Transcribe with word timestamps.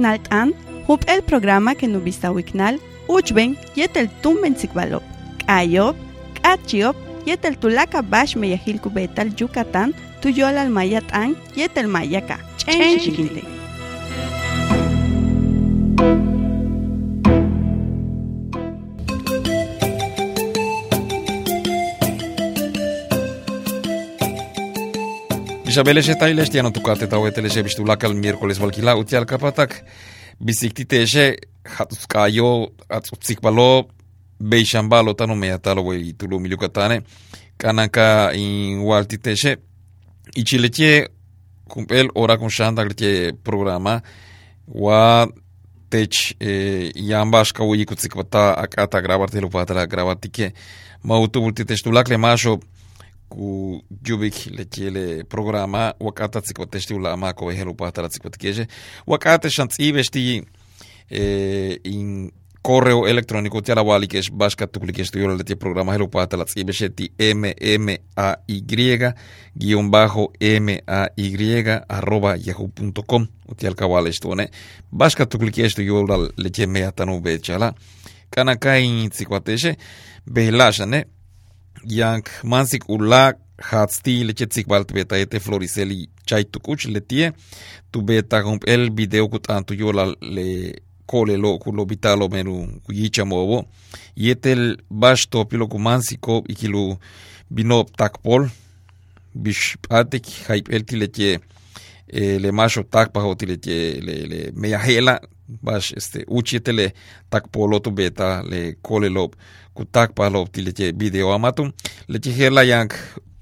Wiknal 0.00 0.20
an, 0.30 0.54
hup 0.86 1.04
el 1.08 1.22
programa 1.22 1.74
que 1.74 1.86
no 1.86 2.00
vista 2.00 2.32
Wiknal, 2.32 2.80
uchben 3.06 3.58
yetel 3.76 4.08
tumben 4.22 4.56
sikbalop, 4.56 5.02
kayop, 5.46 5.94
kachiop, 6.40 6.96
yetel 7.26 7.58
tulaka 7.58 8.00
bash 8.00 8.34
meyahilku 8.34 8.88
betal 8.88 9.28
Yucatán, 9.36 9.92
tuyol 10.22 10.56
al 10.56 10.70
mayat 10.70 11.04
an, 11.12 11.36
yetel 11.54 11.86
mayaka, 11.86 12.40
chen 12.56 13.59
Isabeles 25.70 26.08
eta 26.10 26.26
hilestian 26.26 26.66
otukatet 26.66 27.12
hau 27.14 27.20
etelese 27.28 27.62
bistu 27.62 27.84
lakal 27.86 28.14
mirkoles 28.18 28.58
balkila 28.58 28.96
uti 28.98 29.14
alkapatak. 29.14 29.76
Biziktite 30.42 30.98
eze, 31.04 31.26
jatuzka 31.76 32.24
aio, 32.24 32.72
atzutzik 32.90 33.38
balo, 33.44 33.86
beixan 34.40 34.88
tanu 35.16 35.36
mehatalo 35.36 35.84
behi 35.84 36.14
tulu 36.18 36.40
milukatane. 36.40 37.02
Kanaka 37.56 38.32
inualtite 38.34 39.30
eze, 39.30 39.56
itxiletie 40.34 41.06
kumpel 41.68 42.10
orakun 42.16 42.50
xantak 42.50 42.88
letie 42.88 43.32
programa, 43.44 44.00
wa 44.66 45.28
tech 45.88 46.34
e, 46.40 46.90
yan 46.96 47.30
bashka 47.30 47.62
wiki 47.62 47.86
kutzik 47.86 48.16
bata 48.16 48.54
akata 48.54 49.00
grabartelu 49.00 49.48
patala 49.48 49.86
grabatike 49.86 50.52
ma 51.04 51.20
utu 51.20 51.40
bultite 51.40 51.76
masho 52.18 52.58
ku 53.30 53.80
jubik 54.02 54.50
le 54.50 54.64
kele 54.66 55.24
programa 55.24 55.94
wakata 56.00 56.40
tsikoteshti 56.40 56.94
ulama 56.94 57.32
ko 57.32 57.50
helu 57.50 57.74
patara 57.74 58.08
tsikotkeje 58.08 58.66
wakata 59.06 59.50
shantsi 59.50 59.92
besti 59.92 60.42
eh, 61.10 61.78
in 61.84 62.30
correo 62.62 63.06
electrónico 63.08 63.62
tiala 63.62 63.82
wali 63.82 64.06
que 64.08 64.18
es 64.18 64.30
tuklikes 64.72 65.10
tu 65.10 65.18
le 65.18 65.56
programa 65.56 65.92
helu 65.92 66.08
tsibesheti 66.44 67.12
m 67.18 67.44
m 67.60 67.96
a 68.16 68.36
y 68.46 68.62
guion 69.56 69.90
bajo 69.90 70.32
m 70.40 70.68
a 70.86 71.08
y 71.16 71.64
arroba 71.88 72.36
yahoo.com 72.36 73.26
utial 73.48 73.74
kawale 73.74 74.12
stone 74.12 74.50
bashka 74.92 75.26
tuklikes 75.26 75.74
tu 75.74 75.82
yola 75.82 76.28
le 76.36 76.66
me 76.66 76.84
atanu 76.84 77.20
bechala 77.20 77.74
kana 78.30 78.56
kain 78.56 79.10
tsikoteshe 79.10 79.76
behlashane 80.26 81.06
yank 81.84 82.28
mansik 82.44 82.88
ulak 82.88 83.36
hatsti 83.58 84.24
leche 84.24 84.46
tsikbalt 84.46 84.92
beta 84.92 85.18
ete 85.18 85.40
floriseli 85.40 86.08
chay 86.26 86.44
tukuch 86.44 86.84
letie 86.84 87.32
tu 87.92 88.02
beta 88.02 88.42
hump 88.42 88.64
el 88.68 88.90
video 88.90 89.28
kutantu 89.28 89.74
yola 89.74 90.14
le 90.20 90.46
kole 91.06 91.36
lo 91.36 91.58
kulo 91.58 91.84
vitalo 91.84 92.28
menu 92.28 92.80
yicha 92.88 93.24
mobo 93.24 93.64
yetel 94.16 94.76
bash 94.90 95.28
topilo 95.28 95.66
kumansiko 95.66 96.44
ikilu 96.48 96.96
binop 97.50 97.96
takpol 97.96 98.48
bish 99.34 99.76
patik 99.88 100.26
hype 100.48 100.72
el 100.76 100.84
tileche 100.84 101.40
le 102.12 102.50
masho 102.52 102.82
takpa 102.82 103.20
hotileche 103.20 104.00
le 104.00 104.14
le 104.26 104.52
meyahela 104.54 105.20
bash 105.62 105.92
este 105.96 106.24
uchitele 106.28 106.92
takpolo 107.30 107.80
tu 107.80 107.90
beta 107.90 108.42
le 108.42 108.76
kole 108.82 109.08
lo 109.08 109.30
kutak 109.74 110.14
palo 110.14 110.46
tileche 110.52 110.92
video 110.92 111.32
amatum 111.32 111.72
leche 112.08 112.30
hela 112.30 112.64
yank 112.64 112.94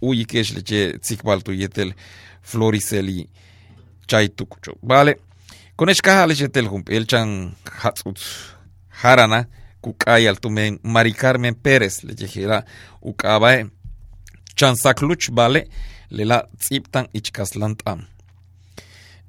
uyi 0.02 0.24
kesh 0.24 0.54
leche 0.54 0.98
tsikbal 0.98 1.42
tu 1.42 1.52
yetel 1.52 1.94
floriseli 2.42 3.28
chay 4.06 4.28
tukucho 4.28 4.72
vale 4.82 5.16
con 5.76 5.88
eshkaha 5.88 6.26
leche 6.26 6.48
tel 6.48 6.66
hump 6.66 6.88
el 6.90 7.06
chan 7.06 7.52
hatsut 7.82 8.18
harana 9.02 9.46
kukay 9.80 10.28
altumen 10.28 10.78
Mari 10.82 11.12
Carmen 11.12 11.54
Pérez 11.54 12.04
leche 12.04 12.26
hela 12.26 12.64
ukabae 13.02 13.66
chan 14.56 14.74
sakluch 14.76 15.30
vale 15.30 15.68
lela 16.10 16.48
tziptan 16.58 17.06
ichkaslantam 17.12 18.00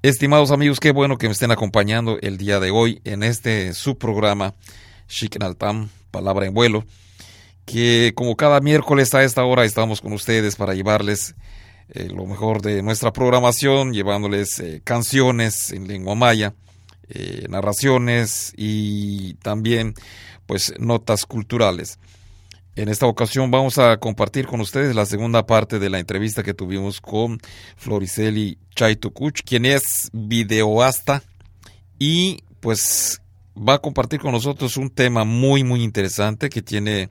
Estimados 0.02 0.52
amigos, 0.52 0.80
qué 0.80 0.92
bueno 0.92 1.18
que 1.18 1.28
me 1.28 1.34
estén 1.34 1.52
acompañando 1.52 2.20
el 2.22 2.38
día 2.38 2.62
de 2.62 2.72
hoy 2.72 3.02
en 3.04 3.22
este 3.22 3.74
subprograma 3.74 4.56
Shiknaltam, 5.10 5.90
Palabra 6.10 6.46
en 6.46 6.54
Vuelo, 6.54 6.86
que 7.66 8.14
como 8.16 8.38
cada 8.38 8.62
miércoles 8.62 9.14
a 9.14 9.26
esta 9.26 9.44
hora 9.44 9.66
estamos 9.66 10.00
con 10.00 10.14
ustedes 10.14 10.56
para 10.56 10.74
llevarles 10.74 11.36
eh, 11.90 12.08
lo 12.16 12.26
mejor 12.26 12.62
de 12.62 12.82
nuestra 12.82 13.12
programación, 13.12 13.92
llevándoles 13.92 14.62
eh, 14.62 14.80
canciones 14.86 15.74
en 15.74 15.90
lengua 15.90 16.16
maya, 16.16 16.54
eh, 17.10 17.48
narraciones 17.50 18.54
y 18.56 19.34
también 19.34 19.96
pues 20.46 20.74
notas 20.80 21.26
culturales. 21.26 22.00
En 22.80 22.88
esta 22.88 23.08
ocasión 23.08 23.52
vamos 23.52 23.78
a 23.78 23.98
compartir 23.98 24.48
con 24.48 24.62
ustedes 24.62 24.96
la 24.96 25.06
segunda 25.06 25.46
parte 25.46 25.80
de 25.80 25.90
la 25.90 26.00
entrevista 26.00 26.44
que 26.44 26.54
tuvimos 26.54 27.02
con 27.02 27.38
Floriceli 27.76 28.58
Chaitukuch, 28.74 29.42
quien 29.44 29.66
es 29.66 30.10
videoasta 30.14 31.22
y 32.00 32.42
pues 32.62 33.22
va 33.54 33.74
a 33.74 33.80
compartir 33.80 34.22
con 34.22 34.32
nosotros 34.32 34.78
un 34.78 34.90
tema 34.90 35.26
muy 35.26 35.66
muy 35.66 35.84
interesante 35.84 36.50
que 36.50 36.62
tiene 36.62 37.10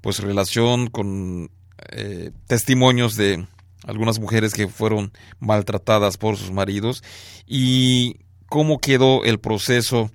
pues 0.00 0.18
relación 0.18 0.90
con 0.90 1.48
eh, 1.92 2.32
testimonios 2.48 3.14
de 3.14 3.46
algunas 3.86 4.18
mujeres 4.18 4.52
que 4.52 4.66
fueron 4.66 5.12
maltratadas 5.38 6.16
por 6.16 6.36
sus 6.36 6.50
maridos 6.50 7.04
y 7.46 8.16
cómo 8.48 8.80
quedó 8.80 9.22
el 9.22 9.38
proceso 9.38 10.10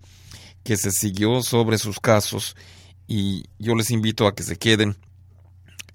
que 0.65 0.75
se 0.75 0.91
siguió 0.91 1.41
sobre 1.41 1.77
sus 1.77 2.01
casos 2.01 2.57
y 3.09 3.45
yo 3.57 3.73
les 3.73 3.89
invito 3.89 4.27
a 4.27 4.35
que 4.35 4.43
se 4.43 4.57
queden 4.57 4.95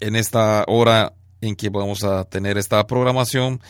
en 0.01 0.17
esta 0.17 0.65
hora 0.67 1.15
en 1.41 1.55
que 1.55 1.69
vamos 1.69 2.03
a 2.03 2.25
tener 2.25 2.59
esta 2.59 2.85
programación, 2.89 3.61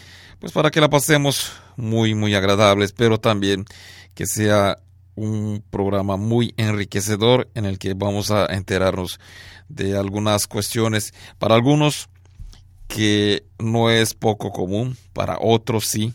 pues 0.41 0.51
para 0.51 0.71
que 0.71 0.81
la 0.81 0.89
pasemos 0.89 1.53
muy, 1.77 2.15
muy 2.15 2.35
agradable. 2.35 2.87
Espero 2.87 3.21
también 3.21 3.67
que 4.15 4.25
sea 4.25 4.79
un 5.15 5.63
programa 5.69 6.17
muy 6.17 6.55
enriquecedor 6.57 7.51
en 7.55 7.67
el 7.67 7.79
que 7.79 7.93
vamos 7.93 8.31
a 8.31 8.47
enterarnos 8.47 9.21
de 9.69 9.99
algunas 9.99 10.47
cuestiones 10.47 11.13
para 11.39 11.55
algunos 11.55 12.09
que 12.89 13.45
no 13.59 13.91
es 13.91 14.15
poco 14.15 14.53
común, 14.53 14.97
para 15.13 15.37
otros 15.39 15.85
sí. 15.85 16.15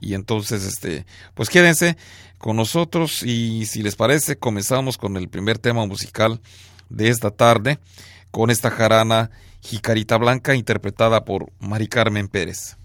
Y 0.00 0.14
entonces, 0.14 0.64
este, 0.64 1.04
pues 1.34 1.50
quédense 1.50 1.98
con 2.38 2.56
nosotros 2.56 3.22
y 3.22 3.66
si 3.66 3.82
les 3.82 3.96
parece, 3.96 4.38
comenzamos 4.38 4.96
con 4.96 5.18
el 5.18 5.28
primer 5.28 5.58
tema 5.58 5.84
musical 5.84 6.40
de 6.90 7.08
esta 7.08 7.30
tarde 7.30 7.78
con 8.30 8.50
esta 8.50 8.70
jarana 8.70 9.30
Jicarita 9.60 10.16
Blanca 10.18 10.54
interpretada 10.54 11.24
por 11.24 11.46
Mari 11.58 11.88
Carmen 11.88 12.28
Pérez. 12.28 12.76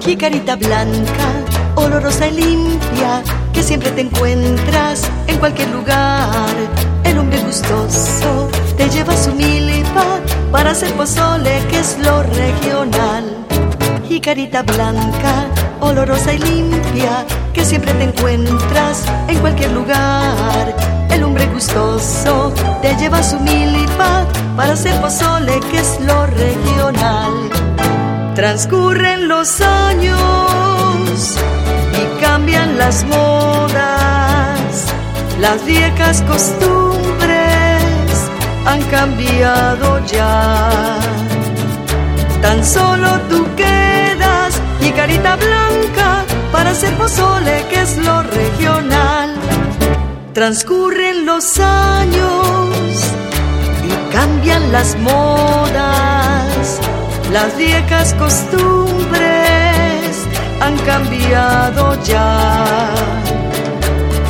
Jicarita 0.00 0.56
blanca, 0.56 1.44
olorosa 1.76 2.26
y 2.26 2.32
limpia, 2.32 3.22
que 3.52 3.62
siempre 3.62 3.90
te 3.92 4.00
encuentras 4.00 5.08
en 5.28 5.38
cualquier 5.38 5.70
lugar. 5.70 6.50
El 7.04 7.18
hombre 7.18 7.38
gustoso 7.40 8.50
te 8.80 8.88
lleva 8.88 9.14
su 9.14 9.34
milpa 9.34 10.06
para 10.50 10.70
hacer 10.70 10.90
pozole, 10.94 11.62
que 11.68 11.80
es 11.80 11.98
lo 11.98 12.22
regional. 12.22 13.24
Jicarita 14.08 14.62
blanca, 14.62 15.34
olorosa 15.80 16.32
y 16.32 16.38
limpia, 16.38 17.26
que 17.52 17.62
siempre 17.62 17.92
te 17.92 18.04
encuentras 18.04 19.04
en 19.28 19.38
cualquier 19.40 19.72
lugar. 19.72 20.74
El 21.10 21.24
hombre 21.24 21.46
gustoso 21.48 22.54
te 22.80 22.96
lleva 22.96 23.22
su 23.22 23.38
milpa 23.40 24.26
para 24.56 24.72
hacer 24.72 24.98
pozole, 24.98 25.60
que 25.70 25.78
es 25.78 26.00
lo 26.00 26.26
regional. 26.28 27.32
Transcurren 28.34 29.28
los 29.28 29.60
años 29.60 31.36
y 32.00 32.22
cambian 32.22 32.78
las 32.78 33.04
modas, 33.04 34.86
las 35.38 35.66
viejas 35.66 36.22
costumbres 36.22 36.89
han 38.66 38.82
cambiado 38.84 40.04
ya. 40.06 40.70
Tan 42.42 42.64
solo 42.64 43.20
tú 43.28 43.46
quedas 43.56 44.60
y 44.80 44.90
carita 44.92 45.36
blanca 45.36 46.24
para 46.52 46.70
hacer 46.70 46.96
pozole, 46.96 47.64
que 47.68 47.80
es 47.82 47.96
lo 47.98 48.22
regional. 48.22 49.34
Transcurren 50.32 51.26
los 51.26 51.58
años 51.58 52.70
y 53.84 54.12
cambian 54.12 54.72
las 54.72 54.96
modas, 54.98 56.80
las 57.32 57.56
viejas 57.56 58.14
costumbres 58.14 59.20
han 60.60 60.76
cambiado 60.78 62.02
ya. 62.04 62.94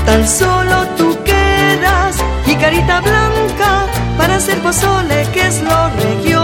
Tan 0.07 0.27
solo 0.27 0.87
tú 0.97 1.17
quedas 1.25 1.41
carita 2.61 3.01
blanca 3.01 3.80
para 4.31 4.39
hacer 4.39 4.61
pozole, 4.61 5.27
que 5.33 5.45
es 5.45 5.61
lo 5.61 5.89
regional. 5.97 6.40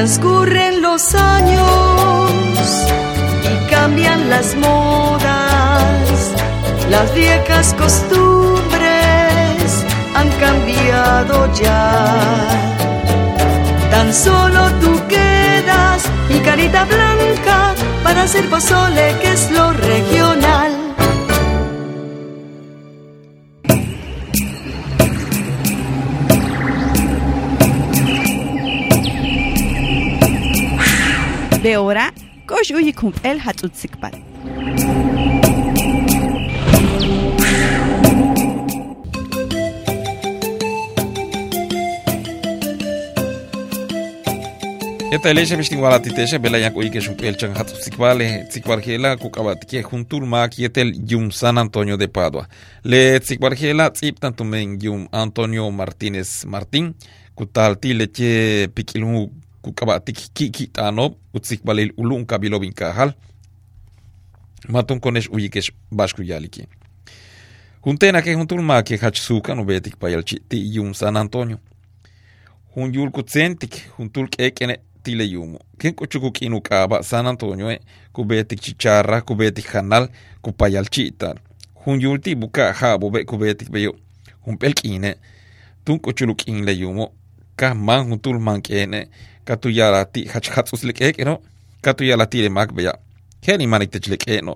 Transcurren 0.00 0.80
los 0.80 1.14
años 1.14 2.32
y 3.44 3.70
cambian 3.70 4.30
las 4.30 4.56
modas, 4.56 6.32
las 6.88 7.14
viejas 7.14 7.74
costumbres 7.74 8.80
han 10.14 10.30
cambiado 10.40 11.52
ya. 11.52 12.48
Tan 13.90 14.14
solo 14.14 14.70
tú 14.80 15.06
quedas 15.06 16.02
y 16.30 16.38
carita 16.38 16.86
blanca 16.86 17.74
para 18.02 18.22
hacer 18.22 18.48
pozole 18.48 19.16
que 19.20 19.32
es 19.32 19.50
lo 19.50 19.70
regional. 19.74 20.79
De 31.70 31.76
hora 31.76 32.10
kosh 32.50 32.72
uyi 32.74 32.92
kump 32.92 33.16
el 33.22 33.38
hatut 33.38 33.74
sikpal. 33.78 34.14
Eta 45.14 45.30
eleisha 45.30 45.56
bishtin 45.60 45.78
walatitesha 45.84 46.38
bela 46.38 46.58
yak 46.58 46.76
uyi 46.76 46.90
que 46.90 47.00
shumpel 47.00 47.36
chan 47.36 47.54
hatu 47.54 47.78
tsikvale 47.78 48.26
tsikvarjela 48.48 49.16
kukabatike 49.16 49.84
juntur 49.90 50.26
mak 50.26 50.58
yetel 50.58 50.90
yum 51.10 51.30
San 51.30 51.58
Antonio 51.58 51.96
de 51.96 52.08
Padua. 52.08 52.48
Le 52.84 53.20
tsikvarjela 53.20 53.90
tsiptan 53.90 54.34
tumen 54.34 54.78
yum 54.82 55.06
Antonio 55.12 55.70
Martínez 55.70 56.44
Martín 56.46 56.94
kutalti 57.34 57.94
leche 57.94 58.68
pikilmu 58.74 59.30
kukabatik 59.62 60.34
kiki 60.34 60.66
tanob 60.66 61.14
utsikbalil 61.34 61.92
ulun 61.96 62.26
kabilobin 62.26 62.72
kahal. 62.72 63.12
Matun 64.68 65.00
konesh 65.00 65.28
uyikesh 65.32 65.72
bashku 65.92 66.22
yaliki. 66.22 66.66
Juntena 67.84 68.22
que 68.22 68.32
juntur 68.32 68.60
ma 68.62 68.82
que 68.82 68.96
hachsuka 68.96 69.54
no 69.54 69.64
betik 69.64 69.96
payalchi 69.96 70.40
ti 70.48 70.74
yum 70.74 70.94
San 70.94 71.16
Antonio. 71.16 71.58
Hun 72.76 72.92
yul 72.94 73.10
kutsentik 73.10 73.74
juntul 73.98 74.28
kekene 74.28 74.76
tile 75.02 75.24
yumo. 75.24 75.58
Ken 75.78 75.94
kochukuk 75.94 76.42
inu 76.42 76.60
kaba 76.60 77.02
San 77.02 77.26
Antonio 77.26 77.70
e 77.70 77.80
kubetik 78.12 78.60
chicharra 78.60 79.20
kubetik 79.20 79.66
hanal 79.72 80.08
kupayalchi 80.42 81.10
tal. 81.12 81.38
Hun 81.74 82.00
yul 82.00 82.20
ti 82.20 82.34
buka 82.34 82.72
habo 82.72 83.10
be 83.10 83.24
kubetik 83.24 83.70
beyo. 83.70 83.96
Hun 84.46 84.58
pelkine 84.58 85.14
tun 85.84 85.98
kochuluk 85.98 86.48
in 86.48 86.64
le 86.64 86.72
yumo. 86.72 87.12
Ka 87.56 87.74
man 87.74 88.08
juntul 88.08 88.38
man 88.38 88.60
katuyalati 89.50 90.24
hachkhatz'uslik'ek'no 90.32 91.34
katuyalati 91.82 92.48
mak 92.48 92.72
beya 92.72 92.92
jeni 93.42 93.66
maniktechlik'e'no 93.66 94.54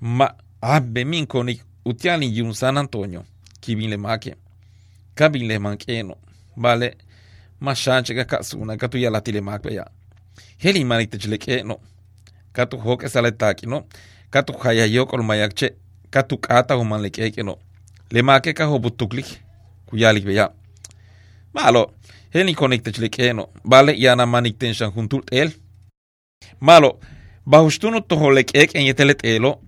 ma 0.00 0.26
abbe 0.60 1.04
minkonik 1.04 1.60
utiani 1.84 2.36
yun 2.36 2.52
san 2.52 2.78
antonio. 2.78 3.24
Kibin 3.60 3.90
le 3.90 3.96
make, 3.96 4.36
kabin 5.14 5.40
kivinlemake 5.40 5.86
kavinlemank'e'no 5.86 6.14
vale 6.62 6.96
maxancheka 7.60 8.24
ka'suna 8.24 8.76
katuyalatilemak 8.76 9.62
beya 9.62 9.84
jeni 10.62 10.84
maniktechlik'e'no 10.84 11.76
katujok'esaletak'ino 12.52 13.84
katujayayok'olmayakche 14.30 15.68
katuk'ata 16.10 16.76
umanlik'ek'ino 16.76 17.58
lemake 18.12 18.52
kajoputuklik 18.52 19.26
kuyalik 19.86 20.24
beya. 20.24 20.50
Malo 21.54 21.92
heli 22.34 22.54
konik 22.54 22.82
te 22.82 22.92
chilekeno 22.92 23.48
vale 23.64 23.94
yana 23.98 24.26
manik 24.26 24.58
tenshan 24.58 24.92
juntul 24.92 25.22
el 25.30 25.50
malo 26.60 27.00
bahushtuno 27.46 28.00
toho 28.00 28.30
le 28.30 28.44
keken 28.44 28.86
yetelet 28.86 29.24
elo 29.24 29.60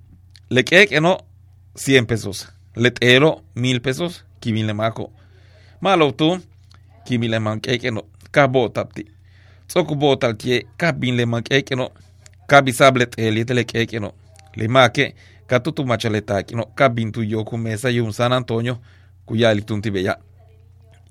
le 0.51 0.63
kekeno 0.63 1.19
100 1.77 2.07
pesos. 2.07 2.49
Letero, 2.75 3.43
mil 3.55 3.81
pesos. 3.81 4.25
Kimin 4.41 4.67
le 4.67 4.73
mako. 4.73 5.13
Malo 5.81 6.13
tu. 6.13 6.39
Kimin 7.05 7.31
le 7.31 7.39
man 7.39 7.61
keke 7.61 7.91
no. 7.91 8.03
Ka 8.31 8.49
botapti. 8.49 9.07
Tsoku 9.69 9.95
botal 9.95 10.37
tie. 10.37 10.67
Ka 10.77 10.93
bin 10.93 11.17
le 11.17 11.27
man 11.27 11.43
keke 11.43 11.77
no. 11.77 11.91
Ka 12.47 12.63
bisablet 12.63 13.19
eli 13.19 13.45
te 13.45 13.55
le 13.55 13.65
keke 13.65 14.01
no. 14.01 14.13
Le 14.57 14.69
make. 14.69 15.15
Ka 15.47 15.61
tutu 15.61 15.85
machaleta 15.85 16.43
no. 16.53 16.65
Ka 16.75 16.89
bin 16.89 17.13
tu 17.13 17.23
yoku 17.23 17.57
mesa 17.57 17.91
yun 17.91 18.13
San 18.13 18.33
Antonio. 18.33 18.79
Kuya 19.27 19.53
el 19.53 19.65
tunti 19.65 19.91
beya. 19.91 20.17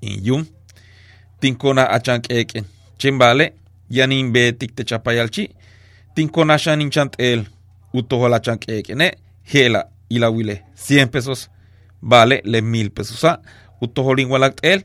In 0.00 0.24
yun. 0.24 0.46
Tinkona 1.40 1.90
achan 1.90 2.20
keke. 2.20 2.64
Chimbale. 2.98 3.52
Yanin 3.90 4.32
be 4.32 4.52
tik 4.52 4.74
te 4.74 4.84
chapayalchi. 4.84 5.50
Tinkona 6.14 6.58
shanin 6.58 6.90
chant 6.90 7.14
el. 7.18 7.46
Utohola 7.94 8.40
chan 8.40 8.58
keke 8.58 8.94
ne. 8.94 9.12
Hela 9.42 9.90
y 10.08 10.18
la 10.18 10.30
huile 10.30 10.64
100 10.74 11.10
pesos 11.10 11.50
vale 12.00 12.42
le 12.44 12.62
mil 12.62 12.90
pesos 12.90 13.24
a 13.24 13.40
utoholin 13.80 14.30
walak 14.30 14.58
el 14.62 14.84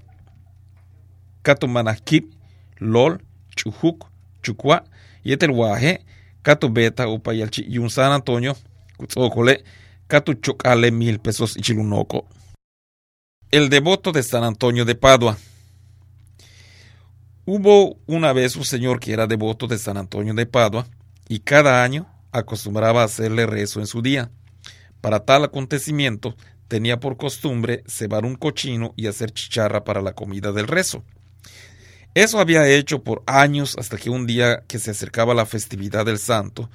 kato 1.42 1.68
manakip 1.68 2.32
lol 2.80 3.20
chujuk 3.56 4.06
chukwa 4.42 4.84
yetel 5.24 5.52
waje 5.52 6.02
kato 6.42 6.70
beta 6.70 7.08
upayalchi 7.08 7.66
y 7.68 7.78
un 7.78 7.90
San 7.90 8.12
Antonio 8.12 8.56
kutzokole 8.98 9.64
kato 10.08 10.34
chokale 10.34 10.92
mil 10.92 11.20
pesos 11.20 11.58
ichilunoko 11.58 12.28
el 13.52 13.70
devoto 13.70 14.12
de 14.12 14.24
San 14.24 14.44
Antonio 14.44 14.86
de 14.86 14.96
Padua 14.96 15.38
Hubo 17.46 17.98
una 18.06 18.34
vez 18.34 18.56
un 18.56 18.66
señor 18.66 19.00
que 19.00 19.14
era 19.14 19.26
devoto 19.26 19.66
de 19.66 19.80
San 19.80 19.98
Antonio 19.98 20.36
de 20.36 20.46
Padua 20.46 20.86
y 21.28 21.40
cada 21.40 21.84
año 21.84 22.08
acostumbraba 22.32 23.02
a 23.02 23.06
hacerle 23.06 23.48
rezo 23.48 23.80
en 23.80 23.88
su 23.88 24.04
día. 24.04 24.30
Para 25.02 25.26
tal 25.26 25.44
acontecimiento 25.44 26.36
tenía 26.68 27.00
por 27.00 27.18
costumbre 27.18 27.84
cebar 27.88 28.26
un 28.26 28.36
cochino 28.36 28.94
y 28.96 29.08
hacer 29.08 29.32
chicharra 29.32 29.84
para 29.84 30.04
la 30.04 30.14
comida 30.14 30.52
del 30.52 30.68
rezo. 30.68 31.04
Eso 32.14 32.40
había 32.40 32.68
hecho 32.68 33.04
por 33.04 33.24
años 33.26 33.76
hasta 33.80 33.98
que 33.98 34.12
un 34.12 34.28
día 34.28 34.64
que 34.68 34.78
se 34.78 34.92
acercaba 34.92 35.34
la 35.34 35.48
festividad 35.48 36.06
del 36.06 36.20
santo, 36.20 36.70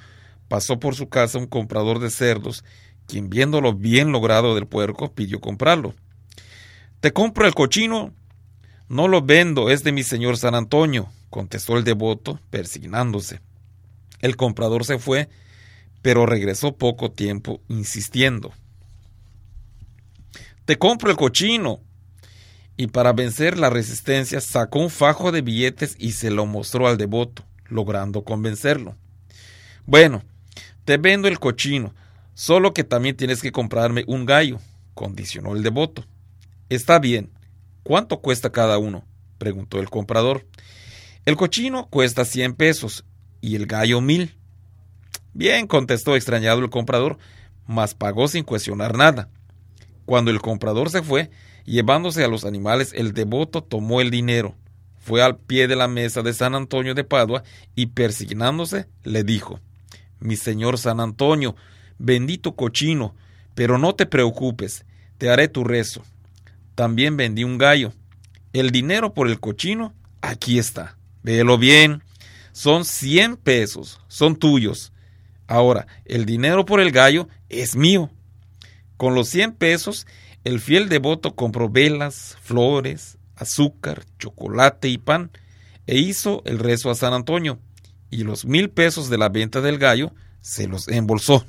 pasó 0.49 0.79
por 0.79 0.95
su 0.95 1.07
casa 1.07 1.37
un 1.37 1.47
comprador 1.47 1.99
de 1.99 2.09
cerdos, 2.09 2.65
quien 3.05 3.29
viendo 3.29 3.61
lo 3.61 3.73
bien 3.73 4.11
logrado 4.11 4.53
del 4.53 4.67
puerco 4.67 5.13
pidió 5.13 5.39
comprarlo. 5.39 5.93
Te 6.99 7.13
compro 7.13 7.47
el 7.47 7.53
cochino. 7.53 8.13
No 8.89 9.07
lo 9.07 9.21
vendo, 9.21 9.69
es 9.69 9.83
de 9.83 9.91
mi 9.91 10.03
señor 10.03 10.37
San 10.37 10.55
Antonio, 10.55 11.09
contestó 11.29 11.77
el 11.77 11.83
devoto, 11.83 12.39
persignándose. 12.49 13.41
El 14.21 14.35
comprador 14.35 14.85
se 14.85 14.97
fue 14.97 15.29
pero 16.07 16.25
regresó 16.25 16.77
poco 16.77 17.11
tiempo 17.11 17.59
insistiendo. 17.67 18.53
Te 20.65 20.77
compro 20.77 21.11
el 21.11 21.17
cochino. 21.17 21.81
Y 22.77 22.87
para 22.87 23.11
vencer 23.11 23.57
la 23.57 23.69
resistencia 23.69 24.39
sacó 24.39 24.79
un 24.79 24.89
fajo 24.89 25.33
de 25.33 25.41
billetes 25.41 25.95
y 25.99 26.13
se 26.13 26.29
lo 26.29 26.45
mostró 26.45 26.87
al 26.87 26.97
devoto, 26.97 27.43
logrando 27.67 28.23
convencerlo. 28.23 28.95
Bueno, 29.85 30.23
te 30.85 30.95
vendo 30.95 31.27
el 31.27 31.39
cochino, 31.39 31.93
solo 32.35 32.73
que 32.73 32.85
también 32.85 33.17
tienes 33.17 33.41
que 33.41 33.51
comprarme 33.51 34.05
un 34.07 34.25
gallo, 34.25 34.59
condicionó 34.93 35.55
el 35.55 35.63
devoto. 35.63 36.05
Está 36.69 36.99
bien. 36.99 37.31
¿Cuánto 37.87 38.19
cuesta 38.19 38.51
cada 38.51 38.77
uno? 38.79 39.05
preguntó 39.37 39.79
el 39.79 39.89
comprador. 39.89 40.45
El 41.23 41.37
cochino 41.37 41.87
cuesta 41.89 42.25
100 42.25 42.55
pesos 42.55 43.05
y 43.39 43.55
el 43.55 43.65
gallo 43.65 44.01
mil. 44.01 44.35
Bien, 45.33 45.67
contestó 45.67 46.17
extrañado 46.17 46.59
el 46.59 46.69
comprador, 46.69 47.17
mas 47.65 47.95
pagó 47.95 48.27
sin 48.27 48.43
cuestionar 48.43 48.97
nada. 48.97 49.29
Cuando 50.05 50.31
el 50.31 50.41
comprador 50.41 50.89
se 50.89 51.01
fue, 51.01 51.31
llevándose 51.63 52.25
a 52.25 52.27
los 52.27 52.43
animales, 52.43 52.91
el 52.93 53.13
devoto 53.13 53.63
tomó 53.63 54.01
el 54.01 54.11
dinero, 54.11 54.53
fue 54.99 55.23
al 55.23 55.37
pie 55.37 55.69
de 55.69 55.77
la 55.77 55.87
mesa 55.87 56.21
de 56.23 56.33
San 56.33 56.55
Antonio 56.55 56.93
de 56.93 57.05
Padua 57.05 57.43
y 57.73 57.85
persignándose 57.85 58.87
le 59.05 59.23
dijo, 59.23 59.61
Mi 60.19 60.35
señor 60.35 60.77
San 60.77 60.99
Antonio, 60.99 61.55
bendito 61.99 62.53
cochino, 62.53 63.15
pero 63.55 63.77
no 63.77 63.95
te 63.95 64.05
preocupes, 64.05 64.83
te 65.17 65.29
haré 65.29 65.47
tu 65.47 65.63
rezo. 65.63 66.03
También 66.77 67.17
vendí 67.17 67.43
un 67.43 67.57
gallo, 67.57 67.91
el 68.53 68.69
dinero 68.69 69.15
por 69.15 69.27
el 69.27 69.39
cochino, 69.39 69.95
aquí 70.21 70.59
está. 70.59 70.95
Véelo 71.23 71.57
bien. 71.57 72.03
Son 72.51 72.85
100 72.85 73.37
pesos, 73.37 73.99
son 74.07 74.35
tuyos. 74.35 74.93
Ahora, 75.47 75.87
el 76.05 76.27
dinero 76.27 76.67
por 76.67 76.79
el 76.79 76.91
gallo 76.91 77.29
es 77.49 77.75
mío. 77.75 78.11
Con 78.95 79.15
los 79.15 79.27
100 79.29 79.53
pesos, 79.53 80.05
el 80.43 80.59
fiel 80.59 80.87
devoto 80.87 81.33
compró 81.35 81.67
velas, 81.67 82.37
flores, 82.43 83.17
azúcar, 83.35 84.05
chocolate 84.19 84.87
y 84.87 84.99
pan, 84.99 85.31
e 85.87 85.97
hizo 85.97 86.43
el 86.45 86.59
rezo 86.59 86.91
a 86.91 86.95
San 86.95 87.13
Antonio, 87.13 87.57
y 88.11 88.17
los 88.17 88.45
mil 88.45 88.69
pesos 88.69 89.09
de 89.09 89.17
la 89.17 89.29
venta 89.29 89.61
del 89.61 89.79
gallo 89.79 90.13
se 90.41 90.67
los 90.67 90.87
embolsó. 90.89 91.43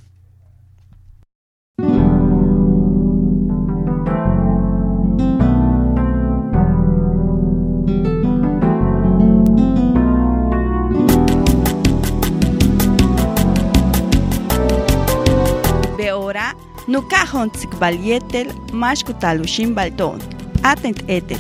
Nukajon 16.88 17.50
tsikbalietel 17.50 18.48
mashkutalushin 18.72 19.74
balton. 19.74 20.20
Atent 20.62 21.04
etel. 21.06 21.38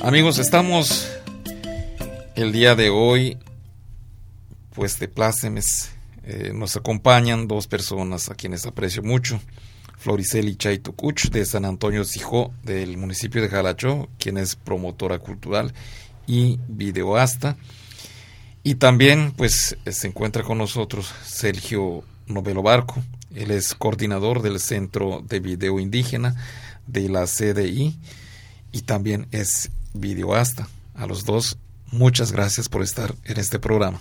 Amigos, 0.00 0.38
estamos 0.38 1.10
el 2.36 2.52
día 2.52 2.76
de 2.76 2.90
hoy, 2.90 3.36
pues 4.74 5.00
de 5.00 5.08
plácemes 5.08 5.90
eh, 6.26 6.52
nos 6.54 6.76
acompañan 6.76 7.48
dos 7.48 7.66
personas 7.66 8.30
a 8.30 8.34
quienes 8.34 8.66
aprecio 8.66 9.02
mucho. 9.02 9.40
Floriceli 9.98 10.56
Chaitucuch 10.56 11.30
de 11.30 11.46
San 11.46 11.64
Antonio 11.64 12.04
Sijó 12.04 12.52
del 12.62 12.96
municipio 12.96 13.40
de 13.40 13.48
Jalachó, 13.48 14.08
quien 14.18 14.36
es 14.38 14.56
promotora 14.56 15.18
cultural 15.18 15.72
y 16.26 16.58
videoasta. 16.68 17.56
Y 18.62 18.76
también 18.76 19.32
pues 19.36 19.76
se 19.86 20.06
encuentra 20.06 20.42
con 20.42 20.58
nosotros 20.58 21.12
Sergio 21.24 22.04
Novelo 22.26 22.62
Barco, 22.62 23.02
él 23.34 23.50
es 23.50 23.74
coordinador 23.74 24.42
del 24.42 24.60
Centro 24.60 25.22
de 25.26 25.40
Video 25.40 25.80
Indígena 25.80 26.36
de 26.86 27.08
la 27.08 27.26
CDI 27.26 27.96
y 28.72 28.82
también 28.82 29.26
es 29.32 29.70
videoasta. 29.92 30.68
A 30.94 31.06
los 31.06 31.24
dos, 31.24 31.58
muchas 31.90 32.32
gracias 32.32 32.68
por 32.68 32.82
estar 32.82 33.14
en 33.24 33.38
este 33.38 33.58
programa. 33.58 33.98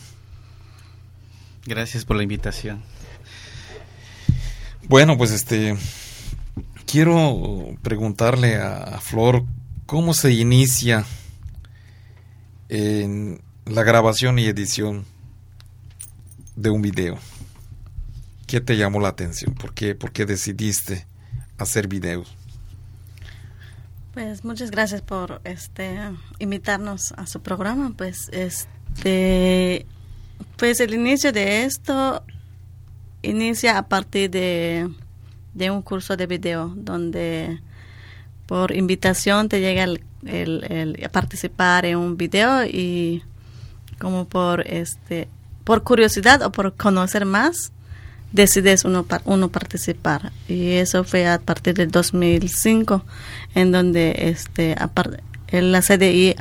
Gracias 1.66 2.06
por 2.06 2.18
la 2.18 2.24
invitación. 2.24 2.84
Bueno, 4.88 5.18
pues 5.18 5.32
este 5.32 5.76
quiero 6.86 7.76
preguntarle 7.82 8.58
a 8.58 9.00
Flor 9.00 9.46
cómo 9.86 10.14
se 10.14 10.34
inicia 10.34 11.06
en 12.70 13.42
la 13.66 13.84
grabación 13.84 14.40
y 14.40 14.46
edición 14.46 15.06
de 16.56 16.70
un 16.70 16.82
video. 16.82 17.18
¿Qué 18.48 18.62
te 18.62 18.78
llamó 18.78 19.00
la 19.00 19.10
atención? 19.10 19.54
¿Por 19.56 19.74
qué, 19.74 19.96
por 19.96 20.12
qué 20.12 20.26
decidiste 20.26 21.08
hacer 21.58 21.88
videos? 21.88 22.36
Pues 24.14 24.44
muchas 24.44 24.70
gracias 24.70 25.02
por 25.02 25.42
este 25.44 25.98
invitarnos 26.38 27.14
a 27.14 27.26
su 27.26 27.42
programa. 27.42 27.94
Pues 27.98 28.30
este 28.32 29.88
pues 30.58 30.80
el 30.80 30.94
inicio 30.94 31.32
de 31.32 31.64
esto 31.64 32.24
inicia 33.22 33.78
a 33.78 33.88
partir 33.88 34.30
de, 34.30 34.90
un 35.72 35.82
curso 35.82 36.16
de 36.16 36.28
video 36.28 36.72
donde 36.76 37.60
por 38.46 38.76
invitación 38.76 39.50
te 39.50 39.60
llega 39.60 39.84
el, 39.84 41.00
a 41.04 41.10
participar 41.10 41.86
en 41.86 41.98
un 41.98 42.18
video 42.18 42.66
y 42.66 43.24
como 44.00 44.26
por 44.26 44.68
este 44.68 45.28
por 45.64 45.84
curiosidad 45.84 46.42
o 46.42 46.52
por 46.52 46.76
conocer 46.76 47.26
más 47.26 47.72
decides 48.34 48.84
uno 48.84 49.06
uno 49.26 49.50
participar. 49.50 50.32
Y 50.50 50.72
eso 50.74 51.04
fue 51.04 51.28
a 51.28 51.40
partir 51.40 51.76
del 51.76 51.92
2005 51.92 53.04
en 53.56 53.72
donde 53.72 54.16
este 54.18 54.76
en 55.48 55.72
la 55.72 55.82
CDI 55.82 56.36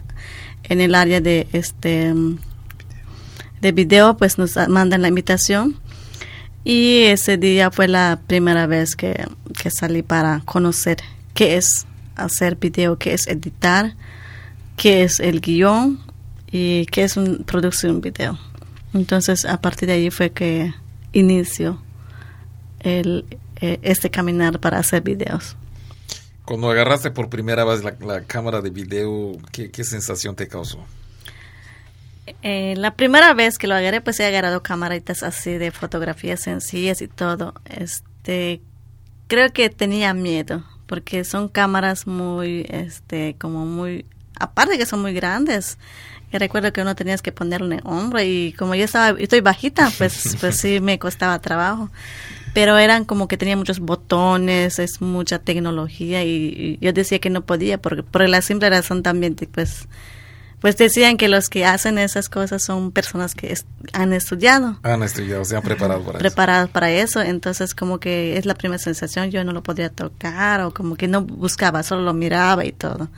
en 0.65 0.81
el 0.81 0.95
área 0.95 1.21
de 1.21 1.47
este 1.53 2.15
de 3.63 3.73
video, 3.73 4.17
pues 4.17 4.39
nos 4.39 4.57
mandan 4.69 5.03
la 5.03 5.09
invitación. 5.09 5.77
Y 6.65 7.05
ese 7.05 7.39
día 7.39 7.71
fue 7.71 7.89
la 7.89 8.21
primera 8.27 8.67
vez 8.67 8.95
que, 8.97 9.25
salí 9.71 10.03
para 10.03 10.43
conocer 10.45 10.99
qué 11.33 11.57
es 11.57 11.87
hacer 12.17 12.57
video, 12.57 12.99
qué 12.99 13.15
es 13.15 13.27
editar, 13.29 13.95
qué 14.77 15.05
es 15.05 15.21
el 15.21 15.41
guion 15.41 16.01
y 16.51 16.87
qué 16.87 17.05
es 17.05 17.17
un, 17.17 17.45
producción 17.45 18.01
video. 18.01 18.39
Entonces, 18.95 19.45
a 19.45 19.61
partir 19.61 19.89
de 19.89 19.95
ahí 19.95 20.11
fue 20.11 20.31
que 20.31 20.75
inició 21.13 21.81
el, 22.81 23.25
eh, 23.61 23.79
este 23.83 24.11
caminar 24.11 24.59
para 24.59 24.79
hacer 24.79 25.03
videos. 25.03 25.57
Cuando 26.45 26.69
agarraste 26.69 27.13
por 27.13 27.29
primera 27.29 27.65
vez 27.65 27.83
la, 27.85 28.23
cámara 28.23 28.61
de 28.61 28.71
video, 28.71 29.37
¿qué, 29.53 29.71
¿qué 29.71 29.85
sensación 29.85 30.35
te 30.35 30.49
causó? 30.49 30.85
Eh, 32.43 32.75
la 32.77 32.95
primera 32.95 33.35
vez 33.35 33.59
que 33.59 33.67
lo 33.67 33.75
agarré, 33.75 34.01
pues 34.01 34.21
he 34.21 34.27
agarrado 34.27 34.63
camaritas 34.63 35.23
así 35.23 35.59
de 35.59 35.71
fotografías 35.71 36.41
sencillas 36.41 37.03
y 37.03 37.09
todo. 37.09 37.55
Este, 37.65 38.61
creo 39.27 39.53
que 39.53 39.71
tenía 39.71 40.15
miedo 40.15 40.65
porque 40.87 41.25
son 41.25 41.49
cámaras 41.49 42.07
muy, 42.07 42.67
este, 42.69 43.35
como 43.39 43.67
muy, 43.67 44.07
aparte 44.39 44.79
que 44.79 44.87
son 44.87 45.01
muy 45.03 45.15
grandes. 45.15 45.79
Y 46.33 46.39
recuerdo 46.39 46.73
que 46.73 46.81
uno 46.81 46.95
tenías 46.95 47.23
que 47.23 47.33
ponerle 47.33 47.81
hombro 47.85 48.21
y 48.23 48.55
como 48.59 48.75
yo 48.75 48.85
estaba, 48.85 49.19
estoy 49.19 49.41
bajita, 49.41 49.91
pues, 49.99 50.37
pues 50.41 50.57
sí 50.57 50.81
me 50.81 50.99
costaba 50.99 51.39
trabajo. 51.41 51.91
Pero 52.55 52.79
eran 52.79 53.05
como 53.05 53.29
que 53.29 53.39
tenía 53.39 53.57
muchos 53.57 53.81
botones, 53.81 54.79
es 54.79 55.01
mucha 55.01 55.39
tecnología 55.39 56.23
y, 56.23 56.79
y 56.79 56.85
yo 56.85 56.93
decía 56.93 57.19
que 57.19 57.31
no 57.31 57.45
podía 57.47 57.81
porque 57.81 58.03
por 58.03 58.29
la 58.29 58.43
simple 58.43 58.69
razón 58.69 59.03
también, 59.03 59.35
pues 59.35 59.89
pues 60.63 60.77
decían 60.77 61.17
que 61.17 61.27
los 61.29 61.49
que 61.49 61.65
hacen 61.67 61.99
esas 61.99 62.29
cosas 62.29 62.63
son 62.63 62.93
personas 62.93 63.35
que 63.35 63.53
han 63.93 64.13
estudiado. 64.13 64.79
Han 64.85 65.03
estudiado, 65.03 65.45
se 65.45 65.57
han 65.57 65.63
preparado 65.63 66.05
para 66.05 66.21
preparados 66.21 66.71
para 66.71 66.89
eso, 66.93 67.21
entonces 67.21 67.75
como 67.75 67.99
que 67.99 68.39
es 68.39 68.47
la 68.47 68.55
primera 68.55 68.79
sensación, 68.79 69.33
yo 69.33 69.43
no 69.43 69.51
lo 69.51 69.65
podía 69.65 69.91
tocar 69.91 70.61
o 70.61 70.73
como 70.73 70.95
que 70.95 71.09
no 71.09 71.23
buscaba, 71.23 71.83
solo 71.83 72.03
lo 72.03 72.15
miraba 72.15 72.65
y 72.65 72.71
todo. 72.71 73.09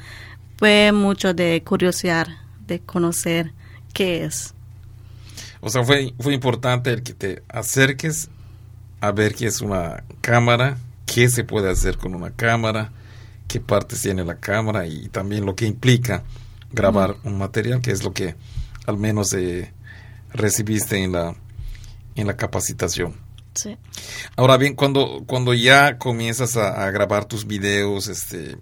Fue 0.56 0.90
mucho 0.92 1.34
de 1.34 1.62
curiosidad, 1.62 2.28
de 2.66 2.80
conocer 2.80 3.52
qué 3.92 4.24
es. 4.24 4.54
O 5.60 5.68
sea, 5.68 5.84
fue, 5.84 6.14
fue 6.18 6.32
importante 6.32 6.94
el 6.94 7.02
que 7.02 7.12
te 7.12 7.42
acerques 7.48 8.30
a 9.02 9.12
ver 9.12 9.34
qué 9.34 9.48
es 9.48 9.60
una 9.60 10.02
cámara, 10.22 10.78
qué 11.04 11.28
se 11.28 11.44
puede 11.44 11.70
hacer 11.70 11.98
con 11.98 12.14
una 12.14 12.30
cámara, 12.30 12.90
qué 13.48 13.60
partes 13.60 14.00
tiene 14.00 14.24
la 14.24 14.36
cámara 14.36 14.86
y 14.86 15.10
también 15.10 15.44
lo 15.44 15.54
que 15.54 15.66
implica 15.66 16.24
grabar 16.75 17.16
un 17.25 17.38
material, 17.38 17.81
que 17.81 17.90
es 17.90 18.04
lo 18.04 18.12
que 18.12 18.35
al 18.87 18.99
menos 18.99 19.33
eh, 19.33 19.73
recibiste 20.33 21.02
en 21.02 21.12
la, 21.12 21.35
en 22.14 22.26
la 22.26 22.37
capacitación. 22.37 23.14
Sí. 23.54 23.76
Ahora 24.37 24.57
bien, 24.57 24.75
cuando, 24.75 25.23
cuando 25.26 25.54
ya 25.54 25.99
comienzas 25.99 26.57
a, 26.57 26.90
grabar 26.90 27.25
tus 27.25 27.47
videos, 27.47 28.09
este, 28.09 28.59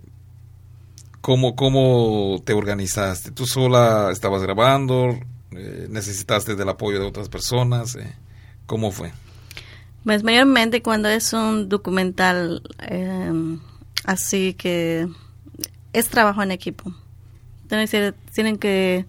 ¿cómo, 1.20 1.56
¿cómo 1.56 2.42
te 2.44 2.52
organizaste? 2.52 3.30
¿Tú 3.30 3.46
sola 3.46 4.10
estabas 4.12 4.42
grabando? 4.42 5.18
Eh, 5.52 5.86
¿Necesitaste 5.88 6.54
del 6.54 6.68
apoyo 6.68 7.00
de 7.00 7.06
otras 7.06 7.28
personas? 7.30 7.96
Eh, 7.96 8.14
¿Cómo 8.66 8.92
fue? 8.92 9.12
Pues 10.04 10.22
mayormente 10.24 10.82
cuando 10.82 11.08
es 11.08 11.32
un 11.32 11.68
documental 11.68 12.62
así 14.04 14.54
que 14.54 15.06
es 15.92 16.08
trabajo 16.08 16.42
en 16.42 16.50
equipo 16.50 16.92
tienen 18.34 18.58
que 18.58 19.06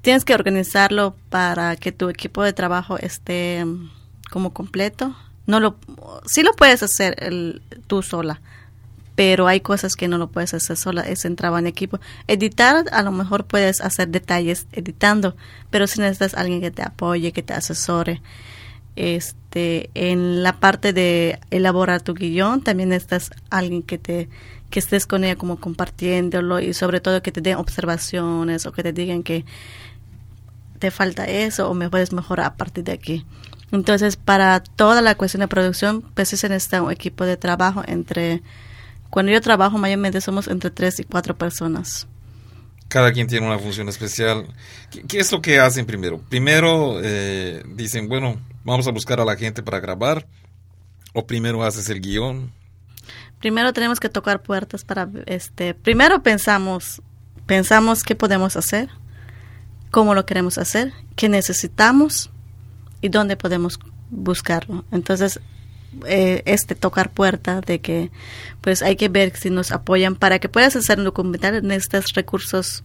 tienes 0.00 0.24
que 0.24 0.34
organizarlo 0.34 1.16
para 1.30 1.76
que 1.76 1.90
tu 1.92 2.08
equipo 2.08 2.42
de 2.42 2.52
trabajo 2.52 2.96
esté 2.98 3.64
mm, 3.64 3.90
como 4.30 4.52
completo. 4.52 5.16
No 5.46 5.60
lo 5.60 5.76
sí 6.26 6.42
lo 6.42 6.52
puedes 6.52 6.82
hacer 6.82 7.16
el, 7.18 7.62
tú 7.86 8.02
sola, 8.02 8.40
pero 9.16 9.48
hay 9.48 9.60
cosas 9.60 9.94
que 9.94 10.08
no 10.08 10.18
lo 10.18 10.28
puedes 10.28 10.54
hacer 10.54 10.76
sola, 10.76 11.02
es 11.02 11.24
en 11.24 11.36
trabajo 11.36 11.58
en 11.58 11.66
equipo. 11.66 11.98
Editar 12.28 12.84
a 12.92 13.02
lo 13.02 13.12
mejor 13.12 13.46
puedes 13.46 13.80
hacer 13.80 14.08
detalles 14.08 14.66
editando, 14.72 15.36
pero 15.70 15.86
si 15.86 16.00
necesitas 16.00 16.34
alguien 16.34 16.60
que 16.60 16.70
te 16.70 16.82
apoye, 16.82 17.32
que 17.32 17.42
te 17.42 17.54
asesore. 17.54 18.20
Este, 18.96 19.90
en 19.94 20.42
la 20.42 20.54
parte 20.54 20.92
de 20.92 21.38
elaborar 21.50 22.00
tu 22.02 22.14
guion, 22.14 22.62
también 22.62 22.92
estás 22.92 23.30
alguien 23.50 23.82
que 23.82 23.98
te 23.98 24.28
que 24.70 24.80
estés 24.80 25.06
con 25.06 25.22
ella 25.22 25.36
como 25.36 25.60
compartiéndolo 25.60 26.58
y 26.58 26.74
sobre 26.74 27.00
todo 27.00 27.22
que 27.22 27.30
te 27.30 27.40
den 27.40 27.56
observaciones 27.56 28.66
o 28.66 28.72
que 28.72 28.82
te 28.82 28.92
digan 28.92 29.22
que 29.22 29.44
te 30.78 30.90
falta 30.90 31.24
eso 31.24 31.70
o 31.70 31.74
me 31.74 31.88
puedes 31.88 32.12
mejorar 32.12 32.46
a 32.46 32.56
partir 32.56 32.84
de 32.84 32.92
aquí. 32.92 33.24
Entonces, 33.72 34.16
para 34.16 34.60
toda 34.60 35.02
la 35.02 35.14
cuestión 35.14 35.40
de 35.40 35.48
producción, 35.48 36.02
pues 36.14 36.28
se 36.28 36.48
necesita 36.48 36.82
un 36.82 36.92
equipo 36.92 37.24
de 37.24 37.36
trabajo 37.36 37.82
entre, 37.86 38.42
cuando 39.10 39.32
yo 39.32 39.40
trabajo 39.40 39.78
mayormente 39.78 40.20
somos 40.20 40.48
entre 40.48 40.70
tres 40.70 41.00
y 41.00 41.04
cuatro 41.04 41.36
personas. 41.36 42.06
Cada 42.88 43.12
quien 43.12 43.26
tiene 43.26 43.46
una 43.46 43.58
función 43.58 43.88
especial. 43.88 44.46
¿Qué, 45.08 45.18
es 45.18 45.32
lo 45.32 45.42
que 45.42 45.58
hacen 45.58 45.86
primero? 45.86 46.20
Primero 46.28 47.00
eh, 47.02 47.62
dicen, 47.74 48.08
bueno, 48.08 48.40
vamos 48.64 48.86
a 48.86 48.92
buscar 48.92 49.20
a 49.20 49.24
la 49.24 49.36
gente 49.36 49.62
para 49.62 49.80
grabar, 49.80 50.26
o 51.12 51.26
primero 51.26 51.64
haces 51.64 51.88
el 51.88 52.00
guion. 52.00 52.52
Primero 53.40 53.72
tenemos 53.72 54.00
que 54.00 54.08
tocar 54.08 54.42
puertas 54.42 54.84
para, 54.84 55.08
este, 55.26 55.74
primero 55.74 56.22
pensamos, 56.22 57.02
pensamos 57.46 58.02
qué 58.02 58.14
podemos 58.14 58.56
hacer, 58.56 58.88
cómo 59.90 60.14
lo 60.14 60.24
queremos 60.24 60.58
hacer, 60.58 60.92
qué 61.16 61.28
necesitamos 61.28 62.30
y 63.00 63.08
dónde 63.08 63.36
podemos 63.36 63.78
buscarlo. 64.10 64.84
Entonces, 64.90 65.40
eh, 66.06 66.42
este 66.46 66.74
tocar 66.74 67.10
puerta 67.10 67.60
de 67.60 67.80
que 67.80 68.10
pues 68.60 68.82
hay 68.82 68.96
que 68.96 69.08
ver 69.08 69.36
si 69.36 69.50
nos 69.50 69.72
apoyan 69.72 70.16
para 70.16 70.38
que 70.38 70.48
puedas 70.48 70.76
hacer 70.76 70.98
un 70.98 71.04
documental 71.04 71.54
en 71.54 71.70
estos 71.70 72.12
recursos 72.14 72.84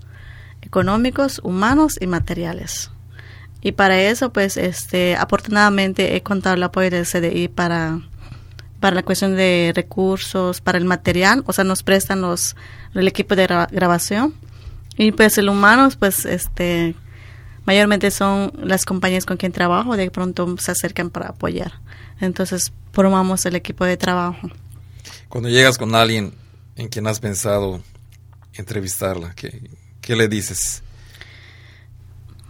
económicos, 0.62 1.42
humanos 1.44 1.98
y 2.00 2.08
materiales. 2.08 2.92
Y 3.62 3.74
para 3.74 4.02
eso, 4.02 4.34
pues, 4.34 4.58
este, 4.58 5.16
afortunadamente 5.16 6.16
he 6.16 6.24
contado 6.24 6.56
el 6.56 6.64
apoyo 6.64 6.90
del 6.90 7.06
CDI 7.06 7.48
para, 7.48 8.02
para 8.80 8.96
la 8.96 9.04
cuestión 9.04 9.36
de 9.36 9.72
recursos, 9.76 10.62
para 10.62 10.80
el 10.80 10.86
material, 10.86 11.44
o 11.46 11.54
sea, 11.54 11.64
nos 11.64 11.84
prestan 11.84 12.22
los, 12.22 12.56
el 12.96 13.08
equipo 13.08 13.36
de 13.36 13.46
grabación. 13.46 14.34
Y 14.98 15.12
pues 15.12 15.38
el 15.38 15.50
humano, 15.50 15.90
pues, 16.00 16.26
este, 16.26 16.96
mayormente 17.66 18.12
son 18.12 18.52
las 18.64 18.86
compañías 18.86 19.26
con 19.26 19.38
quien 19.38 19.52
trabajo, 19.52 19.96
de 19.96 20.10
pronto 20.12 20.56
se 20.58 20.72
acercan 20.72 21.10
para 21.10 21.30
apoyar. 21.30 21.74
Entonces 22.20 22.72
formamos 22.92 23.46
el 23.46 23.56
equipo 23.56 23.86
de 23.86 23.98
trabajo. 23.98 24.50
Cuando 25.30 25.50
llegas 25.50 25.78
con 25.78 25.96
alguien 25.96 26.34
en 26.76 26.88
quien 26.88 27.08
has 27.08 27.20
pensado 27.20 27.82
entrevistarla, 28.54 29.34
¿qué, 29.36 29.70
qué 30.02 30.16
le 30.16 30.28
dices? 30.28 30.84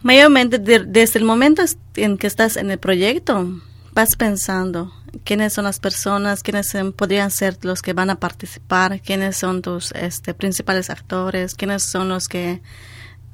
Mayormente 0.03 0.57
desde 0.57 1.19
el 1.19 1.25
momento 1.25 1.63
en 1.95 2.17
que 2.17 2.27
estás 2.27 2.57
en 2.57 2.71
el 2.71 2.79
proyecto, 2.79 3.61
vas 3.93 4.15
pensando 4.15 4.91
quiénes 5.23 5.53
son 5.53 5.65
las 5.65 5.79
personas, 5.79 6.41
quiénes 6.41 6.73
podrían 6.95 7.31
ser 7.31 7.57
los 7.61 7.81
que 7.81 7.93
van 7.93 8.09
a 8.09 8.19
participar, 8.19 9.01
quiénes 9.01 9.37
son 9.37 9.61
tus 9.61 9.91
este, 9.91 10.33
principales 10.33 10.89
actores, 10.89 11.55
quiénes 11.55 11.83
son 11.83 12.09
los 12.09 12.27
que 12.27 12.61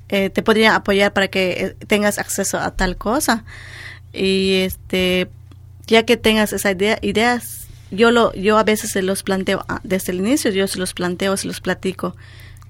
eh, 0.09 0.29
te 0.29 0.41
podría 0.43 0.75
apoyar 0.75 1.13
para 1.13 1.27
que 1.27 1.51
eh, 1.51 1.75
tengas 1.87 2.17
acceso 2.17 2.59
a 2.59 2.71
tal 2.71 2.97
cosa. 2.97 3.43
Y 4.13 4.55
este, 4.55 5.29
ya 5.85 6.03
que 6.03 6.17
tengas 6.17 6.53
esa 6.53 6.71
idea, 6.71 6.97
ideas, 7.01 7.67
yo 7.91 8.11
lo, 8.11 8.33
yo 8.33 8.57
a 8.57 8.63
veces 8.63 8.91
se 8.91 9.01
los 9.01 9.23
planteo 9.23 9.65
ah, 9.67 9.79
desde 9.83 10.11
el 10.11 10.19
inicio, 10.19 10.51
yo 10.51 10.67
se 10.67 10.79
los 10.79 10.93
planteo, 10.93 11.37
se 11.37 11.47
los 11.47 11.61
platico 11.61 12.15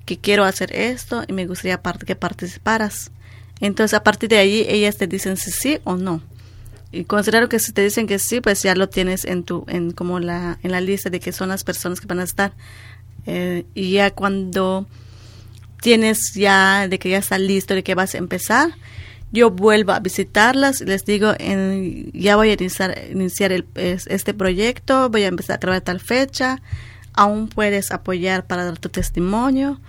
que 0.06 0.18
quiero 0.18 0.46
hacer 0.46 0.74
esto 0.74 1.24
y 1.28 1.34
me 1.34 1.46
gustaría 1.46 1.82
que 2.06 2.16
participaras. 2.16 3.12
Entonces 3.60 3.94
a 3.94 4.04
partir 4.04 4.30
de 4.30 4.38
ahí 4.38 4.66
ellas 4.68 4.98
te 4.98 5.06
dicen 5.06 5.38
si 5.38 5.52
sí 5.52 5.80
o 5.84 5.98
no. 5.98 6.22
Y 6.92 7.04
considero 7.04 7.50
que 7.50 7.60
si 7.60 7.74
te 7.74 7.84
dicen 7.84 8.08
que 8.08 8.18
sí, 8.18 8.40
pues 8.40 8.64
ya 8.64 8.74
lo 8.74 8.88
tienes 8.88 9.26
en 9.26 9.44
tu, 9.44 9.66
en 9.68 9.92
como 9.92 10.20
la, 10.20 10.58
en 10.64 10.72
la 10.72 10.80
lista 10.80 11.10
de 11.10 11.20
que 11.20 11.34
son 11.34 11.50
las 11.50 11.66
personas 11.66 12.00
que 12.00 12.08
van 12.08 12.20
a 12.20 12.24
estar. 12.24 12.54
Eh, 13.26 13.66
y 13.76 13.92
ya 13.92 14.12
cuando 14.12 14.88
tienes 15.88 16.34
ya, 16.34 16.90
de 16.90 17.00
que 17.00 17.08
ya 17.08 17.20
está 17.20 17.38
listo, 17.38 17.74
de 17.74 17.82
que 17.82 17.96
vas 17.96 18.14
a 18.14 18.18
empezar, 18.18 18.72
yo 19.32 19.52
vuelvo 19.52 19.94
a 19.94 20.02
visitarlas, 20.02 20.82
les 20.82 21.06
digo, 21.06 21.32
en, 21.40 22.12
ya 22.12 22.36
voy 22.36 22.50
a 22.50 22.58
iniciar, 23.10 23.54
el, 23.54 23.66
este 23.76 24.34
proyecto, 24.34 25.10
voy 25.10 25.24
a 25.24 25.28
empezar 25.28 25.54
a 25.56 25.60
grabar 25.60 25.80
tal 25.80 26.02
fecha, 26.02 26.62
aún 27.14 27.48
puedes 27.48 27.92
apoyar 27.92 28.46
para 28.46 28.66
dar 28.66 28.78
tu 28.78 28.90
testimonio. 28.90 29.80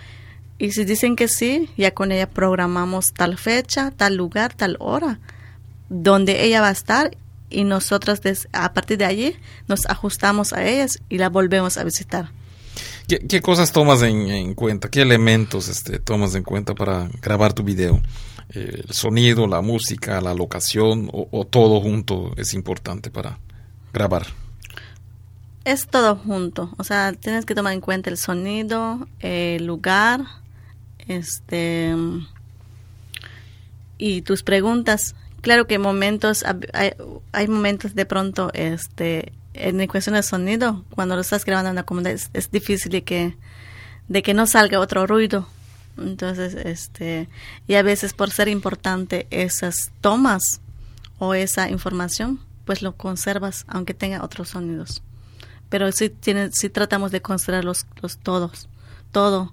Y 0.56 0.70
si 0.70 0.84
dicen 0.84 1.16
que 1.16 1.26
sí, 1.26 1.68
ya 1.76 1.92
con 1.94 2.12
ella 2.12 2.30
programamos 2.30 3.12
tal 3.12 3.36
fecha, 3.36 3.90
tal 3.90 4.14
lugar, 4.14 4.54
tal 4.54 4.76
hora, 4.78 5.18
donde 5.88 6.44
ella 6.44 6.60
va 6.60 6.68
a 6.68 6.78
estar 6.78 7.10
y 7.50 7.64
nosotros 7.64 8.20
a 8.52 8.72
partir 8.72 8.98
de 8.98 9.04
allí 9.04 9.36
nos 9.66 9.84
ajustamos 9.86 10.52
a 10.52 10.64
ellas 10.64 11.00
y 11.08 11.18
la 11.18 11.28
volvemos 11.28 11.76
a 11.76 11.82
visitar. 11.82 12.30
¿Qué, 13.08 13.40
cosas 13.40 13.72
tomas 13.72 14.02
en, 14.02 14.52
cuenta? 14.52 14.90
¿Qué 14.90 15.00
elementos 15.00 15.68
este, 15.68 15.98
tomas 15.98 16.34
en 16.34 16.42
cuenta 16.42 16.74
para 16.74 17.08
grabar 17.22 17.54
tu 17.54 17.62
video? 17.62 18.02
Eh, 18.50 18.82
¿El 18.86 18.92
sonido, 18.92 19.46
la 19.46 19.62
música, 19.62 20.20
la 20.20 20.34
locación 20.34 21.08
o, 21.10 21.46
todo 21.46 21.80
junto 21.80 22.34
es 22.36 22.52
importante 22.52 23.10
para 23.10 23.38
grabar? 23.94 24.26
Es 25.64 25.86
todo 25.86 26.16
junto, 26.16 26.70
o 26.76 26.84
sea, 26.84 27.14
tienes 27.14 27.46
que 27.46 27.54
tomar 27.54 27.72
en 27.72 27.80
cuenta 27.80 28.10
el 28.10 28.18
sonido, 28.18 29.08
el 29.20 29.64
lugar, 29.64 30.20
este 31.06 31.94
y 33.96 34.20
tus 34.20 34.42
preguntas. 34.42 35.14
Claro 35.40 35.66
que 35.66 35.78
momentos 35.78 36.44
hay, 36.74 36.92
hay 37.32 37.48
momentos 37.48 37.94
de 37.94 38.04
pronto 38.04 38.50
este 38.52 39.32
en 39.54 39.86
cuestión 39.86 40.14
de 40.14 40.22
sonido, 40.22 40.84
cuando 40.90 41.14
lo 41.14 41.20
estás 41.20 41.44
grabando 41.44 41.70
en 41.70 41.76
la 41.76 41.84
comunidad, 41.84 42.18
es, 42.32 42.50
difícil 42.50 42.92
de 42.92 43.04
que, 43.04 43.36
de 44.08 44.22
que 44.22 44.34
no 44.34 44.46
salga 44.46 44.80
otro 44.80 45.06
ruido. 45.06 45.48
Entonces, 45.96 46.54
este, 46.54 47.28
y 47.66 47.74
a 47.74 47.82
veces 47.82 48.12
por 48.12 48.30
ser 48.30 48.48
importante 48.48 49.26
esas 49.30 49.90
tomas 50.00 50.60
o 51.18 51.34
esa 51.34 51.68
información, 51.70 52.40
pues 52.64 52.82
lo 52.82 52.96
conservas 52.96 53.64
aunque 53.66 53.94
tenga 53.94 54.22
otros 54.22 54.50
sonidos. 54.50 55.02
Pero 55.68 55.90
sí, 55.92 56.08
tiene, 56.08 56.50
sí 56.52 56.70
tratamos 56.70 57.10
de 57.10 57.20
considerar 57.20 57.64
los, 57.64 57.86
los 58.00 58.18
todos, 58.18 58.68
todo. 59.10 59.52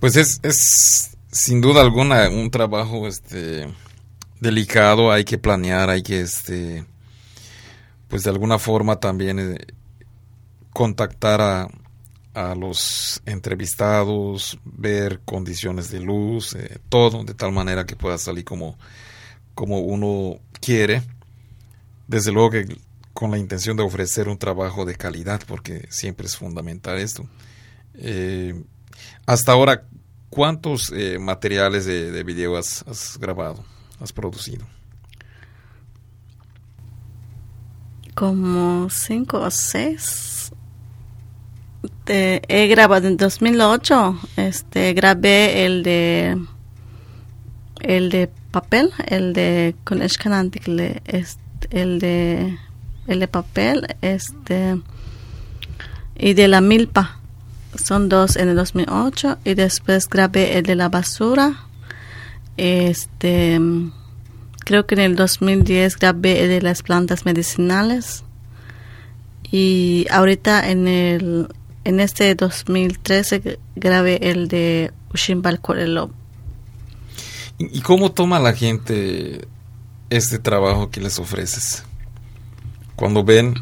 Pues 0.00 0.16
es, 0.16 0.40
es 0.42 1.16
sin 1.30 1.60
duda 1.60 1.80
alguna 1.80 2.28
un 2.28 2.50
trabajo 2.50 3.06
este 3.06 3.72
delicado, 4.40 5.12
hay 5.12 5.24
que 5.24 5.38
planear, 5.38 5.90
hay 5.90 6.02
que 6.02 6.20
este 6.20 6.84
pues 8.12 8.24
de 8.24 8.30
alguna 8.30 8.58
forma 8.58 8.96
también 8.96 9.38
eh, 9.38 9.66
contactar 10.70 11.40
a, 11.40 11.68
a, 12.34 12.54
los 12.54 13.22
entrevistados, 13.24 14.58
ver 14.66 15.20
condiciones 15.24 15.90
de 15.90 16.00
luz, 16.00 16.54
eh, 16.54 16.78
todo 16.90 17.24
de 17.24 17.32
tal 17.32 17.52
manera 17.52 17.86
que 17.86 17.96
pueda 17.96 18.18
salir 18.18 18.44
como, 18.44 18.76
como 19.54 19.78
uno 19.78 20.40
quiere. 20.60 21.02
Desde 22.06 22.32
luego 22.32 22.50
que 22.50 22.76
con 23.14 23.30
la 23.30 23.38
intención 23.38 23.78
de 23.78 23.82
ofrecer 23.82 24.28
un 24.28 24.36
trabajo 24.36 24.84
de 24.84 24.94
calidad, 24.94 25.40
porque 25.46 25.86
siempre 25.88 26.26
es 26.26 26.36
fundamental 26.36 26.98
esto. 26.98 27.26
Eh, 27.94 28.62
hasta 29.24 29.52
ahora, 29.52 29.86
¿cuántos 30.28 30.92
materiales 31.18 31.86
de, 31.86 32.10
de 32.10 32.22
video 32.24 32.58
has, 32.58 32.84
has 32.86 33.16
grabado, 33.16 33.64
has 34.00 34.12
producido? 34.12 34.66
Como 38.14 38.88
cinco 38.90 39.40
o 39.40 39.50
seis. 39.50 40.52
he 42.06 42.66
grabado 42.68 43.08
en 43.08 43.16
2008, 43.16 44.18
este, 44.36 44.92
grabé 44.92 45.64
el 45.64 45.82
de 45.82 46.38
el 47.80 48.10
de 48.10 48.30
papel, 48.50 48.92
el 49.06 49.32
de 49.32 49.74
con 49.84 50.02
este, 50.02 50.48
el 51.70 51.98
de 51.98 52.58
el 53.06 53.20
de 53.20 53.28
papel, 53.28 53.96
este 54.02 54.80
y 56.16 56.34
de 56.34 56.48
la 56.48 56.60
milpa. 56.60 57.18
Son 57.82 58.08
dos 58.08 58.36
en 58.36 58.50
el 58.50 58.56
2008 58.56 59.38
y 59.44 59.54
después 59.54 60.08
grabé 60.08 60.58
el 60.58 60.64
de 60.64 60.74
la 60.74 60.88
basura. 60.90 61.66
Este 62.58 63.58
Creo 64.72 64.86
que 64.86 64.94
en 64.94 65.02
el 65.02 65.16
2010 65.16 65.98
grabé 65.98 66.48
de 66.48 66.62
las 66.62 66.82
plantas 66.82 67.26
medicinales 67.26 68.24
y 69.50 70.06
ahorita 70.10 70.70
en 70.70 70.88
el 70.88 71.48
en 71.84 72.00
este 72.00 72.34
2013 72.34 73.58
grabé 73.76 74.30
el 74.30 74.48
de 74.48 74.90
Ushimbal 75.12 75.60
¿Y 77.58 77.82
cómo 77.82 78.12
toma 78.12 78.40
la 78.40 78.54
gente 78.54 79.46
este 80.08 80.38
trabajo 80.38 80.88
que 80.88 81.02
les 81.02 81.18
ofreces? 81.18 81.84
Cuando 82.96 83.24
ven 83.24 83.52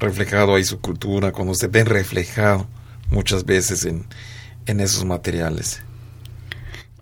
reflejado 0.00 0.56
ahí 0.56 0.64
su 0.64 0.80
cultura, 0.80 1.30
cuando 1.30 1.54
se 1.54 1.68
ven 1.68 1.86
reflejado 1.86 2.66
muchas 3.08 3.44
veces 3.44 3.84
en, 3.84 4.04
en 4.66 4.80
esos 4.80 5.04
materiales. 5.04 5.80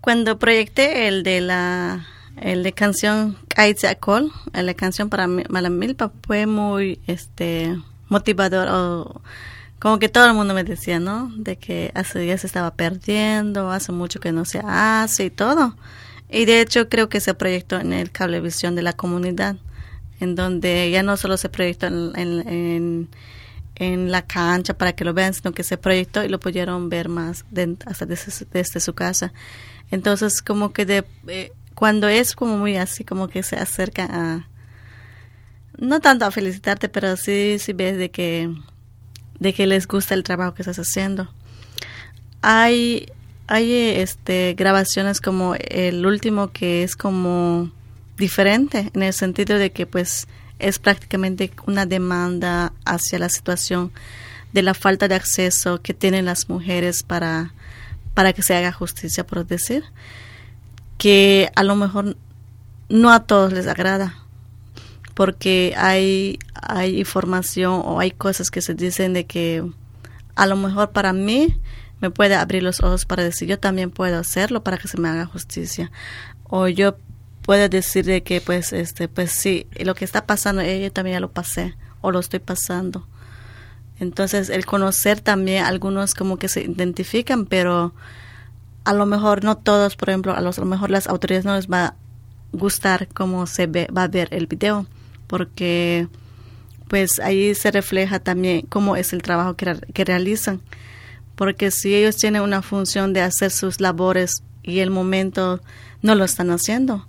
Cuando 0.01 0.37
proyecté 0.37 1.07
el 1.07 1.23
de 1.23 1.41
la 1.41 2.05
De 2.35 2.73
canción 2.73 3.37
Col, 3.99 4.31
la 4.53 4.73
canción 4.73 5.09
para 5.09 5.27
Malamilpa 5.27 6.11
fue 6.25 6.45
muy 6.45 6.99
este 7.07 7.75
motivador 8.09 9.21
como 9.85 9.99
que 9.99 10.09
todo 10.09 10.25
el 10.25 10.33
mundo 10.33 10.53
me 10.53 10.63
decía, 10.63 10.99
¿no? 10.99 11.31
De 11.37 11.57
que 11.57 11.91
hace 11.93 12.17
días 12.17 12.41
se 12.41 12.47
estaba 12.47 12.73
perdiendo, 12.73 13.69
hace 13.69 13.91
mucho 13.91 14.19
que 14.19 14.31
no 14.31 14.43
se 14.43 14.59
hace 14.63 15.25
y 15.25 15.29
todo. 15.29 15.75
Y 16.29 16.45
de 16.45 16.61
hecho 16.61 16.89
creo 16.89 17.07
que 17.07 17.19
se 17.19 17.33
proyectó 17.35 17.79
en 17.79 17.93
el 17.93 18.11
cablevisión 18.11 18.75
de 18.75 18.81
la 18.81 18.93
comunidad, 18.93 19.57
en 20.19 20.33
donde 20.33 20.89
ya 20.89 21.03
no 21.03 21.17
solo 21.17 21.37
se 21.37 21.49
proyectó 21.49 21.85
en, 21.85 23.09
en, 23.75 24.11
la 24.11 24.23
cancha 24.23 24.75
para 24.75 24.93
que 24.93 25.05
lo 25.05 25.13
vean, 25.13 25.35
sino 25.35 25.51
que 25.51 25.63
se 25.63 25.77
proyectó 25.77 26.23
y 26.23 26.29
lo 26.29 26.39
pudieron 26.39 26.89
ver 26.89 27.09
más 27.09 27.45
hasta 27.85 28.05
desde, 28.07 28.79
su 28.79 28.95
casa. 28.95 29.33
Entonces 29.91 30.41
como 30.41 30.73
que 30.73 30.85
de, 30.85 31.05
eh, 31.27 31.51
cuando 31.75 32.07
es 32.07 32.35
como 32.35 32.57
muy 32.57 32.77
así, 32.77 33.03
como 33.03 33.27
que 33.27 33.43
se 33.43 33.57
acerca 33.57 34.07
a, 34.09 34.47
no 35.77 35.99
tanto 35.99 36.25
a 36.25 36.31
felicitarte, 36.31 36.89
pero 36.89 37.15
sí, 37.17 37.57
sí 37.59 37.73
ves 37.73 37.97
de 37.97 38.09
que 38.09 38.49
de 39.39 39.53
que 39.53 39.67
les 39.67 39.87
gusta 39.87 40.13
el 40.13 40.23
trabajo 40.23 40.53
que 40.53 40.61
estás 40.61 40.79
haciendo. 40.79 41.29
Hay, 42.41 43.07
hay 43.47 43.73
este, 43.73 44.55
grabaciones 44.57 45.21
como 45.21 45.55
el 45.55 46.05
último 46.05 46.51
que 46.51 46.83
es 46.83 46.95
como 46.95 47.71
diferente 48.17 48.91
en 48.93 49.03
el 49.03 49.13
sentido 49.13 49.57
de 49.57 49.71
que 49.71 49.85
pues 49.85 50.27
es 50.59 50.79
prácticamente 50.79 51.51
una 51.67 51.85
demanda 51.85 52.71
hacia 52.85 53.19
la 53.19 53.29
situación 53.29 53.91
de 54.53 54.61
la 54.61 54.73
falta 54.73 55.07
de 55.07 55.15
acceso 55.15 55.81
que 55.81 55.93
tienen 55.93 56.25
las 56.25 56.47
mujeres 56.47 57.03
para, 57.03 57.53
para 58.13 58.31
que 58.31 58.41
se 58.41 58.55
haga 58.55 58.71
justicia, 58.71 59.27
por 59.27 59.45
decir, 59.45 59.83
que 60.97 61.51
a 61.55 61.63
lo 61.63 61.75
mejor 61.75 62.17
no 62.89 63.11
a 63.11 63.23
todos 63.23 63.53
les 63.53 63.67
agrada, 63.67 64.15
porque 65.13 65.73
hay, 65.77 66.39
hay 66.53 66.99
información 66.99 67.81
o 67.85 67.99
hay 67.99 68.11
cosas 68.11 68.51
que 68.51 68.61
se 68.61 68.73
dicen 68.73 69.13
de 69.13 69.25
que 69.25 69.63
a 70.35 70.45
lo 70.45 70.55
mejor 70.55 70.91
para 70.91 71.13
mí 71.13 71.57
me 72.01 72.11
puede 72.11 72.35
abrir 72.35 72.61
los 72.61 72.81
ojos 72.81 73.05
para 73.05 73.23
decir 73.23 73.47
yo 73.47 73.59
también 73.59 73.89
puedo 73.89 74.19
hacerlo 74.19 74.63
para 74.63 74.77
que 74.77 74.87
se 74.87 74.99
me 74.99 75.09
haga 75.09 75.25
justicia. 75.25 75.91
O 76.43 76.67
yo 76.67 76.97
puedo 77.41 77.69
decir 77.69 78.05
de 78.05 78.23
que 78.23 78.41
pues 78.41 78.73
este 78.73 79.07
pues 79.07 79.31
sí 79.31 79.67
lo 79.79 79.95
que 79.95 80.05
está 80.05 80.25
pasando 80.25 80.61
yo 80.63 80.91
también 80.91 81.15
ya 81.15 81.19
lo 81.19 81.31
pasé 81.31 81.75
o 82.01 82.11
lo 82.11 82.19
estoy 82.19 82.39
pasando. 82.39 83.07
Entonces 83.99 84.49
el 84.49 84.65
conocer 84.65 85.21
también 85.21 85.63
algunos 85.63 86.13
como 86.13 86.37
que 86.37 86.49
se 86.49 86.63
identifican 86.63 87.45
pero 87.45 87.93
a 88.85 88.93
lo 88.93 89.05
mejor 89.05 89.43
no 89.43 89.57
todos 89.57 89.95
por 89.95 90.09
ejemplo 90.09 90.33
a, 90.35 90.41
los, 90.41 90.57
a 90.57 90.61
lo 90.61 90.67
mejor 90.67 90.91
las 90.91 91.07
autoridades 91.07 91.45
no 91.45 91.55
les 91.55 91.69
va 91.69 91.85
a 91.85 91.95
gustar 92.53 93.07
cómo 93.09 93.47
se 93.47 93.67
ve 93.67 93.87
va 93.95 94.03
a 94.03 94.07
ver 94.07 94.29
el 94.31 94.47
video 94.47 94.85
porque 95.27 96.07
pues 96.87 97.19
ahí 97.19 97.55
se 97.55 97.71
refleja 97.71 98.19
también 98.19 98.65
cómo 98.67 98.95
es 98.95 99.13
el 99.13 99.21
trabajo 99.21 99.55
que, 99.55 100.05
realizan. 100.05 100.61
Porque 101.35 101.71
si 101.71 101.93
ellos 101.93 102.15
tienen 102.15 102.41
una 102.41 102.61
función 102.61 103.13
de 103.13 103.21
hacer 103.21 103.51
sus 103.51 103.81
labores 103.81 104.43
y 104.63 104.79
el 104.79 104.91
momento 104.91 105.61
no 106.01 106.15
lo 106.15 106.23
están 106.23 106.51
haciendo, 106.51 107.07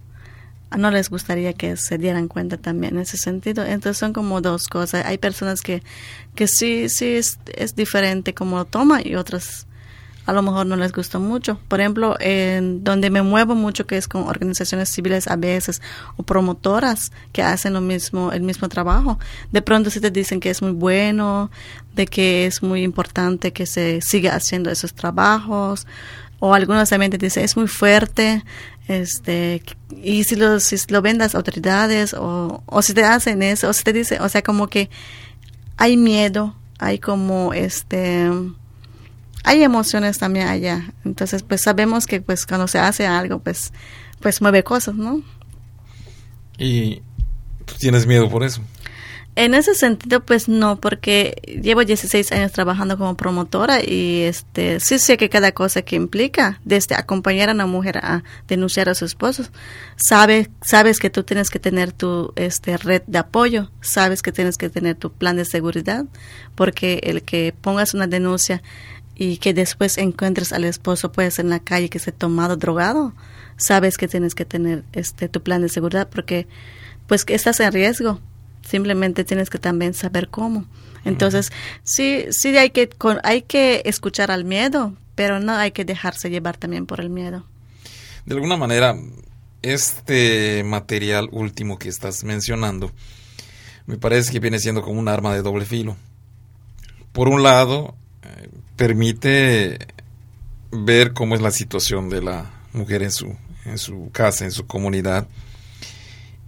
no 0.76 0.90
les 0.90 1.10
gustaría 1.10 1.52
que 1.52 1.76
se 1.76 1.98
dieran 1.98 2.26
cuenta 2.26 2.56
también 2.56 2.96
en 2.96 3.02
ese 3.02 3.18
sentido. 3.18 3.64
Entonces 3.64 3.98
son 3.98 4.12
como 4.12 4.40
dos 4.40 4.66
cosas. 4.66 5.04
Hay 5.04 5.18
personas 5.18 5.60
que, 5.60 5.82
que 6.34 6.48
sí, 6.48 6.88
sí 6.88 7.14
es, 7.14 7.38
es 7.54 7.76
diferente 7.76 8.34
como 8.34 8.56
lo 8.56 8.64
toma 8.64 9.00
y 9.02 9.14
otras 9.14 9.65
a 10.26 10.32
lo 10.32 10.42
mejor 10.42 10.66
no 10.66 10.76
les 10.76 10.92
gustó 10.92 11.20
mucho. 11.20 11.58
Por 11.68 11.80
ejemplo, 11.80 12.16
en 12.18 12.82
donde 12.82 13.10
me 13.10 13.22
muevo 13.22 13.54
mucho, 13.54 13.86
que 13.86 13.96
es 13.96 14.08
con 14.08 14.24
organizaciones 14.24 14.88
civiles 14.88 15.28
a 15.28 15.36
veces 15.36 15.80
o 16.16 16.24
promotoras 16.24 17.12
que 17.32 17.42
hacen 17.42 17.72
lo 17.72 17.80
mismo, 17.80 18.32
el 18.32 18.42
mismo 18.42 18.68
trabajo. 18.68 19.18
De 19.52 19.62
pronto 19.62 19.88
si 19.88 20.00
te 20.00 20.10
dicen 20.10 20.40
que 20.40 20.50
es 20.50 20.62
muy 20.62 20.72
bueno, 20.72 21.50
de 21.94 22.06
que 22.06 22.46
es 22.46 22.62
muy 22.62 22.82
importante 22.82 23.52
que 23.52 23.66
se 23.66 24.00
siga 24.02 24.34
haciendo 24.34 24.68
esos 24.70 24.94
trabajos, 24.94 25.86
o 26.40 26.54
algunos 26.54 26.90
también 26.90 27.12
te 27.12 27.18
dicen 27.18 27.44
es 27.44 27.56
muy 27.56 27.68
fuerte, 27.68 28.44
este 28.88 29.62
y 30.02 30.24
si 30.24 30.36
lo, 30.36 30.60
si 30.60 30.76
lo 30.88 31.02
ven 31.02 31.18
las 31.18 31.34
autoridades 31.34 32.14
o, 32.14 32.62
o 32.66 32.82
si 32.82 32.94
te 32.94 33.04
hacen 33.04 33.42
eso, 33.42 33.68
o 33.68 33.72
si 33.72 33.84
te 33.84 33.92
dicen, 33.92 34.20
o 34.22 34.28
sea, 34.28 34.42
como 34.42 34.66
que 34.66 34.90
hay 35.76 35.96
miedo, 35.96 36.56
hay 36.78 36.98
como 36.98 37.52
este 37.54 38.28
hay 39.46 39.62
emociones 39.62 40.18
también 40.18 40.48
allá. 40.48 40.92
Entonces, 41.04 41.44
pues 41.44 41.62
sabemos 41.62 42.06
que 42.06 42.20
pues 42.20 42.46
cuando 42.46 42.66
se 42.66 42.80
hace 42.80 43.06
algo, 43.06 43.38
pues, 43.38 43.72
pues 44.20 44.42
mueve 44.42 44.64
cosas, 44.64 44.96
¿no? 44.96 45.22
¿Y 46.58 47.00
tienes 47.78 48.08
miedo 48.08 48.28
por 48.28 48.42
eso? 48.42 48.60
En 49.36 49.54
ese 49.54 49.74
sentido, 49.74 50.24
pues 50.24 50.48
no, 50.48 50.80
porque 50.80 51.60
llevo 51.62 51.84
16 51.84 52.32
años 52.32 52.52
trabajando 52.52 52.96
como 52.96 53.18
promotora 53.18 53.84
y 53.84 54.22
este 54.22 54.80
sí 54.80 54.98
sé 54.98 55.18
que 55.18 55.28
cada 55.28 55.52
cosa 55.52 55.82
que 55.82 55.94
implica, 55.94 56.58
desde 56.64 56.94
acompañar 56.94 57.50
a 57.50 57.52
una 57.52 57.66
mujer 57.66 57.98
a 57.98 58.24
denunciar 58.48 58.88
a 58.88 58.94
su 58.94 59.04
esposo, 59.04 59.44
sabes, 59.96 60.48
sabes 60.62 60.98
que 60.98 61.10
tú 61.10 61.22
tienes 61.22 61.50
que 61.50 61.58
tener 61.58 61.92
tu 61.92 62.32
este 62.34 62.78
red 62.78 63.02
de 63.06 63.18
apoyo, 63.18 63.70
sabes 63.82 64.22
que 64.22 64.32
tienes 64.32 64.56
que 64.56 64.70
tener 64.70 64.96
tu 64.96 65.12
plan 65.12 65.36
de 65.36 65.44
seguridad, 65.44 66.06
porque 66.54 67.00
el 67.02 67.22
que 67.22 67.54
pongas 67.60 67.92
una 67.92 68.06
denuncia 68.06 68.62
y 69.16 69.38
que 69.38 69.54
después 69.54 69.96
encuentres 69.96 70.52
al 70.52 70.64
esposo 70.64 71.10
pues 71.10 71.38
en 71.38 71.48
la 71.48 71.60
calle 71.60 71.88
que 71.88 71.98
se 71.98 72.10
ha 72.10 72.14
tomado 72.14 72.56
drogado, 72.56 73.14
sabes 73.56 73.96
que 73.96 74.08
tienes 74.08 74.34
que 74.34 74.44
tener 74.44 74.84
este 74.92 75.28
tu 75.28 75.42
plan 75.42 75.62
de 75.62 75.70
seguridad 75.70 76.08
porque 76.08 76.46
pues 77.06 77.24
que 77.24 77.34
estás 77.34 77.58
en 77.60 77.72
riesgo. 77.72 78.20
Simplemente 78.62 79.24
tienes 79.24 79.48
que 79.48 79.58
también 79.58 79.94
saber 79.94 80.28
cómo. 80.28 80.66
Entonces, 81.04 81.52
sí 81.84 82.26
sí 82.30 82.56
hay 82.56 82.70
que 82.70 82.90
hay 83.22 83.42
que 83.42 83.82
escuchar 83.84 84.30
al 84.30 84.44
miedo, 84.44 84.92
pero 85.14 85.40
no 85.40 85.52
hay 85.52 85.70
que 85.70 85.84
dejarse 85.84 86.30
llevar 86.30 86.56
también 86.56 86.84
por 86.84 87.00
el 87.00 87.08
miedo. 87.08 87.46
De 88.26 88.34
alguna 88.34 88.56
manera 88.56 88.96
este 89.62 90.62
material 90.64 91.28
último 91.32 91.78
que 91.78 91.88
estás 91.88 92.22
mencionando 92.22 92.92
me 93.86 93.96
parece 93.96 94.32
que 94.32 94.40
viene 94.40 94.58
siendo 94.58 94.82
como 94.82 95.00
un 95.00 95.08
arma 95.08 95.32
de 95.32 95.42
doble 95.42 95.64
filo. 95.64 95.96
Por 97.12 97.28
un 97.28 97.42
lado, 97.42 97.94
permite 98.76 99.78
ver 100.70 101.12
cómo 101.12 101.34
es 101.34 101.40
la 101.40 101.50
situación 101.50 102.08
de 102.08 102.22
la 102.22 102.50
mujer 102.72 103.02
en 103.02 103.10
su, 103.10 103.34
en 103.64 103.78
su 103.78 104.10
casa, 104.12 104.44
en 104.44 104.52
su 104.52 104.66
comunidad. 104.66 105.26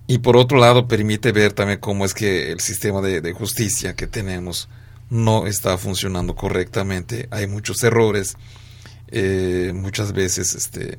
Y 0.06 0.18
por 0.18 0.36
otro 0.36 0.58
lado, 0.58 0.88
permite 0.88 1.32
ver 1.32 1.52
también 1.52 1.80
cómo 1.80 2.04
es 2.04 2.14
que 2.14 2.50
el 2.50 2.60
sistema 2.60 3.00
de, 3.00 3.32
justicia 3.32 3.94
que 3.94 4.06
tenemos 4.06 4.68
no 5.10 5.46
está 5.46 5.76
funcionando 5.76 6.34
correctamente. 6.34 7.28
Hay 7.30 7.46
muchos 7.46 7.82
errores, 7.82 8.36
eh, 9.08 9.72
muchas 9.74 10.12
veces, 10.12 10.54
este, 10.54 10.98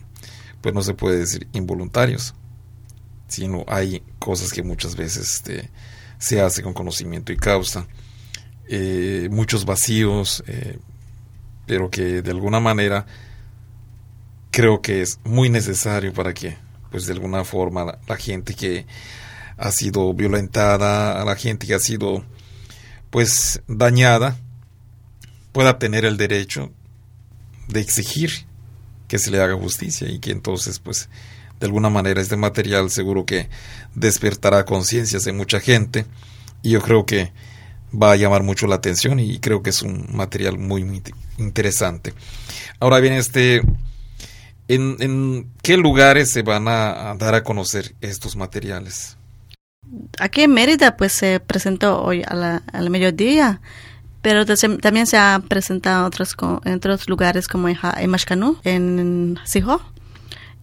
pues 0.62 0.76
no 0.76 0.82
se 0.82 0.94
puede 0.94 1.20
decir 1.20 1.48
involuntarios, 1.54 2.36
sino 3.28 3.66
hay 3.68 4.04
cosas 4.20 4.52
que 4.52 4.62
muchas 4.62 4.96
veces 4.96 5.36
este, 5.36 5.70
se 6.20 6.42
hace 6.42 6.62
con 6.62 6.74
conocimiento 6.74 7.32
y 7.32 7.38
causa. 7.38 7.88
Eh, 8.68 9.28
muchos 9.32 9.66
vacíos, 9.66 10.44
eh, 10.46 10.78
pero 11.70 11.92
que 11.92 12.24
de 12.24 12.32
alguna 12.32 12.60
manera 12.60 13.06
creo 14.50 14.82
que 14.82 15.04
es 15.04 15.20
muy 15.24 15.50
necesario 15.52 16.12
para 16.14 16.34
que, 16.34 16.58
pues 16.90 17.06
de 17.06 17.14
alguna 17.14 17.44
forma, 17.44 18.00
la, 18.08 18.18
gente 18.18 18.56
que 18.56 18.88
ha 19.56 19.70
sido 19.70 20.12
violentada, 20.16 21.24
la 21.24 21.36
gente 21.36 21.68
que 21.68 21.76
ha 21.76 21.80
sido, 21.80 22.26
pues, 23.12 23.62
dañada, 23.68 24.36
pueda 25.52 25.78
tener 25.78 26.06
el 26.06 26.18
derecho 26.18 26.72
de 27.68 27.82
exigir 27.82 28.32
que 29.08 29.20
se 29.20 29.30
le 29.30 29.40
haga 29.40 29.54
justicia 29.54 30.10
y 30.10 30.18
que 30.18 30.32
entonces, 30.32 30.80
pues, 30.80 31.08
de 31.60 31.68
alguna 31.68 31.92
manera 31.92 32.20
este 32.20 32.36
material 32.36 32.90
seguro 32.90 33.28
que 33.28 33.48
despertará 33.94 34.66
conciencias 34.66 35.24
de 35.24 35.34
mucha 35.34 35.60
gente. 35.60 36.08
Y 36.64 36.72
yo 36.72 36.82
creo 36.82 37.06
que 37.06 37.32
va 37.92 38.12
a 38.12 38.16
llamar 38.16 38.44
mucho 38.44 38.68
la 38.68 38.76
atención 38.76 39.20
y 39.20 39.40
creo 39.40 39.64
que 39.64 39.72
es 39.72 39.82
un 39.82 40.08
material 40.12 40.58
muy, 40.58 40.84
muy 40.84 41.02
interesante. 41.38 42.14
Ahora 42.80 43.00
bien, 43.00 43.14
este, 43.14 43.62
¿en, 44.68 45.50
qué 45.62 45.78
lugares 45.78 46.32
se 46.32 46.42
van 46.42 46.68
a, 46.68 47.16
dar 47.18 47.36
a 47.36 47.44
conocer 47.44 47.96
estos 48.02 48.36
materiales? 48.36 49.18
Aquí 50.20 50.42
en 50.42 50.54
Mérida, 50.54 50.98
pues 50.98 51.14
se 51.14 51.40
presentó 51.40 52.02
hoy 52.04 52.24
al 52.28 52.90
mediodía, 52.90 53.62
pero 54.22 54.46
también 54.46 55.08
se 55.08 55.18
ha 55.18 55.42
presentado 55.48 56.10
en 56.66 56.74
otros, 56.74 57.10
lugares 57.10 57.48
como 57.48 57.70
en, 57.70 57.78
en 57.98 58.58
en 58.64 59.40
Sijo. 59.46 59.82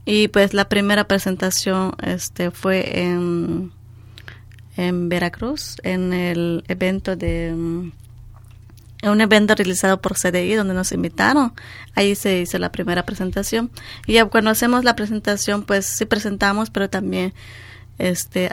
Y 0.05 0.29
pues 0.29 0.55
la 0.55 0.69
primera 0.69 1.09
presentación 1.09 1.97
este, 2.01 2.53
fue 2.53 3.03
en 3.03 3.73
en 4.77 5.09
Veracruz, 5.09 5.77
en 5.83 6.13
el 6.13 6.65
evento 6.69 7.17
de 7.17 7.53
mm, 7.57 7.93
un 9.05 9.21
evento 9.21 9.55
realizado 9.55 10.01
por 10.01 10.15
CDI 10.15 10.55
donde 10.55 10.75
nos 10.75 10.93
invitaron. 10.93 11.53
Ahí 11.95 12.15
se 12.15 12.41
hizo 12.41 12.59
la 12.59 12.73
primera 12.73 13.05
presentación. 13.05 13.71
Y 14.07 14.21
cuando 14.23 14.51
hacemos 14.51 14.85
la 14.85 14.97
presentación, 14.97 15.63
pues 15.63 15.87
sí 15.87 16.05
presentamos, 16.05 16.71
pero 16.71 16.91
también 16.91 17.35
este 17.99 18.51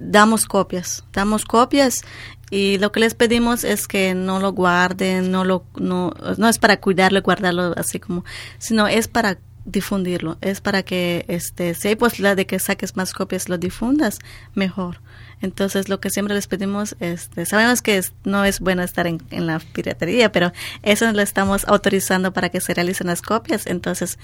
damos 0.00 0.46
copias, 0.46 1.02
damos 1.12 1.44
copias 1.44 2.02
y 2.48 2.78
lo 2.78 2.92
que 2.92 3.00
les 3.00 3.14
pedimos 3.14 3.64
es 3.64 3.88
que 3.88 4.14
no 4.14 4.38
lo 4.38 4.52
guarden, 4.52 5.32
no 5.32 5.44
lo 5.44 5.64
no, 5.76 6.12
no 6.36 6.48
es 6.48 6.58
para 6.58 6.80
cuidarlo 6.80 7.18
y 7.18 7.22
guardarlo 7.22 7.74
así 7.76 7.98
como, 7.98 8.24
sino 8.58 8.86
es 8.86 9.08
para 9.08 9.38
difundirlo, 9.64 10.38
es 10.40 10.60
para 10.60 10.82
que 10.82 11.24
este 11.28 11.74
si 11.74 11.88
hay 11.88 11.96
posibilidad 11.96 12.36
de 12.36 12.46
que 12.46 12.58
saques 12.58 12.96
más 12.96 13.12
copias 13.12 13.48
lo 13.48 13.58
difundas 13.58 14.18
mejor 14.54 15.00
entonces, 15.42 15.88
lo 15.88 16.00
que 16.00 16.10
siempre 16.10 16.34
les 16.34 16.46
pedimos, 16.46 16.96
este, 17.00 17.46
sabemos 17.46 17.80
que 17.80 18.02
no 18.24 18.44
es 18.44 18.60
bueno 18.60 18.82
estar 18.82 19.06
en, 19.06 19.20
la 19.30 19.58
piratería, 19.58 20.30
pero 20.32 20.52
eso 20.82 21.10
lo 21.12 21.22
estamos 21.22 21.64
autorizando 21.66 22.32
para 22.32 22.50
que 22.50 22.60
se 22.60 22.74
realicen 22.74 23.06
las 23.06 23.22
copias. 23.22 23.66
Entonces, 23.66 24.18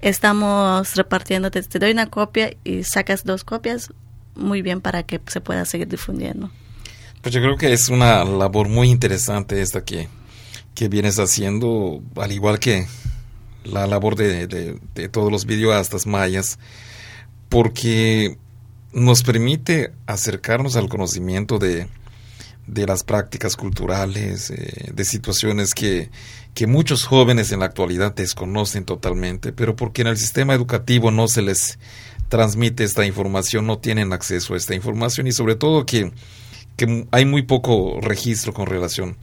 estamos 0.00 0.96
repartiendo, 0.96 1.50
te, 1.50 1.62
doy 1.78 1.92
una 1.92 2.10
copia 2.10 2.56
y 2.64 2.82
sacas 2.82 3.24
dos 3.24 3.44
copias, 3.44 3.92
muy 4.34 4.60
bien 4.60 4.80
para 4.80 5.04
que 5.04 5.20
se 5.28 5.40
pueda 5.40 5.64
seguir 5.64 5.86
difundiendo. 5.86 6.50
Pues 7.22 7.34
yo 7.34 7.40
creo 7.40 7.56
que 7.56 7.72
es 7.72 7.88
una 7.88 8.24
labor 8.24 8.68
muy 8.68 8.88
interesante 8.90 9.62
esta 9.62 9.84
que, 9.84 10.08
que 10.74 10.88
vienes 10.88 11.18
haciendo, 11.18 12.02
al 12.16 12.32
igual 12.32 12.58
que 12.58 12.86
la 13.66 13.86
labor 13.86 14.16
de, 14.16 14.78
todos 15.10 15.30
los 15.30 15.46
videoastas 15.46 16.06
mayas, 16.06 16.58
porque 17.48 18.38
nos 18.92 19.22
permite 19.22 19.92
acercarnos 20.06 20.76
al 20.76 20.88
conocimiento 20.88 21.58
de, 21.58 21.88
de 22.66 22.86
las 22.86 23.04
prácticas 23.04 23.56
culturales, 23.56 24.50
eh, 24.50 24.90
de 24.92 25.04
situaciones 25.04 25.74
que, 25.74 26.10
que 26.54 26.66
muchos 26.66 27.04
jóvenes 27.04 27.52
en 27.52 27.60
la 27.60 27.66
actualidad 27.66 28.14
desconocen 28.14 28.84
totalmente, 28.84 29.52
pero 29.52 29.76
porque 29.76 30.02
en 30.02 30.08
el 30.08 30.16
sistema 30.16 30.54
educativo 30.54 31.10
no 31.10 31.28
se 31.28 31.42
les 31.42 31.78
transmite 32.28 32.84
esta 32.84 33.06
información, 33.06 33.66
no 33.66 33.78
tienen 33.78 34.12
acceso 34.12 34.54
a 34.54 34.56
esta 34.56 34.74
información 34.74 35.26
y 35.26 35.32
sobre 35.32 35.54
todo 35.54 35.86
que, 35.86 36.12
que 36.76 37.06
hay 37.10 37.24
muy 37.24 37.42
poco 37.42 38.00
registro 38.00 38.52
con 38.52 38.66
relación 38.66 39.16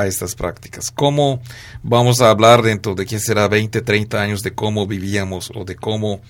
a 0.00 0.06
estas 0.06 0.34
prácticas. 0.34 0.90
¿Cómo 0.90 1.40
vamos 1.82 2.20
a 2.20 2.30
hablar 2.30 2.62
dentro 2.62 2.94
de 2.94 3.06
quién 3.06 3.20
será 3.20 3.48
20, 3.48 3.82
30 3.82 4.20
años 4.20 4.42
de 4.42 4.54
cómo 4.54 4.86
vivíamos 4.86 5.50
o 5.54 5.64
de 5.64 5.76
cómo 5.76 6.20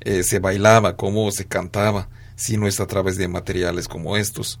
eh, 0.00 0.22
se 0.22 0.38
bailaba, 0.38 0.96
cómo 0.96 1.30
se 1.30 1.46
cantaba? 1.46 2.08
si 2.36 2.56
no 2.56 2.66
es 2.66 2.80
a 2.80 2.86
través 2.86 3.16
de 3.16 3.28
materiales 3.28 3.88
como 3.88 4.16
estos. 4.16 4.58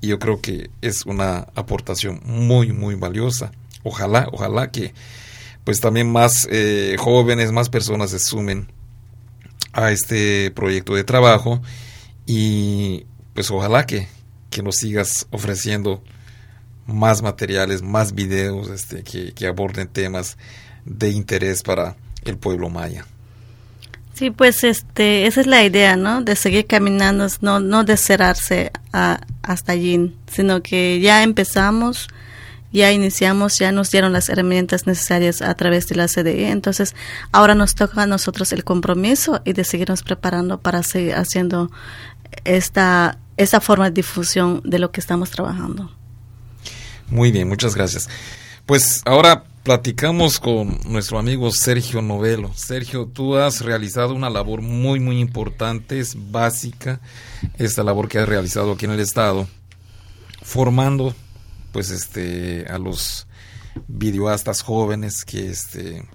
Y 0.00 0.08
yo 0.08 0.18
creo 0.18 0.40
que 0.40 0.70
es 0.82 1.06
una 1.06 1.46
aportación 1.54 2.20
muy, 2.24 2.72
muy 2.72 2.94
valiosa. 2.94 3.52
Ojalá, 3.82 4.28
ojalá 4.32 4.70
que 4.70 4.94
pues 5.64 5.80
también 5.80 6.10
más 6.10 6.46
eh, 6.50 6.96
jóvenes, 6.98 7.50
más 7.50 7.68
personas 7.68 8.10
se 8.10 8.18
sumen 8.18 8.68
a 9.72 9.90
este 9.90 10.50
proyecto 10.52 10.94
de 10.94 11.04
trabajo 11.04 11.60
y 12.24 13.04
pues 13.34 13.50
ojalá 13.50 13.84
que, 13.84 14.06
que 14.48 14.62
nos 14.62 14.76
sigas 14.76 15.26
ofreciendo 15.30 16.02
más 16.86 17.22
materiales, 17.22 17.82
más 17.82 18.14
videos 18.14 18.68
este, 18.68 19.02
que, 19.02 19.46
aborden 19.46 19.88
temas 19.88 20.36
de 20.84 21.10
interés 21.10 21.62
para 21.62 21.96
el 22.24 22.38
pueblo 22.38 22.70
maya. 22.70 23.04
Sí, 24.14 24.30
pues 24.30 24.64
este, 24.64 25.26
esa 25.26 25.42
es 25.42 25.46
la 25.46 25.62
idea, 25.62 25.96
¿no? 25.96 26.22
De 26.22 26.36
seguir 26.36 26.66
caminando, 26.66 27.26
no, 27.42 27.60
no 27.60 27.84
de 27.84 27.96
cerrarse 27.96 28.72
hasta 28.92 29.72
allí, 29.72 30.16
sino 30.26 30.62
que 30.62 31.00
ya 31.00 31.22
empezamos, 31.22 32.08
ya 32.72 32.92
iniciamos, 32.92 33.58
ya 33.58 33.72
nos 33.72 33.90
dieron 33.90 34.12
las 34.14 34.30
herramientas 34.30 34.86
necesarias 34.86 35.42
a 35.42 35.54
través 35.54 35.86
de 35.88 35.96
la 35.96 36.08
CDE, 36.08 36.50
entonces 36.50 36.94
ahora 37.30 37.54
nos 37.54 37.74
toca 37.74 38.02
a 38.02 38.06
nosotros 38.06 38.52
el 38.52 38.64
compromiso 38.64 39.42
y 39.44 39.52
de 39.52 39.64
seguirnos 39.64 40.02
preparando 40.02 40.60
para 40.60 40.82
seguir 40.82 41.14
haciendo 41.14 41.70
esta, 42.44 43.18
esta 43.36 43.60
forma 43.60 43.86
de 43.86 43.90
difusión 43.96 44.62
de 44.64 44.78
lo 44.78 44.92
que 44.92 45.00
estamos 45.00 45.30
trabajando. 45.30 45.95
Muy 47.08 47.30
bien, 47.30 47.48
muchas 47.48 47.74
gracias. 47.74 48.08
Pues 48.66 49.02
ahora 49.04 49.44
platicamos 49.62 50.38
con 50.38 50.78
nuestro 50.86 51.18
amigo 51.18 51.50
Sergio 51.50 52.02
Novelo. 52.02 52.52
Sergio, 52.54 53.06
tú 53.06 53.36
has 53.36 53.60
realizado 53.60 54.14
una 54.14 54.30
labor 54.30 54.60
muy, 54.60 55.00
muy 55.00 55.20
importante, 55.20 55.98
es 55.98 56.16
básica 56.30 57.00
esta 57.58 57.82
labor 57.82 58.08
que 58.08 58.18
has 58.18 58.28
realizado 58.28 58.72
aquí 58.72 58.84
en 58.84 58.92
el 58.92 59.00
Estado, 59.00 59.48
formando 60.42 61.14
pues 61.72 61.90
este 61.90 62.66
a 62.68 62.78
los 62.78 63.26
videoastas 63.88 64.62
jóvenes 64.62 65.24
que 65.24 65.48
este 65.48 66.08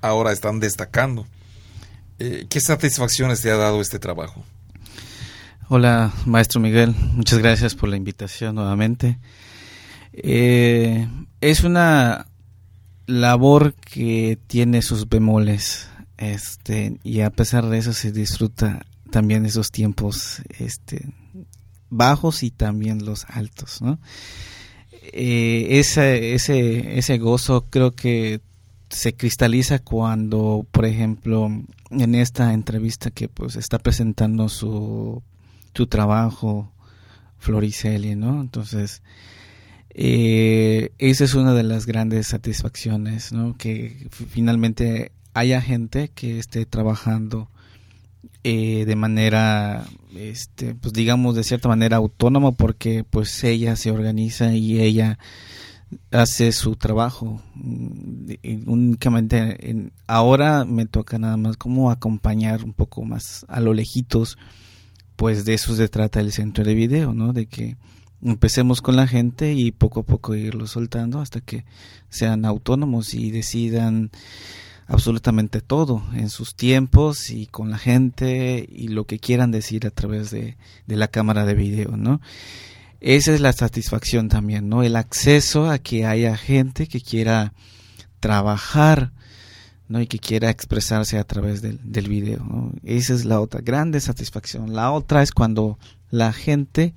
ahora 0.00 0.32
están 0.32 0.60
destacando. 0.60 1.26
Eh, 2.18 2.46
¿Qué 2.50 2.60
satisfacciones 2.60 3.40
te 3.40 3.50
ha 3.50 3.56
dado 3.56 3.80
este 3.80 3.98
trabajo? 3.98 4.44
Hola, 5.68 6.12
maestro 6.26 6.60
Miguel, 6.60 6.94
muchas 7.12 7.38
gracias 7.38 7.74
por 7.74 7.88
la 7.88 7.96
invitación 7.96 8.54
nuevamente. 8.54 9.18
Eh, 10.22 11.08
es 11.40 11.64
una 11.64 12.26
labor 13.06 13.74
que 13.74 14.38
tiene 14.46 14.82
sus 14.82 15.08
bemoles, 15.08 15.88
este, 16.16 16.98
y 17.04 17.20
a 17.20 17.30
pesar 17.30 17.68
de 17.68 17.78
eso 17.78 17.92
se 17.92 18.12
disfruta 18.12 18.84
también 19.10 19.46
esos 19.46 19.70
tiempos, 19.70 20.42
este, 20.58 21.06
bajos 21.90 22.42
y 22.42 22.50
también 22.50 23.04
los 23.04 23.24
altos, 23.26 23.80
¿no? 23.80 23.98
Eh, 25.12 25.78
ese, 25.78 26.34
ese, 26.34 26.98
ese 26.98 27.18
gozo 27.18 27.66
creo 27.70 27.92
que 27.92 28.40
se 28.90 29.14
cristaliza 29.14 29.78
cuando, 29.78 30.66
por 30.70 30.84
ejemplo, 30.84 31.50
en 31.90 32.14
esta 32.14 32.52
entrevista 32.52 33.10
que 33.10 33.28
pues 33.28 33.56
está 33.56 33.78
presentando 33.78 34.48
su, 34.48 35.22
su 35.74 35.86
trabajo 35.86 36.72
Floriceli, 37.38 38.16
¿no? 38.16 38.40
Entonces, 38.40 39.02
eh, 40.00 40.92
esa 40.98 41.24
es 41.24 41.34
una 41.34 41.54
de 41.54 41.64
las 41.64 41.84
grandes 41.84 42.28
satisfacciones, 42.28 43.32
¿no? 43.32 43.56
Que 43.56 44.06
finalmente 44.30 45.10
haya 45.34 45.60
gente 45.60 46.08
que 46.14 46.38
esté 46.38 46.66
trabajando 46.66 47.50
eh, 48.44 48.84
de 48.86 48.94
manera, 48.94 49.84
este, 50.14 50.76
pues 50.76 50.92
digamos 50.92 51.34
de 51.34 51.42
cierta 51.42 51.68
manera 51.68 51.96
autónoma, 51.96 52.52
porque 52.52 53.02
pues 53.02 53.42
ella 53.42 53.74
se 53.74 53.90
organiza 53.90 54.52
y 54.54 54.80
ella 54.80 55.18
hace 56.12 56.52
su 56.52 56.76
trabajo. 56.76 57.42
Mm, 57.56 58.34
únicamente 58.66 59.90
ahora 60.06 60.64
me 60.64 60.86
toca 60.86 61.18
nada 61.18 61.36
más 61.36 61.56
como 61.56 61.90
acompañar 61.90 62.62
un 62.62 62.72
poco 62.72 63.02
más 63.02 63.44
a 63.48 63.58
lo 63.58 63.74
lejitos, 63.74 64.38
pues 65.16 65.44
de 65.44 65.54
eso 65.54 65.74
se 65.74 65.88
trata 65.88 66.20
el 66.20 66.30
centro 66.30 66.62
de 66.62 66.74
video, 66.74 67.14
¿no? 67.14 67.32
De 67.32 67.46
que 67.46 67.76
empecemos 68.22 68.82
con 68.82 68.96
la 68.96 69.06
gente 69.06 69.52
y 69.52 69.70
poco 69.70 70.00
a 70.00 70.02
poco 70.02 70.34
irlo 70.34 70.66
soltando 70.66 71.20
hasta 71.20 71.40
que 71.40 71.64
sean 72.08 72.44
autónomos 72.44 73.14
y 73.14 73.30
decidan 73.30 74.10
absolutamente 74.86 75.60
todo 75.60 76.02
en 76.14 76.30
sus 76.30 76.54
tiempos 76.54 77.30
y 77.30 77.46
con 77.46 77.70
la 77.70 77.78
gente 77.78 78.66
y 78.68 78.88
lo 78.88 79.04
que 79.04 79.18
quieran 79.18 79.50
decir 79.50 79.86
a 79.86 79.90
través 79.90 80.30
de, 80.30 80.56
la 80.86 81.08
cámara 81.08 81.44
de 81.44 81.54
video, 81.54 81.96
¿no? 81.96 82.20
Esa 83.00 83.32
es 83.32 83.40
la 83.40 83.52
satisfacción 83.52 84.28
también, 84.28 84.68
¿no? 84.68 84.82
El 84.82 84.96
acceso 84.96 85.70
a 85.70 85.78
que 85.78 86.04
haya 86.06 86.36
gente 86.36 86.88
que 86.88 87.00
quiera 87.00 87.52
trabajar, 88.18 89.12
¿no? 89.88 90.00
Y 90.00 90.06
que 90.06 90.18
quiera 90.18 90.50
expresarse 90.50 91.18
a 91.18 91.24
través 91.24 91.62
del, 91.62 91.78
del 91.84 92.08
video. 92.08 92.72
Esa 92.82 93.14
es 93.14 93.24
la 93.24 93.40
otra 93.40 93.60
grande 93.60 94.00
satisfacción. 94.00 94.74
La 94.74 94.90
otra 94.90 95.22
es 95.22 95.32
cuando 95.32 95.78
la 96.10 96.32
gente 96.32 96.94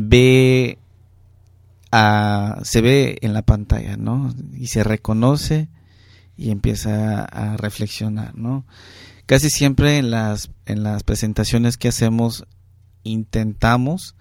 ve 0.00 0.78
a, 1.90 2.60
se 2.62 2.80
ve 2.80 3.18
en 3.20 3.32
la 3.32 3.42
pantalla, 3.42 3.96
¿no? 3.96 4.32
Y 4.56 4.68
se 4.68 4.84
reconoce 4.84 5.68
y 6.36 6.52
empieza 6.52 7.24
a, 7.24 7.56
reflexionar, 7.56 8.36
¿no? 8.36 8.64
Casi 9.26 9.50
siempre 9.50 9.98
en 9.98 10.12
las, 10.12 10.50
en 10.66 10.84
las 10.84 11.02
presentaciones 11.02 11.76
que 11.76 11.88
hacemos 11.88 12.46
intentamos 13.02 14.14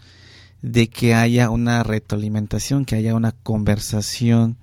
de 0.63 0.87
que 0.87 1.13
haya 1.13 1.51
una 1.51 1.83
retroalimentación, 1.83 2.83
que 2.83 2.95
haya 2.95 3.13
una 3.13 3.31
conversación 3.31 4.57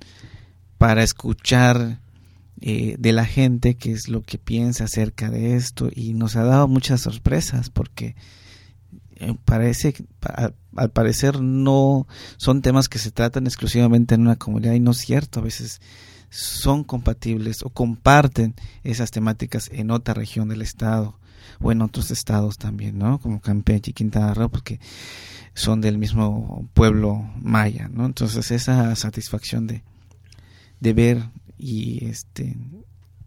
para 0.79 1.05
escuchar 1.05 2.00
eh, 2.61 2.96
de 2.98 3.12
la 3.12 3.24
gente 3.24 3.77
qué 3.77 3.92
es 3.92 4.09
lo 4.09 4.22
que 4.22 4.38
piensa 4.38 4.85
acerca 4.85 5.31
de 5.31 5.55
esto 5.55 5.90
y 5.94 6.14
nos 6.14 6.35
ha 6.35 6.42
dado 6.42 6.66
muchas 6.66 7.03
sorpresas 7.03 7.70
porque 7.70 8.16
parece 9.44 9.94
al, 10.77 10.90
parecer 10.90 11.40
no 11.40 12.07
son 12.37 12.62
temas 12.62 12.88
que 12.88 12.98
se 12.98 13.11
tratan 13.11 13.46
exclusivamente 13.46 14.14
en 14.14 14.22
una 14.22 14.37
comunidad 14.37 14.72
y 14.72 14.81
no 14.81 14.92
es 14.92 14.98
cierto 14.98 15.40
a 15.40 15.44
veces 15.44 15.81
son 16.31 16.85
compatibles 16.85 17.62
o 17.62 17.70
comparten 17.70 18.55
esas 18.83 19.11
temáticas 19.11 19.70
en 19.72 19.90
otra 19.90 20.14
región 20.14 20.48
del 20.48 20.62
estado 20.62 21.18
o 21.61 21.70
en 21.70 21.83
otros 21.83 22.11
estados 22.11 22.59
también, 22.59 22.98
¿no? 22.98 23.20
Como 23.20 23.40
Campeche 23.40 23.90
y 23.90 23.94
Quintana 23.94 24.35
Roo, 24.35 24.48
porque 24.48 24.81
son 25.55 25.81
del 25.81 25.98
mismo 25.98 26.68
pueblo 26.74 27.31
maya, 27.40 27.88
¿no? 27.88 28.07
Entonces 28.07 28.50
esa 28.50 28.96
satisfacción 28.96 29.68
de, 29.68 29.85
de 30.81 30.92
ver 30.92 31.31
y 31.57 32.07
este 32.07 32.57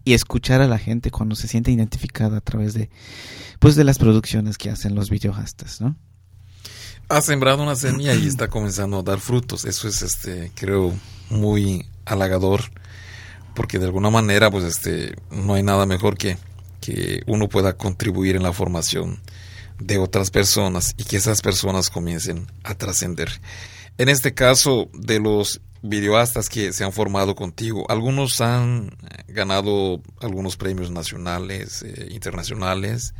y 0.07 0.13
escuchar 0.13 0.61
a 0.61 0.67
la 0.67 0.77
gente 0.77 1.11
cuando 1.11 1.35
se 1.35 1.49
siente 1.49 1.69
identificada 1.69 2.37
a 2.37 2.41
través 2.41 2.73
de 2.73 2.89
pues 3.59 3.75
de 3.75 3.83
las 3.83 3.99
producciones 3.99 4.57
que 4.57 4.69
hacen 4.69 4.95
los 4.95 5.09
videohastas, 5.09 5.81
¿no? 5.81 5.97
Ha 7.09 7.19
sembrado 7.19 7.61
una 7.61 7.75
semilla 7.75 8.15
y 8.15 8.25
está 8.25 8.47
comenzando 8.47 8.99
a 8.99 9.03
dar 9.03 9.19
frutos. 9.19 9.65
Eso 9.65 9.89
es 9.89 10.01
este 10.03 10.53
creo 10.55 10.93
muy 11.29 11.85
halagador 12.05 12.61
porque 13.53 13.79
de 13.79 13.85
alguna 13.87 14.09
manera 14.09 14.49
pues 14.49 14.63
este 14.63 15.13
no 15.29 15.55
hay 15.55 15.63
nada 15.63 15.85
mejor 15.85 16.17
que 16.17 16.37
que 16.79 17.23
uno 17.27 17.49
pueda 17.49 17.75
contribuir 17.75 18.37
en 18.37 18.43
la 18.43 18.53
formación 18.53 19.19
de 19.77 19.97
otras 19.97 20.31
personas 20.31 20.93
y 20.95 21.03
que 21.03 21.17
esas 21.17 21.41
personas 21.41 21.89
comiencen 21.89 22.47
a 22.63 22.75
trascender. 22.75 23.41
En 23.97 24.07
este 24.07 24.33
caso 24.33 24.89
de 24.93 25.19
los 25.19 25.59
videoastas 25.81 26.49
que 26.49 26.73
se 26.73 26.83
han 26.83 26.91
formado 26.91 27.35
contigo, 27.35 27.85
algunos 27.89 28.41
han 28.41 28.91
ganado 29.27 30.01
algunos 30.21 30.57
premios 30.57 30.91
nacionales, 30.91 31.83
eh, 31.83 32.09
internacionales. 32.11 33.13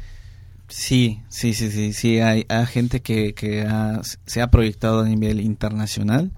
Sí, 0.70 1.22
sí, 1.30 1.54
sí, 1.54 1.72
sí, 1.72 1.94
sí, 1.94 2.20
hay, 2.20 2.46
gente 2.68 3.02
que, 3.02 3.34
que 3.34 3.66
se 4.26 4.42
ha 4.42 4.52
proyectado 4.52 5.02
a 5.02 5.08
nivel 5.08 5.40
internacional. 5.40 6.32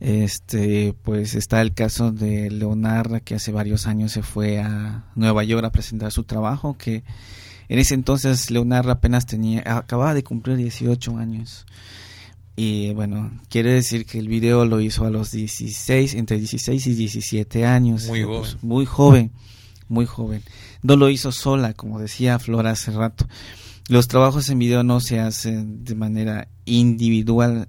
Este, 0.00 0.94
pues 1.02 1.34
está 1.34 1.60
el 1.60 1.74
caso 1.74 2.10
de 2.10 2.50
Leonardo 2.50 3.20
que 3.22 3.34
hace 3.34 3.52
varios 3.52 3.86
años 3.86 4.12
se 4.12 4.22
fue 4.22 4.58
a 4.58 5.04
Nueva 5.14 5.44
York 5.44 5.62
a 5.64 5.72
presentar 5.72 6.10
su 6.10 6.24
trabajo, 6.24 6.78
que 6.78 7.04
en 7.68 7.78
ese 7.78 7.94
entonces 7.94 8.50
Leonardo 8.50 8.92
apenas 8.92 9.26
tenía, 9.26 9.62
acababa 9.66 10.14
de 10.14 10.24
cumplir 10.24 10.56
18 10.56 11.18
años. 11.18 11.66
Y 12.62 12.92
bueno, 12.92 13.30
quiere 13.48 13.72
decir 13.72 14.04
que 14.04 14.18
el 14.18 14.28
video 14.28 14.66
lo 14.66 14.82
hizo 14.82 15.06
a 15.06 15.10
los 15.10 15.30
16, 15.30 16.14
entre 16.14 16.36
16 16.36 16.88
y 16.88 16.94
17 16.94 17.64
años. 17.64 18.06
Muy 18.06 18.22
joven. 18.22 18.38
Pues, 18.38 18.62
muy 18.62 18.84
joven, 18.84 19.32
muy 19.88 20.04
joven. 20.04 20.42
No 20.82 20.96
lo 20.96 21.08
hizo 21.08 21.32
sola, 21.32 21.72
como 21.72 21.98
decía 21.98 22.38
Flora 22.38 22.72
hace 22.72 22.90
rato. 22.90 23.26
Los 23.88 24.08
trabajos 24.08 24.50
en 24.50 24.58
video 24.58 24.82
no 24.82 25.00
se 25.00 25.20
hacen 25.20 25.84
de 25.84 25.94
manera 25.94 26.48
individual. 26.66 27.66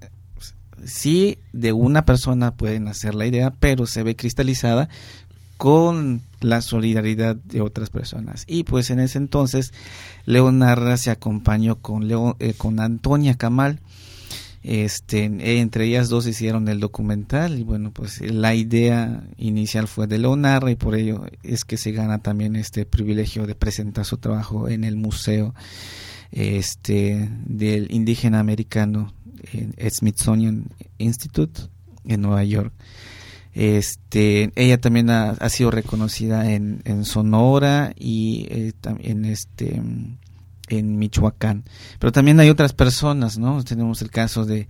Sí, 0.84 1.38
de 1.54 1.71
una 1.71 2.04
persona 2.04 2.58
pueden 2.58 2.89
hacer 2.89 3.15
la 3.15 3.25
idea, 3.25 3.51
pero 3.62 3.86
se 3.86 4.04
ve 4.04 4.17
cristalizada 4.17 4.89
con 5.56 6.21
la 6.41 6.62
solidaridad 6.62 7.38
de 7.38 7.62
otras 7.62 7.91
personas. 7.91 8.43
Y 8.45 8.65
pues 8.65 8.89
en 8.89 8.99
ese 8.99 9.19
entonces 9.19 9.71
Leonardo 10.25 10.97
se 10.97 11.12
acompañó 11.12 11.77
con, 11.77 12.10
eh, 12.39 12.56
con 12.58 12.82
Antonia 12.82 13.36
Camal. 13.36 13.80
Este, 14.63 15.24
entre 15.60 15.86
ellas 15.86 16.10
dos 16.10 16.28
hicieron 16.28 16.67
el 16.67 16.80
documental 16.80 17.58
y 17.58 17.63
bueno, 17.63 17.91
pues 17.91 18.21
la 18.21 18.54
idea 18.54 19.24
inicial 19.38 19.88
fue 19.88 20.06
de 20.06 20.19
Leonardo 20.19 20.69
y 20.69 20.76
por 20.76 20.93
ello 20.93 21.26
es 21.41 21.65
que 21.65 21.78
se 21.78 21.91
gana 21.91 22.19
también 22.19 22.56
este 22.56 22.86
privilegio 22.86 23.47
de 23.47 23.56
presentar 23.56 24.06
su 24.06 24.17
trabajo 24.17 24.69
en 24.69 24.84
el 24.84 24.97
museo 24.97 25.56
este 26.32 27.30
del 27.45 27.91
indígena 27.91 28.39
americano 28.39 29.13
en 29.52 29.74
Smithsonian 29.89 30.67
Institute 31.00 31.62
en 32.06 32.21
Nueva 32.21 32.43
York. 32.43 32.74
Este, 33.54 34.52
ella 34.56 34.80
también 34.80 35.10
ha, 35.10 35.50
sido 35.50 35.71
reconocida 35.71 36.52
en, 36.52 37.04
Sonora 37.04 37.93
y 37.97 38.47
eh, 38.50 38.74
en 39.00 39.26
este 39.26 39.82
en 40.72 40.98
Michoacán. 40.98 41.64
Pero 42.00 42.12
también 42.12 42.40
hay 42.40 42.50
otras 42.50 42.74
personas, 42.74 43.38
¿no? 43.38 43.64
Tenemos 43.64 44.02
el 44.02 44.10
caso 44.10 44.46
de, 44.46 44.68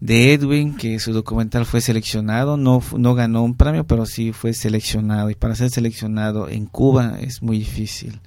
de 0.00 0.32
Edwin, 0.32 0.76
que 0.76 0.98
su 0.98 1.12
documental 1.12 1.66
fue 1.66 1.80
seleccionado, 1.80 2.56
no, 2.56 2.82
no 2.96 3.14
ganó 3.14 3.42
un 3.42 3.56
premio, 3.56 3.86
pero 3.86 4.06
sí 4.06 4.32
fue 4.32 4.52
seleccionado. 4.52 5.30
Y 5.30 5.34
para 5.34 5.54
ser 5.54 5.70
seleccionado 5.70 6.48
en 6.48 6.66
Cuba 6.66 7.18
es 7.20 7.42
muy 7.42 7.58
difícil, 7.58 8.20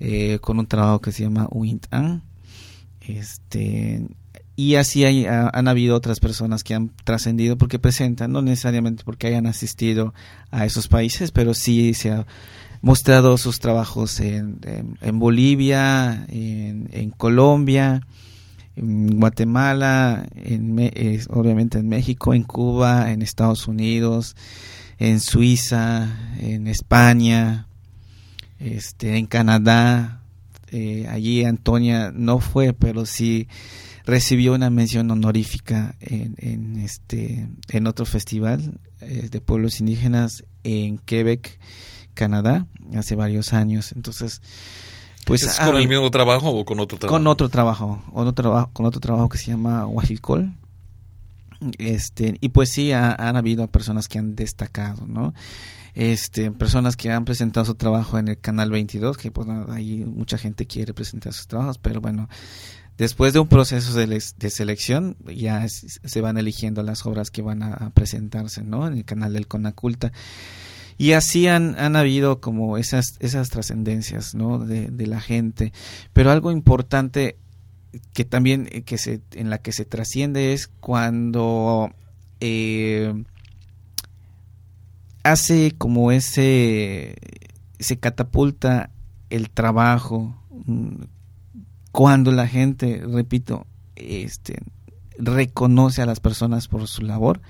eh, 0.00 0.38
con 0.40 0.58
un 0.58 0.66
trabajo 0.66 1.00
que 1.00 1.12
se 1.12 1.22
llama 1.22 1.48
Uintan. 1.50 2.22
Este, 3.00 4.06
y 4.62 4.76
así 4.76 5.04
hay, 5.04 5.26
han 5.26 5.66
habido 5.66 5.96
otras 5.96 6.20
personas 6.20 6.62
que 6.62 6.74
han 6.74 6.90
trascendido 7.02 7.58
porque 7.58 7.80
presentan, 7.80 8.30
no 8.30 8.42
necesariamente 8.42 9.02
porque 9.04 9.26
hayan 9.26 9.46
asistido 9.46 10.14
a 10.52 10.64
esos 10.64 10.86
países, 10.86 11.32
pero 11.32 11.52
sí 11.52 11.94
se 11.94 12.12
ha 12.12 12.26
mostrado 12.80 13.38
sus 13.38 13.58
trabajos 13.58 14.20
en, 14.20 14.60
en, 15.00 15.18
Bolivia, 15.18 16.26
en, 16.28 17.10
Colombia, 17.16 18.06
en 18.76 19.18
Guatemala, 19.18 20.26
en, 20.36 20.78
obviamente 21.30 21.78
en 21.78 21.88
México, 21.88 22.32
en 22.32 22.44
Cuba, 22.44 23.10
en 23.10 23.20
Estados 23.20 23.66
Unidos, 23.66 24.36
en 25.00 25.18
Suiza, 25.18 26.08
en 26.38 26.68
España, 26.68 27.66
este, 28.60 29.16
en 29.16 29.26
Canadá. 29.26 30.20
Eh, 30.70 31.08
allí 31.10 31.44
Antonia 31.44 32.12
no 32.14 32.38
fue, 32.38 32.72
pero 32.72 33.06
sí 33.06 33.48
recibió 34.04 34.54
una 34.54 34.70
mención 34.70 35.10
honorífica 35.10 35.94
en, 36.00 36.34
en 36.38 36.76
este 36.80 37.48
en 37.68 37.86
otro 37.86 38.04
festival 38.04 38.80
eh, 39.00 39.28
de 39.30 39.40
pueblos 39.40 39.80
indígenas 39.80 40.44
en 40.64 40.98
Quebec, 40.98 41.58
Canadá, 42.14 42.66
hace 42.96 43.14
varios 43.14 43.52
años. 43.52 43.92
Entonces, 43.92 44.42
pues 45.24 45.42
¿Es 45.42 45.58
con 45.60 45.76
el 45.76 45.88
mismo 45.88 46.10
trabajo 46.10 46.50
o 46.50 46.64
con 46.64 46.80
otro 46.80 46.98
trabajo? 46.98 47.16
Con 47.16 47.26
otro 47.26 47.48
trabajo, 47.48 48.02
otro 48.12 48.32
trabajo, 48.32 48.70
con 48.72 48.86
otro 48.86 49.00
trabajo 49.00 49.28
que 49.28 49.38
se 49.38 49.50
llama 49.50 49.86
Huajilcol. 49.86 50.54
Este, 51.78 52.36
y 52.40 52.48
pues 52.48 52.70
sí, 52.70 52.92
han 52.92 53.36
habido 53.36 53.68
personas 53.68 54.08
que 54.08 54.18
han 54.18 54.34
destacado, 54.34 55.06
¿no? 55.06 55.32
Este, 55.94 56.50
personas 56.50 56.96
que 56.96 57.10
han 57.10 57.24
presentado 57.24 57.66
su 57.66 57.74
trabajo 57.74 58.18
en 58.18 58.28
el 58.28 58.38
canal 58.38 58.70
22, 58.70 59.16
que 59.16 59.30
pues 59.30 59.46
ahí 59.68 60.04
mucha 60.04 60.38
gente 60.38 60.66
quiere 60.66 60.94
presentar 60.94 61.32
sus 61.34 61.46
trabajos, 61.46 61.78
pero 61.78 62.00
bueno, 62.00 62.28
Después 63.02 63.32
de 63.32 63.40
un 63.40 63.48
proceso 63.48 63.94
de, 63.98 64.20
selección, 64.20 65.16
ya 65.26 65.66
se 65.66 66.20
van 66.20 66.38
eligiendo 66.38 66.84
las 66.84 67.04
obras 67.04 67.32
que 67.32 67.42
van 67.42 67.64
a, 67.64 67.90
presentarse 67.90 68.62
¿no? 68.62 68.86
en 68.86 68.92
el 68.92 69.04
canal 69.04 69.32
del 69.32 69.48
Conaculta. 69.48 70.12
Y 70.98 71.10
así 71.10 71.48
han, 71.48 71.76
han 71.80 71.96
habido 71.96 72.40
como 72.40 72.78
esas, 72.78 73.16
esas 73.18 73.50
trascendencias 73.50 74.36
¿no? 74.36 74.60
de, 74.60 75.06
la 75.08 75.20
gente. 75.20 75.72
Pero 76.12 76.30
algo 76.30 76.52
importante 76.52 77.38
que 78.12 78.24
también 78.24 78.68
eh, 78.70 78.82
que 78.82 78.98
se, 78.98 79.20
en 79.32 79.50
la 79.50 79.58
que 79.58 79.72
se 79.72 79.84
trasciende 79.84 80.52
es 80.52 80.68
cuando 80.68 81.92
eh, 82.38 83.12
hace 85.24 85.72
como 85.76 86.12
ese 86.12 87.16
se 87.80 87.98
catapulta 87.98 88.90
el 89.28 89.50
trabajo 89.50 90.40
mm, 90.66 91.02
cuando 91.92 92.32
la 92.32 92.48
gente, 92.48 93.02
repito, 93.06 93.66
este, 93.96 94.58
reconoce 95.18 96.00
a 96.00 96.06
las 96.06 96.20
personas 96.20 96.66
por 96.66 96.88
su 96.88 97.02
labor 97.02 97.40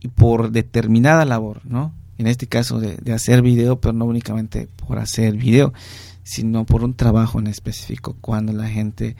y 0.00 0.08
por 0.08 0.50
determinada 0.50 1.24
labor, 1.24 1.62
¿no? 1.64 1.94
En 2.18 2.26
este 2.26 2.46
caso 2.46 2.78
de, 2.78 3.12
hacer 3.12 3.42
video, 3.42 3.80
pero 3.80 3.94
no 3.94 4.04
únicamente 4.04 4.68
por 4.76 4.98
hacer 4.98 5.36
video, 5.36 5.72
sino 6.22 6.64
por 6.64 6.84
un 6.84 6.94
trabajo 6.94 7.38
en 7.38 7.46
específico. 7.46 8.16
Cuando 8.20 8.52
la 8.52 8.68
gente, 8.68 9.16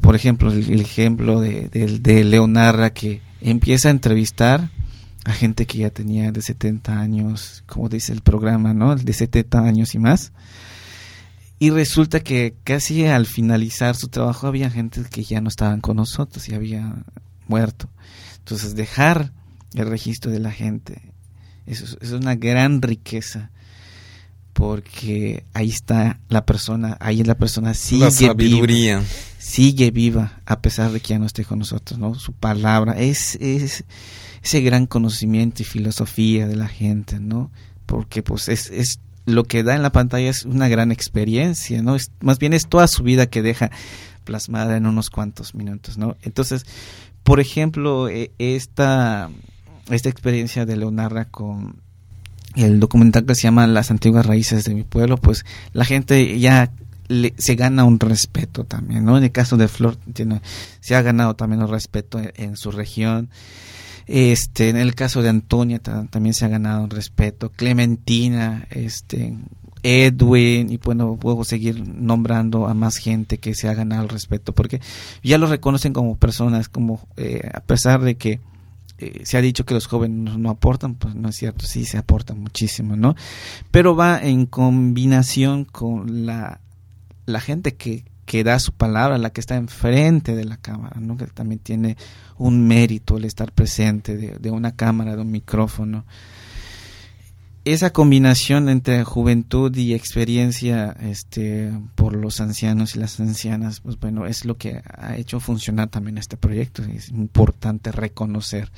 por 0.00 0.14
ejemplo, 0.16 0.50
el, 0.50 0.80
ejemplo 0.80 1.40
de, 1.40 1.68
de, 1.68 2.92
que 2.94 3.20
empieza 3.40 3.88
a 3.88 3.92
entrevistar 3.92 4.70
a 5.24 5.32
gente 5.32 5.66
que 5.66 5.78
ya 5.78 5.90
tenía 5.90 6.32
de 6.32 6.40
70 6.40 6.98
años, 6.98 7.64
como 7.66 7.88
dice 7.90 8.12
el 8.12 8.22
programa, 8.22 8.72
¿no? 8.72 8.96
De 8.96 9.12
70 9.12 9.60
años 9.60 9.94
y 9.94 9.98
más 9.98 10.32
y 11.58 11.70
resulta 11.70 12.20
que 12.20 12.54
casi 12.64 13.06
al 13.06 13.26
finalizar 13.26 13.96
su 13.96 14.08
trabajo 14.08 14.46
había 14.46 14.70
gente 14.70 15.02
que 15.10 15.24
ya 15.24 15.40
no 15.40 15.48
estaban 15.48 15.80
con 15.80 15.96
nosotros 15.96 16.48
y 16.48 16.54
había 16.54 17.04
muerto. 17.48 17.88
Entonces 18.38 18.74
dejar 18.74 19.32
el 19.74 19.86
registro 19.86 20.30
de 20.30 20.38
la 20.38 20.52
gente, 20.52 21.12
eso 21.66 21.98
es 22.00 22.12
una 22.12 22.36
gran 22.36 22.80
riqueza 22.80 23.50
porque 24.52 25.44
ahí 25.52 25.68
está 25.68 26.18
la 26.28 26.44
persona, 26.44 26.96
ahí 27.00 27.22
la 27.22 27.36
persona 27.36 27.74
sigue 27.74 28.34
viva, 28.34 29.02
sigue 29.38 29.90
viva 29.90 30.40
a 30.46 30.60
pesar 30.60 30.90
de 30.90 31.00
que 31.00 31.10
ya 31.10 31.18
no 31.18 31.26
esté 31.26 31.44
con 31.44 31.60
nosotros, 31.60 31.98
¿no? 31.98 32.14
Su 32.16 32.32
palabra 32.32 32.98
es, 32.98 33.36
es 33.36 33.84
ese 34.42 34.60
gran 34.60 34.86
conocimiento 34.86 35.62
y 35.62 35.64
filosofía 35.64 36.48
de 36.48 36.56
la 36.56 36.66
gente, 36.66 37.20
¿no? 37.20 37.52
Porque 37.86 38.22
pues 38.24 38.48
es, 38.48 38.70
es 38.70 38.98
lo 39.28 39.44
que 39.44 39.62
da 39.62 39.74
en 39.74 39.82
la 39.82 39.92
pantalla 39.92 40.28
es 40.28 40.44
una 40.44 40.68
gran 40.68 40.92
experiencia, 40.92 41.82
¿no? 41.82 41.94
Es, 41.94 42.10
más 42.20 42.38
bien 42.38 42.52
es 42.52 42.68
toda 42.68 42.88
su 42.88 43.02
vida 43.02 43.26
que 43.26 43.42
deja 43.42 43.70
plasmada 44.24 44.76
en 44.76 44.86
unos 44.86 45.10
cuantos 45.10 45.54
minutos, 45.54 45.98
¿no? 45.98 46.16
Entonces, 46.22 46.64
por 47.22 47.40
ejemplo, 47.40 48.08
e, 48.08 48.32
esta, 48.38 49.30
esta 49.90 50.08
experiencia 50.08 50.66
de 50.66 50.76
Leonarda 50.76 51.26
con 51.26 51.80
el 52.54 52.80
documental 52.80 53.24
que 53.24 53.34
se 53.34 53.42
llama 53.42 53.66
Las 53.66 53.90
antiguas 53.90 54.26
raíces 54.26 54.64
de 54.64 54.74
mi 54.74 54.82
pueblo, 54.82 55.16
pues 55.16 55.44
la 55.72 55.84
gente 55.84 56.38
ya 56.38 56.72
se 57.38 57.54
gana 57.54 57.84
un 57.84 57.98
respeto 58.00 58.64
también, 58.64 59.04
¿no? 59.04 59.16
En 59.16 59.24
el 59.24 59.32
caso 59.32 59.56
de 59.56 59.68
Flor 59.68 59.96
tiene, 60.12 60.42
se 60.80 60.94
ha 60.94 61.02
ganado 61.02 61.34
también 61.34 61.62
un 61.62 61.68
respeto 61.68 62.20
en, 62.34 62.56
su 62.56 62.70
región. 62.70 63.30
Este, 64.08 64.70
en 64.70 64.78
el 64.78 64.94
caso 64.94 65.20
de 65.20 65.28
Antonia 65.28 65.78
también 65.78 66.32
se 66.32 66.46
ha 66.46 66.48
ganado 66.48 66.82
un 66.82 66.90
respeto. 66.90 67.50
Clementina, 67.50 68.66
este, 68.70 69.36
Edwin, 69.82 70.72
y 70.72 70.78
bueno, 70.78 71.16
puedo 71.16 71.44
seguir 71.44 71.86
nombrando 71.86 72.66
a 72.66 72.74
más 72.74 72.96
gente 72.96 73.38
que 73.38 73.54
se 73.54 73.68
ha 73.68 73.74
ganado 73.74 74.02
el 74.02 74.08
respeto, 74.08 74.54
porque 74.54 74.80
ya 75.22 75.36
lo 75.36 75.46
reconocen 75.46 75.92
como 75.92 76.16
personas, 76.16 76.68
como 76.70 77.06
eh, 77.16 77.48
a 77.52 77.60
pesar 77.60 78.00
de 78.00 78.16
que 78.16 78.40
eh, 78.98 79.20
se 79.24 79.36
ha 79.36 79.42
dicho 79.42 79.64
que 79.64 79.74
los 79.74 79.86
jóvenes 79.86 80.36
no, 80.38 80.50
aportan, 80.50 80.94
pues 80.94 81.14
no 81.14 81.28
es 81.28 81.36
cierto, 81.36 81.66
sí 81.66 81.84
se 81.84 81.98
aportan 81.98 82.40
muchísimo, 82.40 82.96
¿no? 82.96 83.14
Pero 83.70 83.94
va 83.94 84.18
en 84.18 84.46
combinación 84.46 85.64
con 85.64 86.26
la, 86.26 86.60
la 87.26 87.40
gente 87.40 87.74
que, 87.74 88.04
que 88.28 88.44
da 88.44 88.58
su 88.58 88.72
palabra, 88.72 89.16
la 89.16 89.30
que 89.30 89.40
está 89.40 89.56
enfrente 89.56 90.36
de 90.36 90.44
la 90.44 90.58
cámara, 90.58 91.00
¿no? 91.00 91.16
Que 91.16 91.26
también 91.28 91.60
tiene 91.60 91.96
un 92.36 92.68
mérito 92.68 93.16
el 93.16 93.24
estar 93.24 93.52
presente 93.52 94.18
de, 94.18 94.36
de 94.38 94.50
una 94.50 94.76
cámara, 94.76 95.16
de 95.16 95.22
un 95.22 95.30
micrófono. 95.30 96.04
Esa 97.64 97.90
combinación 97.90 98.68
entre 98.68 99.02
juventud 99.02 99.74
y 99.74 99.94
experiencia 99.94 100.94
este 101.00 101.72
por 101.94 102.14
los 102.14 102.42
ancianos 102.42 102.96
y 102.96 102.98
las 102.98 103.18
ancianas 103.18 103.80
pues 103.80 103.98
bueno 103.98 104.26
es 104.26 104.44
lo 104.44 104.58
que 104.58 104.82
ha 104.98 105.16
hecho 105.16 105.40
funcionar 105.40 105.88
también 105.88 106.18
este 106.18 106.36
proyecto. 106.36 106.82
Es 106.82 107.08
importante 107.08 107.92
reconocer 107.92 108.70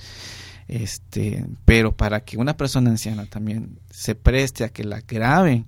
este 0.68 1.44
pero 1.64 1.90
para 1.90 2.20
que 2.20 2.38
una 2.38 2.56
persona 2.56 2.90
anciana 2.90 3.26
también 3.26 3.80
se 3.90 4.14
preste 4.14 4.62
a 4.62 4.68
que 4.68 4.84
la 4.84 5.00
grabe 5.00 5.64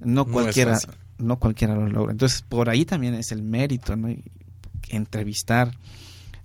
no 0.00 0.24
cualquiera 0.24 0.76
no, 1.18 1.38
cualquiera 1.38 1.74
lo 1.74 1.88
logra. 1.88 2.12
Entonces 2.12 2.42
por 2.42 2.68
ahí 2.68 2.84
también 2.84 3.14
es 3.14 3.32
el 3.32 3.42
mérito 3.42 3.96
no 3.96 4.08
entrevistar. 4.88 5.72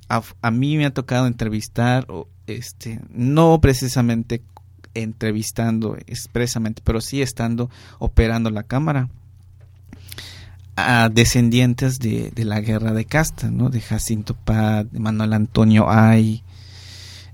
A, 0.10 0.22
a 0.42 0.52
mí 0.52 0.78
me 0.78 0.86
ha 0.86 0.94
tocado 0.94 1.28
entrevistar 1.28 2.08
este 2.48 3.00
no 3.10 3.60
precisamente 3.62 4.42
entrevistando 4.94 5.98
expresamente, 6.08 6.82
pero 6.84 7.02
sí 7.02 7.22
estando 7.22 7.70
operando 8.00 8.50
la 8.50 8.64
cámara 8.64 9.10
a 10.76 11.10
descendientes 11.10 12.00
de, 12.00 12.32
la 12.38 12.62
guerra 12.62 12.94
de 12.94 13.06
casta, 13.06 13.52
¿no? 13.52 13.70
De 13.70 13.82
Jacinto 13.82 14.36
Paz, 14.36 14.92
de 14.92 15.00
Manuel 15.00 15.34
Antonio 15.34 15.90
Ay, 15.90 16.44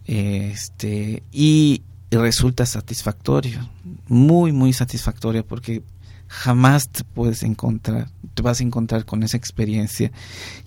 este, 0.06 1.24
y 1.32 1.84
resulta 2.12 2.66
satisfactorio, 2.66 3.70
muy, 4.08 4.52
muy 4.52 4.74
satisfactorio, 4.74 5.46
porque 5.46 5.84
jamás 6.28 6.90
te 6.90 7.04
puedes 7.04 7.44
encontrar, 7.44 8.10
te 8.34 8.42
vas 8.42 8.60
a 8.60 8.64
encontrar 8.64 9.06
con 9.06 9.24
esa 9.24 9.38
experiencia. 9.38 10.12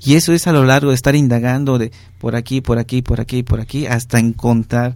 Y 0.03 0.15
eso 0.15 0.33
es 0.33 0.47
a 0.47 0.53
lo 0.53 0.65
largo 0.65 0.91
de 0.91 0.95
estar 0.95 1.15
indagando 1.15 1.79
de 1.79 1.93
por 2.19 2.37
aquí, 2.37 2.61
por 2.61 2.79
aquí, 2.79 3.03
por 3.03 3.21
aquí, 3.21 3.43
por 3.43 3.61
aquí, 3.61 3.87
hasta 3.87 4.19
encontrar 4.19 4.95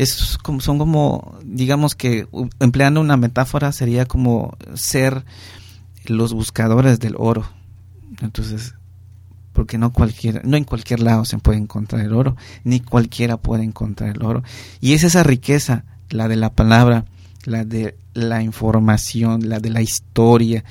es 0.00 0.38
como, 0.38 0.62
son 0.62 0.78
como, 0.78 1.38
digamos 1.44 1.94
que 1.94 2.26
empleando 2.58 3.02
una 3.02 3.18
metáfora 3.18 3.70
sería 3.70 4.06
como 4.06 4.56
ser 4.72 5.26
los 6.06 6.32
buscadores 6.32 7.00
del 7.00 7.16
oro. 7.18 7.46
Entonces, 8.22 8.74
porque 9.52 9.76
no 9.76 9.92
cualquiera, 9.92 10.40
no 10.42 10.56
en 10.56 10.64
cualquier 10.64 11.00
lado 11.00 11.26
se 11.26 11.36
puede 11.36 11.58
encontrar 11.58 12.00
el 12.00 12.14
oro, 12.14 12.34
ni 12.64 12.80
cualquiera 12.80 13.36
puede 13.36 13.62
encontrar 13.62 14.16
el 14.16 14.22
oro. 14.22 14.42
Y 14.80 14.94
es 14.94 15.04
esa 15.04 15.22
riqueza, 15.22 15.84
la 16.08 16.28
de 16.28 16.36
la 16.36 16.48
palabra, 16.48 17.04
la 17.44 17.64
de 17.64 17.96
la 18.14 18.42
información, 18.42 19.48
la 19.48 19.60
de 19.60 19.70
la 19.70 19.82
historia, 19.82 20.64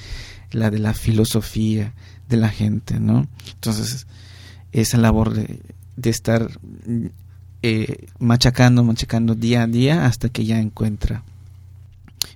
la 0.51 0.69
de 0.69 0.79
la 0.79 0.93
filosofía 0.93 1.93
de 2.27 2.37
la 2.37 2.49
gente, 2.49 2.99
¿no? 2.99 3.27
Entonces, 3.53 4.07
esa 4.71 4.97
labor 4.97 5.33
de, 5.33 5.59
estar 6.09 6.49
eh, 7.61 8.07
machacando, 8.19 8.83
machacando 8.83 9.35
día 9.35 9.63
a 9.63 9.67
día 9.67 10.05
hasta 10.05 10.29
que 10.29 10.45
ya 10.45 10.59
encuentra 10.59 11.23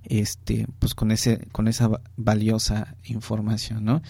este 0.05 0.67
pues 0.79 0.95
con 0.95 1.11
ese 1.11 1.47
con 1.51 1.67
esa 1.67 1.89
valiosa 2.17 2.95
información 3.05 3.85
no 3.85 4.01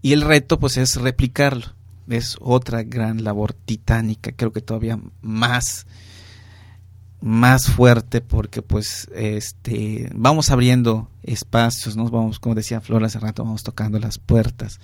y 0.00 0.12
el 0.12 0.22
reto 0.22 0.58
pues 0.60 0.76
es 0.76 0.96
replicarlo 0.96 1.66
es 2.08 2.36
otra 2.40 2.84
gran 2.84 3.24
labor 3.24 3.52
titánica 3.52 4.30
creo 4.32 4.52
que 4.52 4.60
todavía 4.60 5.00
más 5.22 5.86
más 7.26 7.66
fuerte 7.66 8.20
porque 8.20 8.62
pues 8.62 9.08
este 9.12 10.08
vamos 10.14 10.50
abriendo 10.50 11.10
espacios 11.24 11.96
nos 11.96 12.12
vamos 12.12 12.38
como 12.38 12.54
decía 12.54 12.80
Flora 12.80 13.06
hace 13.06 13.18
rato 13.18 13.42
vamos 13.42 13.64
tocando 13.64 13.98
las 13.98 14.18
puertas 14.18 14.78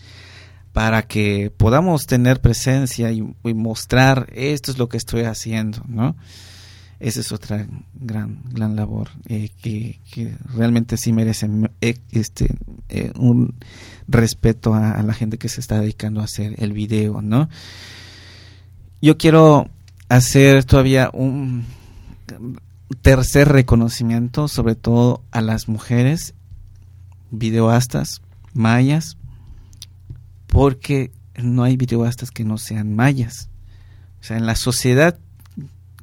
para 0.73 1.03
que 1.03 1.53
podamos 1.57 2.07
tener 2.07 2.41
presencia 2.41 3.13
y, 3.13 3.23
mostrar 3.55 4.29
esto 4.35 4.73
es 4.73 4.79
lo 4.79 4.89
que 4.89 4.97
estoy 4.97 5.23
haciendo, 5.23 5.83
¿no? 5.87 6.17
Esa 6.99 7.21
es 7.21 7.33
otra 7.33 7.67
gran 7.95 8.43
gran 8.51 8.75
labor 8.75 9.11
eh, 9.29 9.51
que, 9.61 10.01
realmente 10.55 10.97
sí 10.97 11.13
merece 11.13 11.49
eh, 11.81 11.99
este 12.11 12.49
eh, 12.89 13.13
un 13.19 13.55
respeto 14.09 14.75
a, 14.75 15.03
la 15.03 15.15
gente 15.15 15.37
que 15.37 15.49
se 15.49 15.61
está 15.61 15.81
dedicando 15.81 16.21
a 16.21 16.25
hacer 16.25 16.55
el 16.59 16.73
video, 16.73 17.21
¿no? 17.23 17.49
Yo 19.01 19.19
quiero 19.19 19.69
hacer 20.09 20.65
todavía 20.65 21.11
un 21.13 21.67
tercer 23.01 23.49
reconocimiento, 23.49 24.49
sobre 24.49 24.75
todo 24.75 25.25
a 25.31 25.41
las 25.41 25.69
mujeres 25.69 26.35
videoastas, 27.31 28.23
mayas, 28.53 29.17
porque 30.47 31.11
no 31.37 31.65
hay 31.65 31.77
videoastas 31.77 32.31
que 32.31 32.45
no 32.45 32.59
sean 32.59 32.95
mayas. 32.95 33.49
O 34.21 34.25
sea, 34.25 34.37
en 34.37 34.47
la 34.47 34.55
sociedad 34.55 35.19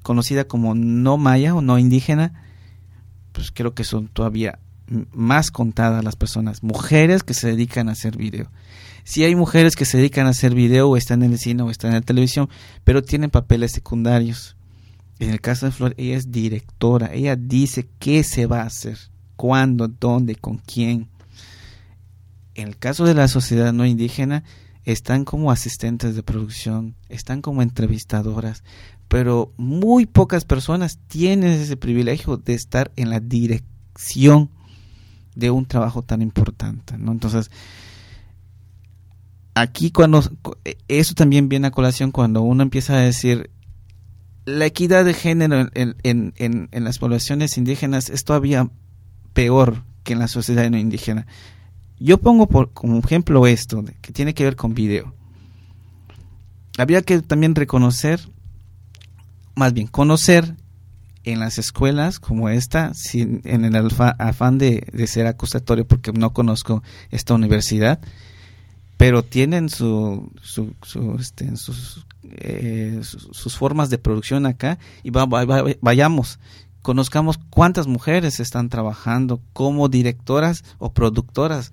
conocida 0.01 0.45
como 0.45 0.75
no 0.75 1.17
maya 1.17 1.55
o 1.55 1.61
no 1.61 1.77
indígena, 1.77 2.43
pues 3.31 3.51
creo 3.51 3.73
que 3.73 3.83
son 3.83 4.07
todavía 4.07 4.59
más 5.11 5.51
contadas 5.51 6.03
las 6.03 6.15
personas, 6.15 6.63
mujeres 6.63 7.23
que 7.23 7.35
se 7.35 7.47
dedican 7.47 7.89
a 7.89 7.91
hacer 7.91 8.17
video. 8.17 8.51
Sí 9.03 9.23
hay 9.23 9.35
mujeres 9.35 9.75
que 9.75 9.85
se 9.85 9.97
dedican 9.97 10.25
a 10.25 10.31
hacer 10.31 10.55
video 10.55 10.89
o 10.89 10.97
están 10.97 11.23
en 11.23 11.33
el 11.33 11.39
cine 11.39 11.63
o 11.63 11.69
están 11.69 11.91
en 11.91 11.95
la 11.95 12.01
televisión, 12.01 12.49
pero 12.83 13.03
tienen 13.03 13.29
papeles 13.29 13.71
secundarios. 13.71 14.55
En 15.19 15.29
el 15.29 15.41
caso 15.41 15.65
de 15.65 15.71
Flor, 15.73 15.93
ella 15.97 16.17
es 16.17 16.31
directora, 16.31 17.13
ella 17.13 17.35
dice 17.35 17.89
qué 17.99 18.23
se 18.23 18.45
va 18.45 18.61
a 18.61 18.67
hacer, 18.67 18.97
cuándo, 19.35 19.87
dónde, 19.87 20.35
con 20.35 20.57
quién 20.57 21.09
en 22.61 22.67
el 22.67 22.77
caso 22.77 23.05
de 23.05 23.13
la 23.13 23.27
sociedad 23.27 23.73
no 23.73 23.85
indígena, 23.85 24.43
están 24.83 25.23
como 25.23 25.51
asistentes 25.51 26.15
de 26.15 26.23
producción, 26.23 26.95
están 27.07 27.41
como 27.41 27.61
entrevistadoras, 27.61 28.63
pero 29.07 29.53
muy 29.57 30.05
pocas 30.05 30.45
personas 30.45 30.99
tienen 31.07 31.51
ese 31.51 31.77
privilegio 31.77 32.37
de 32.37 32.53
estar 32.53 32.91
en 32.95 33.09
la 33.09 33.19
dirección 33.19 34.49
de 35.35 35.51
un 35.51 35.65
trabajo 35.65 36.01
tan 36.01 36.21
importante, 36.21 36.97
¿no? 36.97 37.11
Entonces, 37.11 37.49
aquí 39.53 39.91
cuando 39.91 40.21
eso 40.87 41.13
también 41.13 41.49
viene 41.49 41.67
a 41.67 41.71
colación 41.71 42.11
cuando 42.11 42.41
uno 42.41 42.63
empieza 42.63 42.93
a 42.95 43.01
decir 43.01 43.51
la 44.45 44.65
equidad 44.65 45.05
de 45.05 45.13
género 45.13 45.69
en, 45.73 45.95
en, 46.03 46.33
en, 46.37 46.69
en 46.71 46.83
las 46.83 46.99
poblaciones 46.99 47.57
indígenas 47.57 48.09
es 48.09 48.23
todavía 48.23 48.69
peor 49.33 49.83
que 50.03 50.13
en 50.13 50.19
la 50.19 50.27
sociedad 50.27 50.69
no 50.69 50.77
indígena. 50.77 51.27
Yo 51.99 52.17
pongo 52.17 52.47
por, 52.47 52.71
como 52.71 52.99
ejemplo 52.99 53.45
esto, 53.45 53.83
que 54.01 54.13
tiene 54.13 54.33
que 54.33 54.45
ver 54.45 54.55
con 54.55 54.73
video. 54.73 55.13
Habría 56.77 57.01
que 57.01 57.21
también 57.21 57.55
reconocer, 57.55 58.21
más 59.55 59.73
bien 59.73 59.87
conocer 59.87 60.55
en 61.25 61.39
las 61.39 61.57
escuelas 61.57 62.19
como 62.19 62.49
esta, 62.49 62.93
sin, 62.93 63.41
en 63.43 63.65
el 63.65 63.75
afán 63.99 64.57
de, 64.57 64.85
ser 65.07 65.27
acusatorio 65.27 65.85
porque 65.85 66.13
no 66.13 66.31
conozco 66.31 66.81
esta 67.11 67.33
universidad, 67.33 67.99
pero 68.99 69.23
tienen 69.23 69.69
su, 69.69 70.29
su, 70.41 70.75
este, 71.17 71.55
sus, 71.55 72.05
eh, 72.31 72.99
sus, 73.01 73.55
formas 73.55 73.89
de 73.89 73.97
producción 73.97 74.45
acá 74.45 74.77
y 75.03 75.09
vayamos 75.79 76.37
conozcamos 76.81 77.39
cuántas 77.49 77.87
mujeres 77.87 78.41
están 78.41 78.67
trabajando 78.67 79.39
como 79.53 79.87
directoras 79.87 80.65
o 80.79 80.91
productoras 80.91 81.71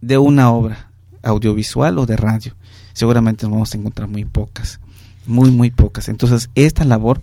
de 0.00 0.18
una 0.18 0.52
obra 0.52 0.92
audiovisual 1.24 1.98
o 1.98 2.06
de 2.06 2.16
radio. 2.16 2.54
Seguramente 2.92 3.46
vamos 3.46 3.74
a 3.74 3.78
encontrar 3.78 4.06
muy 4.06 4.24
pocas, 4.24 4.78
muy, 5.26 5.50
muy 5.50 5.72
pocas. 5.72 6.08
Entonces, 6.08 6.48
esta 6.54 6.84
labor 6.84 7.22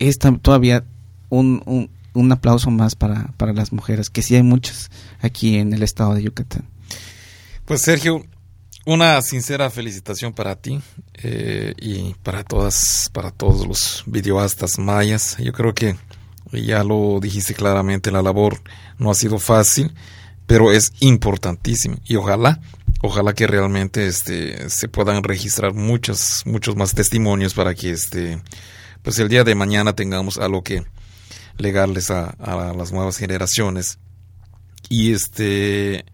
es 0.00 0.18
todavía 0.18 0.82
un, 1.28 1.88
un, 2.12 2.32
aplauso 2.32 2.72
más 2.72 2.96
para, 2.96 3.32
para 3.36 3.52
las 3.52 3.72
mujeres, 3.72 4.10
que 4.10 4.22
sí 4.22 4.34
hay 4.34 4.42
muchas 4.42 4.90
aquí 5.20 5.58
en 5.58 5.72
el 5.72 5.84
estado 5.84 6.14
de 6.14 6.24
Yucatán. 6.24 6.64
Pues 7.66 7.82
Sergio, 7.82 8.24
una 8.84 9.20
sincera 9.22 9.70
felicitación 9.70 10.32
para 10.32 10.54
ti 10.54 10.80
eh, 11.14 11.74
y 11.78 12.14
para 12.22 12.44
todas, 12.44 13.10
para 13.12 13.32
todos 13.32 13.66
los 13.66 14.04
videoastas 14.06 14.78
mayas. 14.78 15.36
Yo 15.40 15.52
creo 15.52 15.74
que 15.74 15.96
ya 16.52 16.84
lo 16.84 17.18
dijiste 17.20 17.54
claramente, 17.54 18.12
la 18.12 18.22
labor 18.22 18.62
no 18.98 19.10
ha 19.10 19.14
sido 19.16 19.40
fácil, 19.40 19.92
pero 20.46 20.70
es 20.70 20.92
importantísima 21.00 21.96
y 22.04 22.14
ojalá, 22.14 22.60
ojalá 23.02 23.34
que 23.34 23.48
realmente 23.48 24.06
este, 24.06 24.70
se 24.70 24.86
puedan 24.86 25.24
registrar 25.24 25.74
muchos, 25.74 26.42
muchos 26.46 26.76
más 26.76 26.94
testimonios 26.94 27.52
para 27.52 27.74
que 27.74 27.90
este, 27.90 28.40
pues 29.02 29.18
el 29.18 29.28
día 29.28 29.42
de 29.42 29.56
mañana 29.56 29.92
tengamos 29.92 30.38
algo 30.38 30.62
que 30.62 30.84
legarles 31.58 32.12
a, 32.12 32.28
a 32.28 32.72
las 32.74 32.92
nuevas 32.92 33.16
generaciones. 33.16 33.98
Y 34.88 35.12
este, 35.12 36.04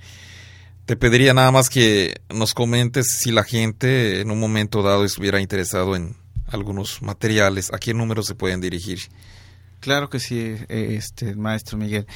te 0.87 0.97
pediría 0.97 1.35
nada 1.35 1.51
más 1.51 1.69
que 1.69 2.21
nos 2.29 2.55
comentes 2.55 3.19
si 3.19 3.31
la 3.31 3.45
gente 3.45 4.21
en 4.21 4.31
un 4.31 4.41
momento 4.41 4.83
dado 4.83 5.05
estuviera 5.05 5.41
interesado 5.41 5.97
en 5.97 6.17
algunos 6.47 7.03
materiales, 7.03 7.73
a 7.73 7.79
qué 7.79 7.95
número 7.95 8.23
se 8.23 8.35
pueden 8.35 8.61
dirigir. 8.61 8.99
Claro 9.81 10.09
que 10.09 10.21
sí, 10.21 10.55
este 10.69 11.35
maestro 11.35 11.77
Miguel. 11.77 12.07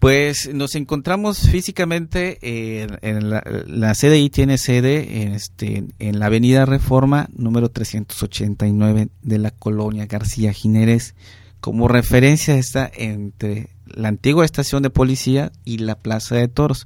Pues 0.00 0.52
nos 0.52 0.74
encontramos 0.74 1.48
físicamente 1.48 2.38
en, 2.42 3.30
la, 3.30 3.40
la, 3.68 3.94
CDI 3.94 4.30
tiene 4.30 4.58
sede 4.58 5.22
en, 5.22 5.32
este, 5.32 5.84
en 6.00 6.18
la 6.18 6.26
Avenida 6.26 6.66
Reforma 6.66 7.28
número 7.32 7.68
389 7.68 9.10
de 9.22 9.38
la 9.38 9.52
colonia 9.52 10.06
García 10.06 10.52
Jiménez. 10.52 11.14
Como 11.60 11.86
referencia 11.86 12.56
está 12.56 12.90
entre 12.92 13.68
la 13.86 14.08
antigua 14.08 14.44
estación 14.44 14.82
de 14.82 14.90
policía 14.90 15.52
y 15.64 15.78
la 15.78 15.94
Plaza 15.94 16.34
de 16.34 16.48
Toros. 16.48 16.84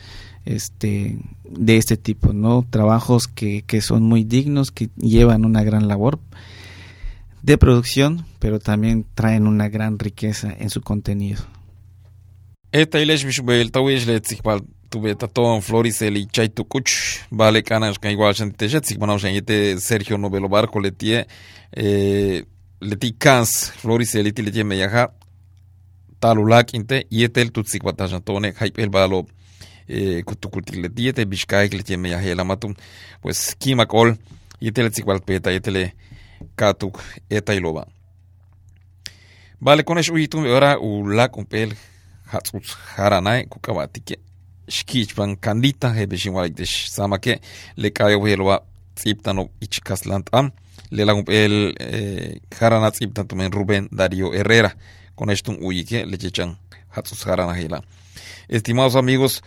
este 0.43 1.17
de 1.49 1.77
este 1.77 1.95
tipo, 1.95 2.33
¿no? 2.33 2.65
Trabajos 2.69 3.29
que, 3.29 3.61
que 3.61 3.79
son 3.79 4.03
muy 4.03 4.25
dignos, 4.25 4.71
que 4.71 4.89
llevan 4.97 5.45
una 5.45 5.63
gran 5.63 5.87
labor 5.87 6.19
de 7.41 7.57
producción, 7.57 8.25
pero 8.39 8.59
también 8.59 9.05
traen 9.13 9.47
una 9.47 9.69
gran 9.69 9.97
riqueza 9.97 10.53
en 10.59 10.69
su 10.69 10.81
contenido 10.81 11.41
tuve 14.91 15.15
tatón 15.15 15.61
Floris 15.61 16.01
el 16.01 16.27
chay 16.27 16.49
kuch 16.49 16.91
vale 17.31 17.63
canas 17.63 17.97
que 17.97 18.11
igual 18.11 18.35
se 18.35 18.51
te 18.51 18.67
jetzik 18.67 18.99
bueno 18.99 19.17
se 19.17 19.41
te 19.41 19.79
Sergio 19.79 20.17
Novelo 20.17 20.49
Barco 20.49 20.81
letie 20.81 21.27
eh 21.71 22.43
le 22.81 22.95
ti 22.97 23.13
cans 23.13 23.71
Floris 23.77 24.13
el 24.15 24.33
ti 24.33 24.41
le 24.41 24.51
tie 24.51 24.65
talulak 26.19 26.73
inte 26.73 27.07
y 27.09 27.23
etel 27.23 27.51
tutzik 27.51 27.83
batajantone 27.83 28.53
hay 28.59 28.73
el 28.75 28.89
balo 28.89 29.25
eh, 29.87 30.23
kutukutik 30.25 30.75
le 30.75 30.89
tie 30.89 31.13
te 31.13 31.25
bishkaik 31.25 31.73
le 31.73 31.83
tie 31.83 31.97
meyaja 31.97 32.45
pues 33.21 33.55
kimakol 33.57 34.17
y 34.59 34.67
etel 34.67 34.91
tzikwal 34.91 35.21
peta 35.21 35.53
y 35.53 35.59
katuk 36.55 36.99
etailoba 37.29 37.87
vale 39.59 39.85
con 39.85 39.97
eso 39.97 40.17
y 40.17 40.27
tú 40.27 40.45
ahora 40.45 40.77
ulak 40.77 41.37
un 41.37 41.45
pel 41.45 41.75
hatsuts 42.25 42.75
haranai 42.97 43.45
kukabatike 43.47 44.30
xkichpan 44.71 45.35
candita 45.35 45.93
hebexin 45.93 46.33
walikdex 46.33 46.89
samake 46.95 47.41
lekayo 47.75 48.25
helwa 48.25 48.63
tziptano 48.95 49.49
ichkaslantam 49.59 50.51
lelang 50.89 51.23
el 51.27 51.75
eh, 51.79 52.39
jarana 52.49 52.91
tziptan 52.91 53.27
tumen 53.27 53.51
Rubén 53.51 53.87
Darío 53.91 54.33
Herrera. 54.33 54.75
Con 55.15 55.29
esto 55.29 55.51
uyike 55.59 56.05
lechechan 56.05 56.57
hatsus 56.89 57.23
jarana 57.23 57.83
estimados 58.47 58.95
amigos 58.95 59.43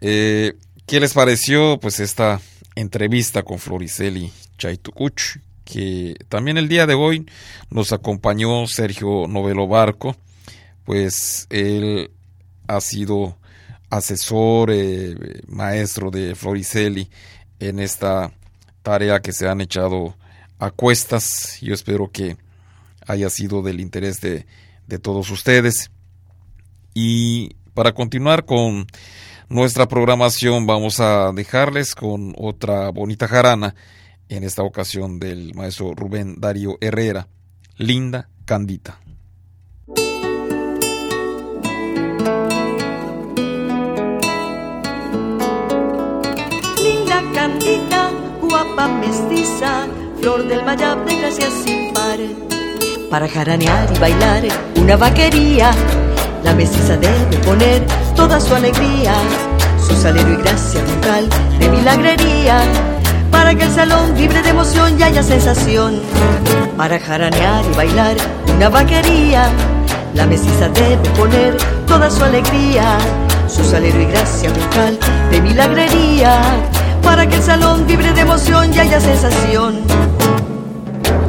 eh, 0.00 0.54
¿qué 0.86 1.00
les 1.00 1.14
pareció 1.14 1.78
pues 1.80 2.00
esta 2.00 2.40
entrevista 2.74 3.42
con 3.42 3.58
Floriceli 3.58 4.32
Chaitucuch 4.58 5.38
que 5.64 6.16
también 6.28 6.58
el 6.58 6.68
día 6.68 6.86
de 6.86 6.94
hoy 6.94 7.26
nos 7.70 7.92
acompañó 7.92 8.66
Sergio 8.66 9.26
Novelo 9.26 9.66
Barco 9.66 10.16
pues 10.84 11.46
él 11.50 12.10
ha 12.68 12.80
sido 12.80 13.36
asesor, 13.90 14.70
eh, 14.72 15.42
maestro 15.48 16.10
de 16.10 16.34
Floricelli 16.34 17.10
en 17.58 17.78
esta 17.78 18.32
tarea 18.82 19.20
que 19.20 19.32
se 19.32 19.48
han 19.48 19.60
echado 19.60 20.16
a 20.58 20.70
cuestas. 20.70 21.58
Yo 21.60 21.74
espero 21.74 22.10
que 22.10 22.36
haya 23.06 23.30
sido 23.30 23.62
del 23.62 23.80
interés 23.80 24.20
de, 24.20 24.46
de 24.86 24.98
todos 24.98 25.30
ustedes. 25.30 25.90
Y 26.94 27.56
para 27.74 27.92
continuar 27.92 28.44
con 28.44 28.86
nuestra 29.48 29.86
programación 29.86 30.66
vamos 30.66 30.98
a 31.00 31.30
dejarles 31.32 31.94
con 31.94 32.34
otra 32.36 32.90
bonita 32.90 33.28
jarana, 33.28 33.74
en 34.28 34.44
esta 34.44 34.62
ocasión 34.62 35.18
del 35.20 35.54
maestro 35.54 35.94
Rubén 35.94 36.40
Darío 36.40 36.78
Herrera, 36.80 37.28
Linda 37.76 38.28
Candita. 38.44 38.98
Candita, 47.46 48.10
guapa 48.42 48.88
mestiza, 48.88 49.86
flor 50.20 50.48
del 50.48 50.64
mayab 50.64 51.04
de 51.06 51.16
gracia 51.16 51.48
sin 51.62 51.92
par. 51.92 52.18
Para 53.08 53.28
jaranear 53.28 53.88
y 53.94 53.98
bailar 54.00 54.42
una 54.74 54.96
vaquería, 54.96 55.70
la 56.42 56.52
mestiza 56.54 56.96
debe 56.96 57.36
poner 57.44 57.86
toda 58.16 58.40
su 58.40 58.52
alegría, 58.52 59.14
su 59.86 59.94
salero 59.94 60.28
y 60.32 60.36
gracia 60.36 60.80
brutal 60.82 61.28
de 61.60 61.68
milagrería, 61.68 62.58
para 63.30 63.54
que 63.54 63.64
el 63.64 63.70
salón 63.70 64.14
vibre 64.16 64.42
de 64.42 64.50
emoción 64.50 64.98
y 64.98 65.04
haya 65.04 65.22
sensación. 65.22 66.00
Para 66.76 66.98
jaranear 66.98 67.64
y 67.64 67.76
bailar 67.76 68.16
una 68.56 68.68
vaquería, 68.68 69.50
la 70.14 70.26
mestiza 70.26 70.68
debe 70.70 71.08
poner 71.10 71.56
toda 71.86 72.10
su 72.10 72.24
alegría, 72.24 72.98
su 73.46 73.62
salero 73.62 74.00
y 74.00 74.06
gracia 74.06 74.50
brutal 74.50 74.98
de 75.30 75.40
milagrería 75.40 76.40
para 77.06 77.26
que 77.28 77.36
el 77.36 77.42
salón 77.42 77.86
vibre 77.86 78.12
de 78.12 78.20
emoción 78.20 78.74
y 78.74 78.78
haya 78.80 79.00
sensación. 79.00 79.76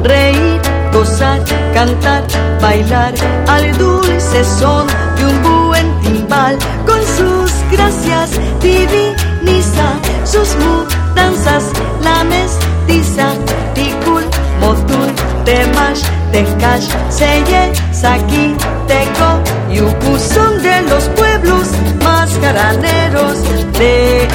Reír, 0.02 0.60
gozar, 0.92 1.40
cantar, 1.72 2.24
bailar 2.60 3.14
al 3.46 3.78
dulce 3.78 4.44
son 4.44 4.86
de 5.16 5.24
un 5.24 5.68
buen 5.68 6.00
timbal 6.00 6.56
con 6.84 7.00
sus 7.16 7.52
gracias 7.70 8.30
diviniza 8.60 9.88
sus 10.24 10.48
mudanzas 10.56 11.64
la 12.02 12.24
mestiza 12.24 13.28
ticul 13.74 14.24
motul 14.60 15.08
temash 15.44 16.02
tecash 16.32 16.88
seye 17.10 17.72
saki 17.92 18.54
teco 18.88 19.30
yuku 19.76 20.18
son 20.18 20.62
de 20.62 20.82
los 20.90 21.04
pueblos 21.18 21.68
más 22.04 22.30
caraneros 22.42 23.36
de 23.78 24.28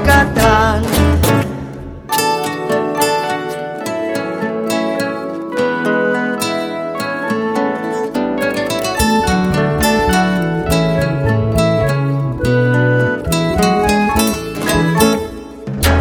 Yucatán. 0.00 0.82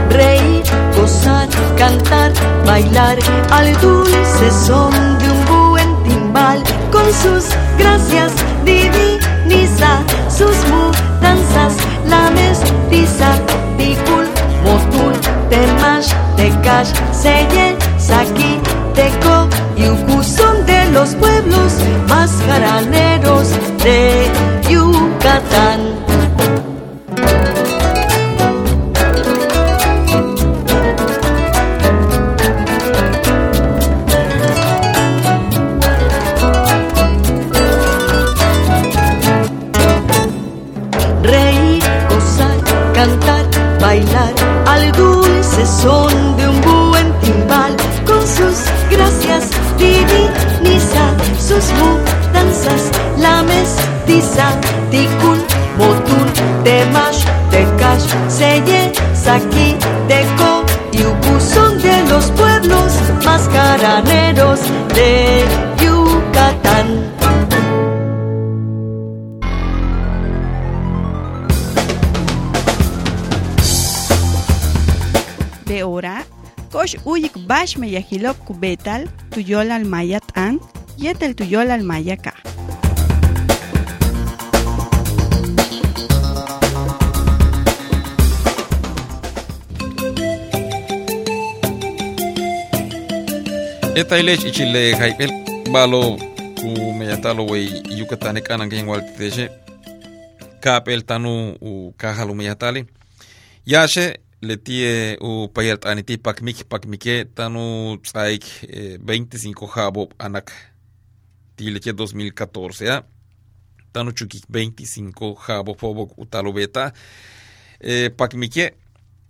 Reír, 0.10 0.64
gozar, 0.96 1.48
cantar, 1.78 2.32
bailar 2.66 3.18
al 3.52 3.74
dulce 3.82 4.52
son 4.66 4.92
de 5.20 5.30
un 5.30 5.46
buen 5.46 6.04
timbal 6.04 6.64
con 6.92 7.06
sus 7.14 7.46
gracias 7.78 8.32
divinas 8.64 9.20
sus 10.30 10.56
mudanzas, 10.70 11.74
la 12.06 12.32
mestiza 12.32 13.36
ticul, 13.80 14.26
motul, 14.66 15.14
temash, 15.50 16.10
tecash, 16.38 16.92
selle, 17.22 17.68
saqui, 17.98 18.60
teco 18.94 19.38
y 19.78 19.88
uku 19.88 20.24
son 20.24 20.66
de 20.66 20.92
los 20.92 21.16
pueblos 21.16 21.72
más 22.10 22.32
jaraneros 22.46 23.48
de 23.84 24.00
Yucatán. 24.70 26.09
Al 44.80 44.92
dulce 44.94 45.66
son 45.66 46.38
de 46.38 46.48
un 46.48 46.62
buen 46.62 47.20
timbal 47.20 47.76
con 48.06 48.22
sus 48.22 48.58
gracias 48.90 49.44
diviniza 49.78 51.06
sus 51.38 51.66
mudanzas 51.80 52.92
la 53.18 53.44
mestiza 53.44 54.48
ticul 54.92 55.40
motul 55.78 56.28
temash 56.64 57.24
tecash 57.52 58.08
selle 58.28 58.92
saqui 59.14 59.76
teco 60.08 60.52
y 60.92 61.04
ubu 61.04 61.40
son 61.40 61.78
de 61.82 61.98
los 62.10 62.26
pueblos 62.32 62.92
más 63.26 63.48
caraneros 63.50 64.60
de 64.96 65.44
Yucatán 65.82 67.09
kosh 76.72 76.96
uyik 77.06 77.34
bash 77.50 77.78
me 77.78 77.90
yahilok 77.90 78.38
kubetal, 78.46 79.10
tuyol 79.34 79.72
al 79.74 79.86
mayat 79.86 80.26
an, 80.36 80.60
yetel 80.98 81.34
tuyol 81.34 81.72
al 81.72 81.82
mayaka. 81.82 82.34
Eta 94.00 94.16
ilech 94.22 94.46
ichile 94.48 94.96
haipel 94.96 95.32
balo 95.74 96.16
ku 96.56 96.70
meyatalo 96.96 97.44
wey 97.52 97.68
Yucatán 97.92 98.40
kanan 98.46 98.70
gen 98.72 98.88
walteshe 98.88 99.50
kapel 100.64 101.02
tanu 101.04 101.58
u 101.60 101.92
kahalu 101.98 102.34
meyatali 102.36 102.86
yashe 103.66 104.06
letie 104.42 105.18
u 105.22 105.48
payert 105.54 105.86
aniti 105.86 106.18
pakmik 106.18 106.64
pakmike 106.70 107.26
tanu 107.36 107.98
tsaik 108.04 108.46
eh, 108.68 108.98
25 108.98 109.76
jabo 109.76 110.10
anak. 110.18 110.52
Tileche 111.56 111.92
2014 111.92 112.86
ya 112.86 113.04
tanu 113.92 114.12
chukik 114.12 114.46
25 114.50 115.36
jabo 115.48 115.76
pobok 115.76 116.18
utalo 116.18 116.54
beta 116.54 116.94
eh, 117.80 118.10
pakmike 118.18 118.74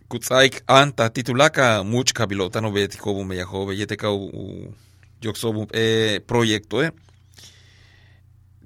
kutsaik 0.10 0.64
anta 0.68 1.10
titulaka 1.10 1.84
much 1.84 2.14
kabilota 2.14 2.62
no 2.62 2.72
beti 2.72 2.97
kobu 2.97 3.26
me 3.26 3.36
yahobe 3.36 3.78
yete 3.78 3.95
ka 3.95 4.12
u 4.12 4.74
yoksobu 5.22 5.68
e 5.74 6.20
proyecto 6.20 6.84
e 6.84 6.91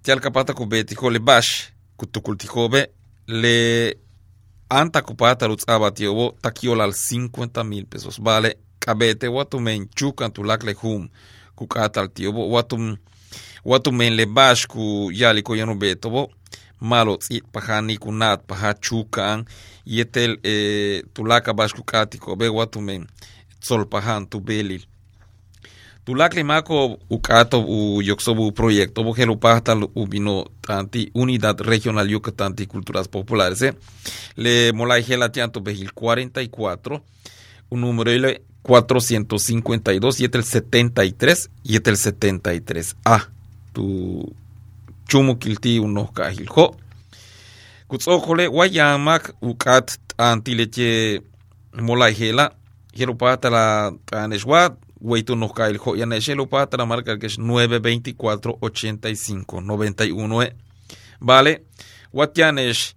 tial 0.03 0.19
kapata 0.19 0.53
ku 0.53 0.65
beti 0.65 0.95
ko 0.95 1.09
le 1.09 1.19
bash 1.19 1.71
kutukulti 1.97 2.47
kobe 2.47 2.87
le 3.27 3.95
anta 4.79 5.01
kupata 5.01 5.47
lutsaba 5.47 5.91
tiobo 5.91 6.35
takiola 6.41 6.83
al 6.83 6.91
50 6.91 7.63
mil 7.63 7.85
pesos. 7.85 8.21
Vale 8.21 8.57
kabete 8.79 9.27
watu 9.27 9.59
men 9.59 9.87
chukan 9.95 10.31
tulak 10.31 10.63
le 10.63 10.73
hum. 10.73 11.09
Kukata 11.55 12.01
al 12.01 12.09
tiobo 12.09 12.49
watu 12.49 12.97
watu 13.65 13.91
men 13.91 14.13
le 14.15 14.25
bash 14.25 14.67
ku 14.67 15.09
yali 15.13 15.41
ko 15.41 15.55
yano 15.55 15.75
betobo 15.75 16.31
malo 16.81 17.17
tsit 17.17 17.43
pahani 17.51 17.97
kunat 17.97 18.41
yetel 19.85 20.37
eh, 20.43 21.03
tulaka 21.13 21.53
bashku 21.53 21.83
katiko 21.83 22.35
be 22.35 22.47
watu 22.49 22.81
men 22.81 23.07
tsol 23.59 23.85
pahan 23.85 24.27
tu 24.27 24.39
belil 24.39 24.81
tulak 26.05 26.33
le 26.35 26.43
mako 26.43 26.97
ukato 27.09 27.59
u 27.61 28.01
yoksobu 28.01 28.51
proyecto 28.51 29.03
bo 29.03 29.13
helu 29.13 29.37
pahtal 29.37 29.87
ubino 29.95 30.45
tanti 30.61 31.11
unidad 31.13 31.61
regional 31.61 32.11
yucatanti 32.11 32.67
culturas 32.67 33.07
populares 33.07 33.61
eh? 33.61 33.73
le 34.35 34.71
molai 34.71 35.03
hela 35.03 35.29
tianto 35.29 35.59
behil 35.61 35.91
44 35.95 37.01
un 37.69 37.81
número 37.81 38.11
ile 38.11 38.41
452 38.63 40.19
y 40.19 40.25
el 40.25 40.43
73 40.43 41.49
y 41.63 41.75
el 41.75 41.97
73 41.97 42.95
a 43.05 43.27
tu 43.73 44.33
chumu 45.07 45.37
kilti 45.37 45.79
uno 45.79 46.07
kahil 46.13 46.47
ho 46.49 46.75
kutsokole 47.87 48.47
wayamak 48.47 49.35
ukat 49.41 49.99
antileche 50.17 51.21
molai 51.79 52.13
hela 52.13 52.51
helu 55.03 55.35
pahtala 55.35 55.35
taneshwa 55.35 55.35
Weitu 55.35 55.35
nos 55.35 55.53
cae 55.53 55.71
el 55.71 55.77
jo 55.77 55.95
ya 55.95 56.05
neche 56.05 56.35
lo 56.35 56.47
para 56.47 56.77
la 56.77 56.85
marca 56.85 57.19
que 57.19 57.27
es 57.27 57.37
924 57.37 58.57
85 58.59 59.61
91 59.61 60.43
eh. 60.43 60.55
vale. 61.19 61.63
Watianesh 62.13 62.95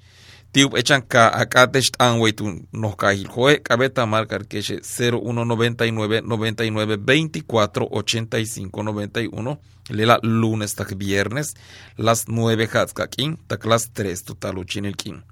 tiup 0.53 0.77
echan 0.77 1.03
ka 1.03 1.29
akatesh 1.29 1.91
an 1.99 2.21
weitu 2.21 2.67
nos 2.73 2.97
cae 2.97 3.15
el 3.15 3.29
jo 3.29 3.49
cabeta 3.63 4.07
marca 4.07 4.39
que 4.39 4.59
es 4.59 4.69
0199 4.69 6.23
99 6.23 6.97
24 6.97 7.89
85 7.91 8.83
91 8.83 9.59
lela 9.91 10.19
lunes 10.23 10.75
tak 10.75 10.97
viernes 10.99 11.55
las 11.97 12.29
9 12.29 12.69
hatska 12.73 13.07
kin 13.07 13.37
tak 13.47 13.67
las 13.67 13.93
3 13.93 14.25
total 14.25 14.59
uchin 14.59 14.85
el 14.85 14.97
kin 14.97 15.23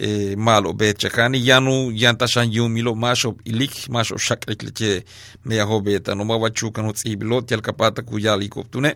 eh, 0.00 0.36
malo 0.36 0.72
be 0.72 0.94
chakani 0.94 1.38
yanu 1.48 1.90
yanta 1.92 2.26
shan 2.28 2.52
yumilo 2.52 2.94
masho 2.94 3.36
ilik 3.44 3.88
masho 3.88 4.16
shakrik 4.18 4.62
leche 4.62 5.04
me 5.44 5.60
aho 5.60 5.80
beta 5.80 6.14
no 6.14 6.24
mawa 6.24 6.50
chuka 6.50 6.82
no 6.82 6.92
tsibilo 6.92 7.40
tial 7.40 7.60
kapata 7.60 8.02
ku 8.02 8.18
yali 8.18 8.48
koptune. 8.48 8.94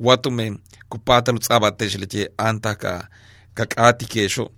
Watu 0.00 0.30
me 0.30 0.58
kupata 0.88 1.32
lu 1.32 1.38
tsaba 1.38 1.70
tesh 1.72 1.96
leche 1.98 2.30
anta 2.38 2.74
ka 2.74 3.08
kakati 3.54 4.06
kesho 4.06 4.50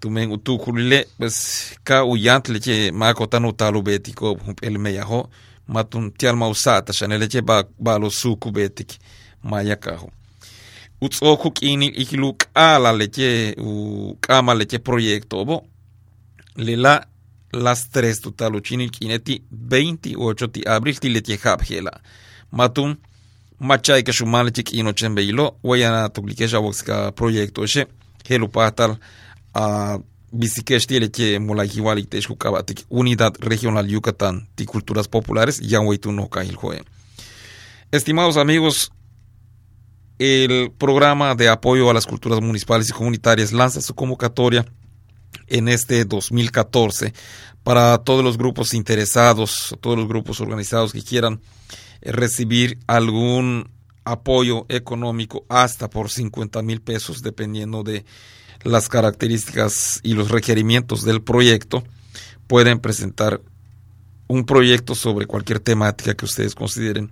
tumen 0.00 0.32
utu 0.32 0.58
kulile 0.58 1.06
bes 1.18 1.36
ka 1.84 2.04
uyant 2.04 2.48
leche 2.48 2.90
ma 2.92 3.14
kota 3.14 3.40
no 3.40 3.52
talu 3.52 3.82
beti 3.82 4.12
ko 4.14 4.36
el 4.62 4.78
me 4.78 4.90
yaho 4.94 5.28
matun 5.68 6.10
tial 6.18 6.36
ma 6.36 6.48
usata 6.48 6.92
shan 6.92 7.18
leche 7.18 7.40
ba 7.42 7.64
balo 7.78 8.10
suku 8.10 8.50
betik 8.50 8.90
ma 9.42 9.62
yakaho 9.62 10.10
utsoku 11.00 11.50
kini 11.50 11.86
ikilu 11.86 12.34
kala 12.34 12.92
leche 12.92 13.54
u 13.58 14.16
kama 14.20 14.54
leche 14.54 14.78
proyecto 14.78 15.44
bo. 15.44 15.64
Lela 16.56 17.06
las 17.52 17.90
tres 17.90 18.20
total 18.20 18.56
uchini 18.56 18.90
kineti 18.90 19.42
28 19.52 20.48
ti 20.48 20.62
abril 20.66 20.98
ti 20.98 21.08
leche 21.08 21.36
habjela 21.36 22.00
matum 22.52 22.96
machay 23.60 24.02
que 24.02 24.12
shuman 24.12 24.46
leche 24.46 24.62
kino 24.62 24.92
chembeilo 24.92 25.56
wayana 25.62 26.08
boxka 26.08 27.12
proyecto 27.12 27.66
she 27.66 27.86
helu 28.28 28.48
patal 28.48 28.96
a 29.54 29.98
bisikesh 30.32 30.86
ti 30.86 31.00
leche 31.00 31.38
molajiwali 31.38 32.04
teshku 32.04 32.36
kabatik 32.36 32.84
unidad 32.90 33.36
regional 33.40 33.90
Yucatán 33.90 34.46
ti 34.56 34.66
culturas 34.66 35.08
populares 35.08 35.60
ya 35.62 35.80
tu 36.00 36.12
no 36.12 36.26
kahil 36.26 36.56
Estimados 37.90 38.36
amigos, 38.36 38.92
el 40.18 40.72
programa 40.76 41.34
de 41.34 41.48
apoyo 41.48 41.90
a 41.90 41.94
las 41.94 42.06
culturas 42.06 42.40
municipales 42.40 42.88
y 42.90 42.92
comunitarias 42.92 43.52
lanza 43.52 43.80
su 43.80 43.94
convocatoria 43.94 44.66
en 45.46 45.68
este 45.68 46.04
2014 46.04 47.12
para 47.62 47.98
todos 47.98 48.24
los 48.24 48.38
grupos 48.38 48.74
interesados, 48.74 49.76
todos 49.80 49.96
los 49.96 50.08
grupos 50.08 50.40
organizados 50.40 50.92
que 50.92 51.02
quieran 51.02 51.40
eh, 52.00 52.12
recibir 52.12 52.78
algún 52.86 53.70
apoyo 54.04 54.66
económico 54.68 55.44
hasta 55.48 55.90
por 55.90 56.10
50 56.10 56.62
mil 56.62 56.80
pesos 56.80 57.22
dependiendo 57.22 57.82
de 57.82 58.04
las 58.62 58.88
características 58.88 60.00
y 60.02 60.14
los 60.14 60.30
requerimientos 60.30 61.04
del 61.04 61.22
proyecto 61.22 61.84
pueden 62.46 62.80
presentar 62.80 63.40
un 64.26 64.44
proyecto 64.44 64.94
sobre 64.94 65.26
cualquier 65.26 65.60
temática 65.60 66.14
que 66.14 66.24
ustedes 66.24 66.54
consideren 66.54 67.10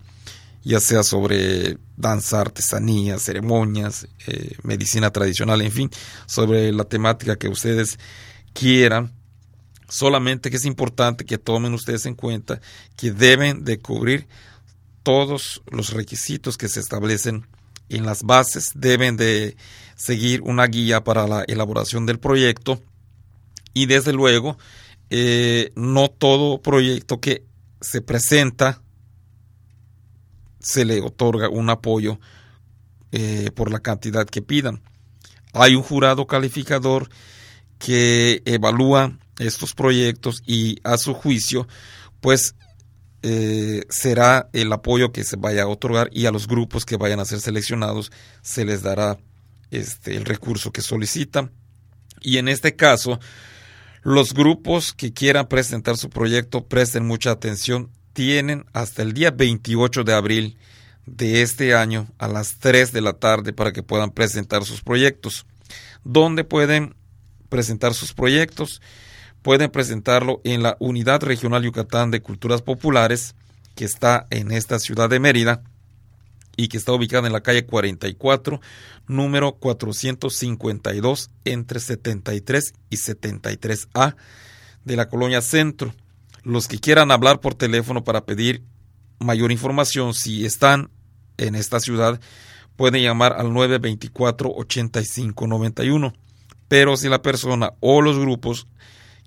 ya 0.67 0.81
sea 0.81 1.05
sobre 1.05 1.79
danza, 1.97 2.41
artesanía, 2.41 3.21
ceremonias, 3.21 4.09
eh, 4.27 4.57
medicina 4.64 5.12
tradicional, 5.12 5.62
en 5.62 5.71
fin, 5.71 5.91
sobre 6.27 6.73
la 6.73 6.83
temática 6.83 7.37
que 7.37 7.49
ustedes 7.49 8.01
quieran. 8.53 9.12
Solamente 9.89 10.51
que 10.51 10.57
es 10.57 10.64
importante 10.64 11.25
que 11.25 11.39
tomen 11.39 11.73
ustedes 11.73 12.05
en 12.07 12.17
cuenta 12.17 12.61
que 12.97 13.12
deben 13.12 13.64
de 13.64 13.79
cubrir 13.79 14.27
todos 15.05 15.62
los 15.71 15.93
requisitos 15.93 16.59
que 16.59 16.67
se 16.67 16.81
establecen 16.81 17.47
en 17.89 18.05
las 18.05 18.25
bases, 18.25 18.73
deben 18.75 19.17
de 19.17 19.57
seguir 19.95 20.43
una 20.43 20.67
guía 20.67 21.05
para 21.05 21.29
la 21.29 21.45
elaboración 21.47 22.07
del 22.07 22.19
proyecto 22.19 22.83
y 23.73 23.87
desde 23.87 24.12
luego 24.12 24.59
eh, 25.11 25.71
no 25.77 26.09
todo 26.09 26.61
proyecto 26.61 27.21
que 27.21 27.45
se 27.81 28.01
presenta 28.01 28.83
se 30.67 30.85
le 30.85 31.01
otorga 31.01 31.49
un 31.49 31.71
apoyo 31.71 32.19
eh, 33.12 33.53
por 33.55 33.71
la 33.71 33.79
cantidad 33.79 34.27
que 34.27 34.43
pidan. 34.43 34.83
Hay 35.53 35.77
un 35.77 35.83
jurado 35.85 36.27
calificador 36.27 37.09
que 37.79 38.43
evalúa 38.45 39.17
estos 39.39 39.75
proyectos 39.75 40.43
y 40.45 40.81
a 40.83 40.99
su 40.99 41.14
juicio, 41.14 41.69
pues 42.21 42.57
eh, 43.23 43.85
será 43.91 44.51
el 44.53 44.73
apoyo 44.73 45.12
que 45.12 45.23
se 45.23 45.37
vaya 45.37 45.62
a 45.62 45.69
otorgar 45.69 46.11
y 46.12 46.27
a 46.27 46.33
los 46.33 46.49
grupos 46.49 46.85
que 46.85 46.97
vayan 46.97 47.21
a 47.21 47.27
ser 47.27 47.39
seleccionados 47.41 48.11
se 48.43 48.64
les 48.64 48.83
dará 48.83 49.19
este, 49.71 50.17
el 50.17 50.25
recurso 50.25 50.73
que 50.73 50.83
solicitan. 50.83 51.53
Y 52.21 52.39
en 52.39 52.49
este 52.49 52.75
caso, 52.75 53.21
los 54.03 54.35
grupos 54.35 54.93
que 54.93 55.12
quieran 55.12 55.47
presentar 55.47 55.97
su 55.97 56.11
proyecto 56.11 56.67
presten 56.67 57.07
mucha 57.07 57.31
atención 57.31 57.89
tienen 58.17 58.64
hasta 58.73 59.03
el 59.03 59.12
día 59.12 59.31
28 59.31 60.03
de 60.03 60.14
abril 60.14 60.57
de 61.05 61.43
este 61.43 61.75
año 61.75 62.09
a 62.17 62.29
las 62.29 62.57
3 62.61 62.91
de 62.93 63.03
la 63.03 63.12
tarde 63.12 63.53
para 63.53 63.75
que 63.75 63.83
puedan 63.83 64.11
presentar 64.11 64.64
sus 64.64 64.81
proyectos. 64.81 65.45
¿Dónde 66.03 66.43
pueden 66.43 66.95
presentar 67.51 67.93
sus 67.93 68.14
proyectos? 68.14 68.81
Pueden 69.43 69.71
presentarlo 69.71 70.41
en 70.45 70.62
la 70.62 70.79
Unidad 70.81 71.23
Regional 71.23 71.62
Yucatán 71.62 72.11
de 72.11 72.23
Culturas 72.23 72.62
Populares, 72.62 73.35
que 73.75 73.85
está 73.85 74.27
en 74.31 74.51
esta 74.51 74.79
ciudad 74.79 75.11
de 75.11 75.21
Mérida 75.21 75.62
y 76.57 76.69
que 76.69 76.79
está 76.79 76.93
ubicada 76.93 77.27
en 77.27 77.35
la 77.35 77.43
calle 77.43 77.67
44, 77.67 78.62
número 79.09 79.57
452, 79.57 81.31
entre 81.45 81.81
73 81.81 82.73
y 82.89 82.97
73A 82.97 84.17
de 84.87 84.97
la 84.97 85.11
colonia 85.11 85.43
Centro. 85.43 85.93
Los 86.47 86.68
que 86.68 86.78
quieran 86.78 87.11
hablar 87.11 87.40
por 87.40 87.55
teléfono 87.55 88.05
para 88.05 88.24
pedir 88.24 88.62
mayor 89.18 89.51
información, 89.51 90.14
si 90.14 90.47
están 90.47 90.90
en 91.38 91.57
esta 91.57 91.80
ciudad, 91.80 92.20
pueden 92.76 93.03
llamar 93.03 93.32
al 93.32 93.49
924-8591. 93.49 96.12
Pero 96.68 96.97
si 96.97 97.09
la 97.09 97.20
persona 97.20 97.72
o 97.80 98.01
los 98.01 98.16
grupos 98.16 98.68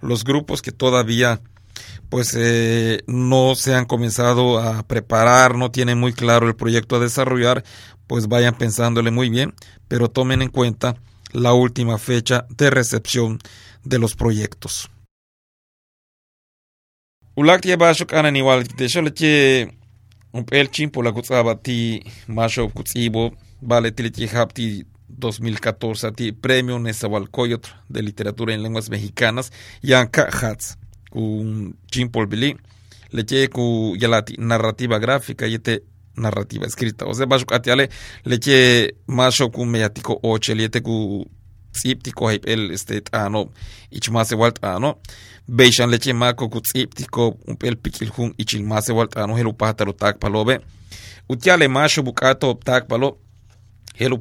Los 0.00 0.24
grupos 0.24 0.62
que 0.62 0.72
todavía 0.72 1.40
pues 2.08 2.34
eh, 2.36 3.02
no 3.06 3.54
se 3.54 3.74
han 3.74 3.84
comenzado 3.84 4.58
a 4.58 4.82
preparar, 4.82 5.56
no 5.56 5.70
tienen 5.70 5.98
muy 5.98 6.12
claro 6.12 6.48
el 6.48 6.56
proyecto 6.56 6.96
a 6.96 7.00
desarrollar, 7.00 7.62
pues 8.08 8.26
vayan 8.26 8.56
pensándole 8.56 9.12
muy 9.12 9.30
bien, 9.30 9.54
pero 9.86 10.10
tomen 10.10 10.42
en 10.42 10.48
cuenta 10.48 10.96
la 11.32 11.52
última 11.52 11.98
fecha 11.98 12.46
de 12.50 12.70
recepción 12.70 13.38
de 13.84 13.98
los 13.98 14.14
proyectos. 14.14 14.90
Ulak 17.36 17.62
tie 17.62 17.76
bashok 17.76 18.12
anan 18.12 18.36
igual 18.36 18.66
te 18.68 18.88
shole 18.88 19.12
tie 19.14 19.70
un 20.32 20.44
pel 20.44 20.68
chimpo 20.70 21.02
la 21.02 21.12
kutsaba 21.12 21.54
ti 21.56 22.02
masho 22.26 22.68
kutsibo 22.68 23.30
vale 23.62 23.92
ti 23.92 24.26
hapti 24.26 24.84
2014 25.08 26.12
ti 26.12 26.32
premio 26.32 26.78
Nezahualcóyotl 26.78 27.70
de 27.88 28.02
literatura 28.02 28.54
en 28.54 28.62
lenguas 28.62 28.90
mexicanas 28.90 29.52
yanka 29.82 30.28
hats 30.28 30.76
un 31.12 31.76
chimpol 31.90 32.26
bili 32.26 32.56
leche 33.10 33.48
ku 33.48 33.94
yalati 33.98 34.36
narrativa 34.38 34.98
gráfica 34.98 35.46
yete 35.46 35.82
narrativa 36.16 36.66
escrita 36.66 37.06
o 37.06 37.14
sea 37.14 37.26
bashok 37.26 37.52
atiale 37.52 37.90
leche 38.24 38.94
masho 39.06 39.50
ku 39.50 39.64
meyatiko 39.64 40.18
oche 40.22 40.54
yete 40.54 40.82
ku 40.82 41.26
tsiptiko 41.72 42.28
hay 42.28 42.40
el 42.44 42.70
este 42.70 43.02
ano 43.12 43.50
ichmase 43.90 44.34
walt 44.34 44.64
ano 44.64 44.98
beishan 45.46 45.90
leche 45.90 46.12
pikil 47.82 48.10
hun 48.16 48.34
ichilmase 48.38 48.92
walt 48.92 49.16
ano 49.16 49.36
helu 49.36 49.52
tak 49.92 50.18
palobe. 50.18 50.60
Utiale 51.28 51.68
masho 51.68 52.02
bukato 52.02 52.54
tak 52.54 52.88
palo 52.88 53.18
helu 53.94 54.18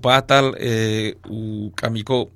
eh, 0.60 1.16
u 1.30 1.72
kamiko 1.76 2.30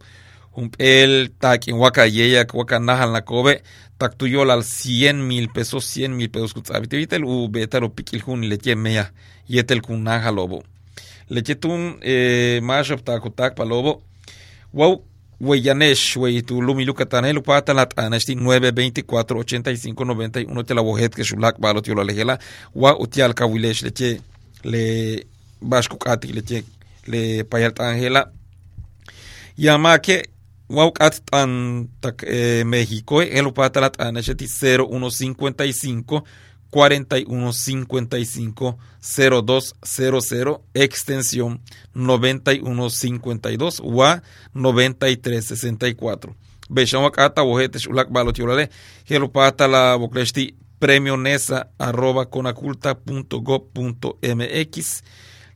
un 0.56 0.70
pel 0.70 1.30
tak 1.40 1.68
in 1.68 1.78
waka 1.78 2.06
yeyak 2.06 2.54
waka 2.54 2.80
nahal 2.80 3.12
nakobe 3.12 3.62
tak 3.98 4.18
tuyol 4.18 4.52
al 4.52 4.62
100 4.62 5.14
mil 5.14 5.50
pesos 5.50 5.98
100 5.98 6.10
mil 6.10 6.30
pesos 6.30 6.54
kutsabite 6.54 6.98
vitel 6.98 7.26
u 7.26 7.48
betalo 7.48 7.90
pikil 7.90 8.22
hun 8.26 8.42
leche 8.50 8.76
meya 8.76 9.10
yetel 9.50 9.82
kun 9.82 10.04
nahalobo 10.04 10.64
leche 11.30 11.58
eh, 12.02 12.62
masho 12.62 12.96
tak 12.98 13.24
tak 13.36 13.56
palobo 13.56 14.02
Wow, 14.74 15.04
Weyanesh, 15.40 16.18
wey, 16.18 16.42
tu 16.42 16.62
lumi 16.62 16.84
Yucatán, 16.86 17.32
lu 17.34 17.42
pata 17.42 17.74
lat 17.74 17.94
anesti 18.00 18.36
924 18.36 19.38
85 19.38 19.94
91 19.94 20.64
te 20.64 20.74
la 20.74 20.82
wohet 20.82 21.14
que 21.14 21.24
shulak 21.24 21.60
balo 21.60 21.82
tio 21.82 21.94
la 21.94 22.04
lehela, 22.04 22.40
wa 22.74 22.98
utial 23.00 23.34
kawilesh 23.34 23.84
leche 23.84 24.22
le 24.64 25.28
bashku 25.62 25.98
kati 25.98 26.34
leche 26.34 26.64
le 27.06 27.44
payalt 27.44 27.80
angela. 27.80 28.32
Yama 29.58 30.00
que 30.00 30.24
wow 30.70 30.92
kat 30.92 31.22
tan 31.30 31.88
tak 32.02 32.24
eh, 32.26 32.64
México, 32.66 33.22
el 33.22 33.54
pata 33.54 33.80
lat 33.82 34.02
anesti 34.02 34.48
0155 34.48 36.24
4155 36.74 38.78
0200 39.00 40.62
extensión 40.74 41.62
9152 41.94 43.82
wa 43.84 44.22
9364 44.56 46.34
Beshawak 46.70 47.20
ata 47.20 47.44
wojete 47.44 47.80
shulak 47.80 48.10
balo 48.10 48.32
tiolale. 48.32 48.70
Helo 49.06 49.28
pata 49.28 49.68
la 49.68 49.98
bokleshti 49.98 50.56
premio 50.80 51.18
nesa 51.18 51.66
arroba 51.80 52.26
conaculta.gov.mx 52.26 55.04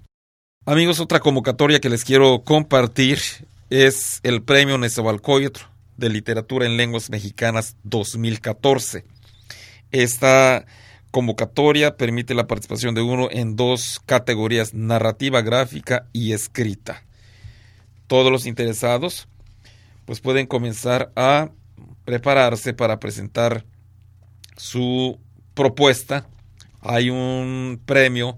Amigos, 0.65 1.01
otra 1.01 1.19
convocatoria 1.19 1.81
que 1.81 1.89
les 1.89 2.05
quiero 2.05 2.43
compartir 2.45 3.19
es 3.69 4.21
el 4.23 4.43
premio 4.43 4.77
Nezahualcóyotl 4.77 5.59
de 5.97 6.09
literatura 6.09 6.65
en 6.65 6.77
lenguas 6.77 7.09
mexicanas 7.09 7.75
2014. 7.83 9.03
Esta 9.91 10.65
convocatoria 11.11 11.97
permite 11.97 12.33
la 12.33 12.47
participación 12.47 12.95
de 12.95 13.01
uno 13.01 13.27
en 13.29 13.55
dos 13.55 14.01
categorías, 14.05 14.73
narrativa 14.73 15.41
gráfica 15.41 16.07
y 16.13 16.31
escrita. 16.31 17.03
todos 18.07 18.31
los 18.31 18.45
interesados 18.45 19.27
pues 20.05 20.21
pueden 20.21 20.47
comenzar 20.47 21.11
a 21.15 21.51
prepararse 22.05 22.73
para 22.73 22.99
presentar 22.99 23.65
su 24.57 25.19
propuesta. 25.53 26.27
Hay 26.81 27.09
un 27.09 27.79
premio 27.85 28.37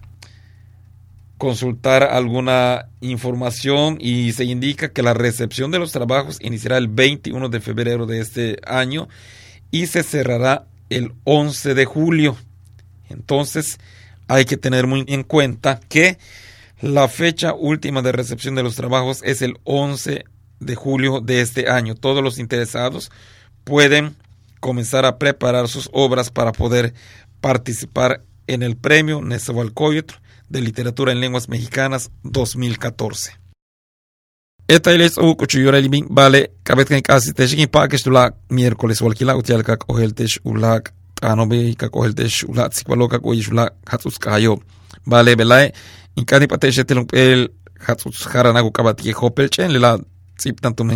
consultar 1.37 2.03
alguna 2.03 2.89
información 3.01 3.97
y 3.99 4.31
se 4.33 4.45
indica 4.45 4.89
que 4.89 5.03
la 5.03 5.13
recepción 5.13 5.69
de 5.71 5.79
los 5.79 5.91
trabajos 5.91 6.39
iniciará 6.41 6.77
el 6.77 6.87
21 6.87 7.49
de 7.49 7.59
febrero 7.59 8.05
de 8.07 8.21
este 8.21 8.57
año 8.65 9.09
y 9.69 9.87
se 9.87 10.03
cerrará 10.03 10.65
el 10.89 11.13
11 11.25 11.75
de 11.75 11.85
julio. 11.85 12.37
Entonces 13.09 13.77
hay 14.27 14.45
que 14.45 14.57
tener 14.57 14.87
muy 14.87 15.05
en 15.07 15.23
cuenta 15.23 15.79
que 15.87 16.17
la 16.81 17.07
fecha 17.07 17.53
última 17.53 18.01
de 18.01 18.11
recepción 18.11 18.55
de 18.55 18.63
los 18.63 18.75
trabajos 18.75 19.21
es 19.23 19.41
el 19.41 19.59
11 19.63 20.25
de 20.59 20.75
julio 20.75 21.21
de 21.21 21.41
este 21.41 21.69
año. 21.69 21.95
Todos 21.95 22.23
los 22.23 22.39
interesados 22.39 23.11
pueden 23.63 24.15
comenzar 24.59 25.05
a 25.05 25.17
preparar 25.17 25.67
sus 25.67 25.89
obras 25.93 26.29
para 26.29 26.51
poder 26.51 26.93
participar 27.41 28.23
en 28.47 28.63
el 28.63 28.77
premio 28.77 29.21
Nezahualcóyotl 29.21 30.15
de 30.49 30.61
Literatura 30.61 31.11
en 31.11 31.19
Lenguas 31.19 31.49
Mexicanas 31.49 32.11
2014. 32.23 33.37
Esta 34.67 34.91
es 34.91 35.17
u 35.17 35.35
hatsus 47.85 48.27
hatsus 48.27 48.99
hopelchen 49.15 49.71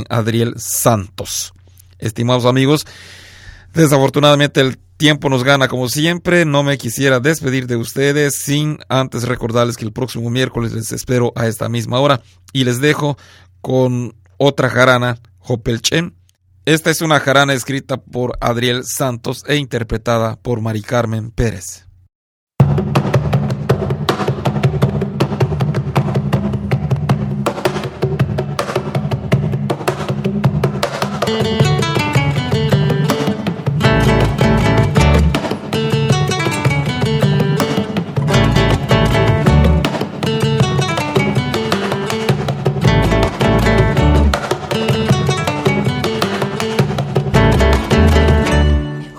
Adriel 0.10 0.56
Santos. 0.58 1.54
Estimados 2.00 2.46
amigos, 2.46 2.86
desafortunadamente 3.74 4.62
el 4.62 4.78
tiempo 4.98 5.30
nos 5.30 5.44
gana 5.44 5.68
como 5.68 5.90
siempre. 5.90 6.46
No 6.46 6.64
me 6.64 6.78
quisiera 6.78 7.20
despedir 7.20 7.68
de 7.68 7.76
ustedes 7.76 8.36
sin 8.36 8.80
antes 8.88 9.24
recordarles 9.24 9.78
que 9.78 9.86
el 9.86 9.92
próximo 9.92 10.30
miércoles 10.30 10.74
les 10.74 10.92
espero 10.92 11.34
a 11.36 11.48
esta 11.48 11.70
misma 11.70 12.00
hora 12.00 12.22
y 12.54 12.64
les 12.64 12.80
dejo 12.82 13.18
con 13.62 14.16
otra 14.38 14.70
jarana, 14.70 15.20
Hopelchen. 15.40 16.16
Esta 16.66 16.92
es 16.92 17.02
una 17.02 17.20
jarana 17.20 17.54
escrita 17.54 17.98
por 17.98 18.38
Adriel 18.40 18.84
Santos 18.86 19.44
e 19.48 19.56
interpretada 19.56 20.36
por 20.36 20.62
Mari 20.62 20.84
Carmen 20.84 21.32
Pérez. 21.32 21.91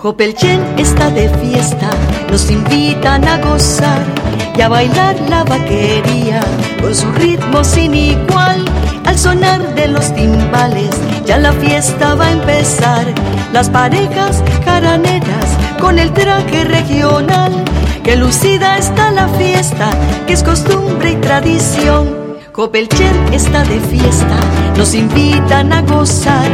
Jopelchen 0.03 0.59
está 0.77 1.09
de 1.11 1.29
fiesta, 1.29 1.89
nos 2.29 2.51
invitan 2.51 3.25
a 3.25 3.37
gozar 3.37 4.03
y 4.53 4.59
a 4.59 4.67
bailar 4.67 5.15
la 5.29 5.45
vaquería 5.45 6.41
con 6.81 6.93
su 6.93 7.09
ritmo 7.13 7.63
sin 7.63 7.93
igual. 7.93 8.65
Al 9.05 9.17
sonar 9.17 9.73
de 9.75 9.87
los 9.87 10.13
timbales, 10.13 10.89
ya 11.25 11.37
la 11.37 11.53
fiesta 11.53 12.15
va 12.15 12.25
a 12.25 12.31
empezar. 12.33 13.05
Las 13.53 13.69
parejas 13.69 14.43
jaraneras 14.65 15.57
con 15.79 15.97
el 15.97 16.11
traje 16.11 16.65
regional, 16.65 17.63
que 18.03 18.17
lucida 18.17 18.77
está 18.77 19.09
la 19.09 19.29
fiesta, 19.29 19.89
que 20.27 20.33
es 20.33 20.43
costumbre 20.43 21.11
y 21.11 21.15
tradición. 21.15 22.13
Copelchen 22.51 23.33
está 23.33 23.63
de 23.63 23.79
fiesta, 23.79 24.37
nos 24.75 24.93
invitan 24.95 25.71
a 25.71 25.81
gozar 25.81 26.51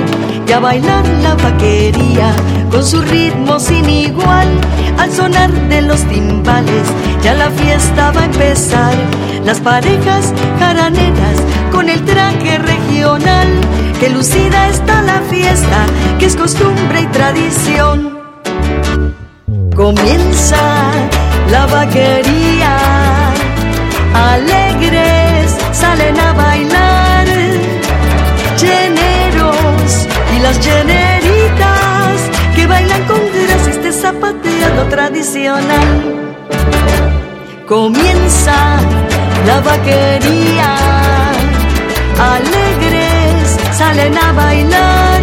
y 0.50 0.52
a 0.52 0.60
bailar 0.60 1.08
la 1.22 1.36
vaquería 1.36 2.34
con 2.72 2.84
su 2.84 3.02
ritmo 3.02 3.60
sin 3.60 3.88
igual. 3.88 4.48
Al 4.98 5.12
sonar 5.12 5.52
de 5.70 5.84
los 5.84 6.02
timbales, 6.06 6.88
ya 7.22 7.36
la 7.36 7.52
fiesta 7.52 8.12
va 8.12 8.22
a 8.22 8.26
empezar. 8.26 8.94
Las 9.46 9.60
parejas 9.60 10.34
jaraneras 10.58 11.38
con 11.72 11.88
el 11.88 12.04
traje 12.04 12.58
regional, 12.58 13.48
que 14.00 14.10
lucida 14.10 14.70
está 14.70 15.04
la 15.04 15.22
fiesta, 15.30 15.86
que 16.18 16.26
es 16.26 16.36
costumbre 16.36 17.02
y 17.02 17.08
tradición. 17.08 18.20
Comienza 19.76 20.58
la 21.52 21.68
vaquería, 21.68 22.78
alegres 24.14 25.56
salen 25.72 26.20
a 26.20 26.34
bailar, 26.34 26.79
las 30.50 30.66
lleneritas 30.66 32.18
que 32.56 32.66
bailan 32.66 33.04
con 33.04 33.22
gracia 33.48 33.72
este 33.72 33.92
zapateado 33.92 34.82
tradicional. 34.90 35.90
Comienza 37.68 38.58
la 39.46 39.60
vaquería, 39.62 40.72
alegres 42.34 43.48
salen 43.78 44.18
a 44.18 44.32
bailar, 44.32 45.22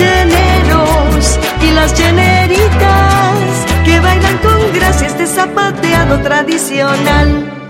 lleneros 0.00 1.40
y 1.66 1.70
las 1.72 1.90
lleneritas 1.98 3.36
que 3.84 3.98
bailan 3.98 4.38
con 4.46 4.60
gracia 4.78 5.08
este 5.08 5.26
zapateado 5.26 6.20
tradicional. 6.20 7.61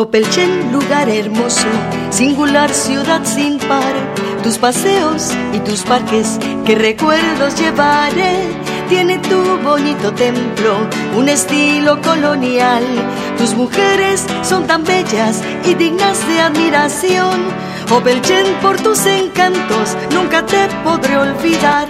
Opelchen, 0.00 0.72
lugar 0.72 1.10
hermoso, 1.10 1.68
singular 2.08 2.72
ciudad 2.72 3.20
sin 3.22 3.58
par. 3.58 3.92
Tus 4.42 4.56
paseos 4.56 5.30
y 5.52 5.58
tus 5.58 5.82
parques, 5.82 6.38
que 6.64 6.74
recuerdos 6.74 7.60
llevaré. 7.60 8.32
Tiene 8.88 9.18
tu 9.18 9.58
bonito 9.58 10.10
templo, 10.14 10.88
un 11.14 11.28
estilo 11.28 12.00
colonial. 12.00 12.82
Tus 13.36 13.52
mujeres 13.52 14.24
son 14.42 14.66
tan 14.66 14.84
bellas 14.84 15.42
y 15.66 15.74
dignas 15.74 16.26
de 16.26 16.40
admiración. 16.40 17.38
Opelchen, 17.90 18.46
por 18.62 18.78
tus 18.78 19.04
encantos, 19.04 19.98
nunca 20.14 20.46
te 20.46 20.66
podré 20.82 21.18
olvidar. 21.18 21.88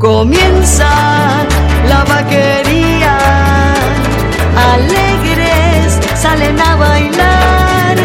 Comienza 0.00 0.90
la 1.88 2.04
vaquería 2.06 3.18
alegre 4.56 5.39
salen 6.20 6.60
a 6.60 6.76
bailar 6.76 7.96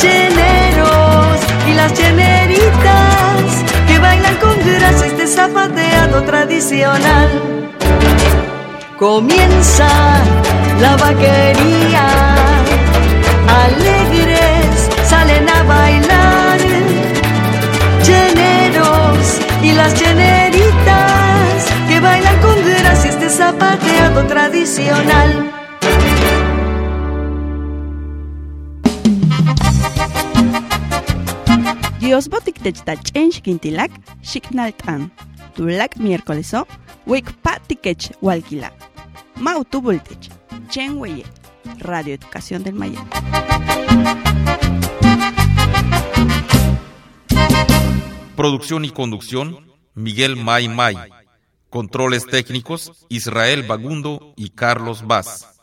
lleneros 0.00 1.36
y 1.68 1.74
las 1.74 1.92
lleneritas 1.92 3.44
que 3.86 3.98
bailan 3.98 4.36
con 4.36 4.56
gracia 4.64 5.06
este 5.06 5.26
zapateado 5.26 6.22
tradicional. 6.22 7.30
Comienza 8.98 9.88
la 10.80 10.96
vaquería, 10.96 12.06
alegres 13.64 14.72
salen 15.04 15.46
a 15.50 15.62
bailar 15.64 16.58
lleneros 18.08 19.38
y 19.62 19.72
las 19.72 19.92
lleneritas 20.00 21.66
que 21.88 22.00
bailan 22.00 22.40
con 22.40 22.56
gracia 22.64 23.10
este 23.10 23.28
zapateado 23.28 24.26
tradicional. 24.26 25.61
Dios 32.12 32.28
botik 32.28 32.58
techta 32.60 32.92
ch'en 32.92 33.30
xkintilak, 33.32 33.88
xiknalt'an. 34.20 35.08
Tulak 35.56 35.96
miércoleso, 35.96 36.66
wik 37.06 37.32
patikech 37.40 38.12
walkila. 38.20 38.68
Mautu 39.40 39.80
voltech, 39.80 40.28
chen 40.68 40.98
weye, 41.00 41.24
Radio 41.78 42.12
Educación 42.12 42.64
del 42.64 42.74
Maya. 42.74 43.00
Producción 48.36 48.84
y 48.84 48.90
conducción, 48.90 49.72
Miguel 49.94 50.36
May 50.36 50.68
May. 50.68 50.96
Controles 51.70 52.26
técnicos, 52.26 52.92
Israel 53.08 53.62
Bagundo 53.62 54.34
y 54.36 54.50
Carlos 54.50 55.06
Vaz. 55.06 55.61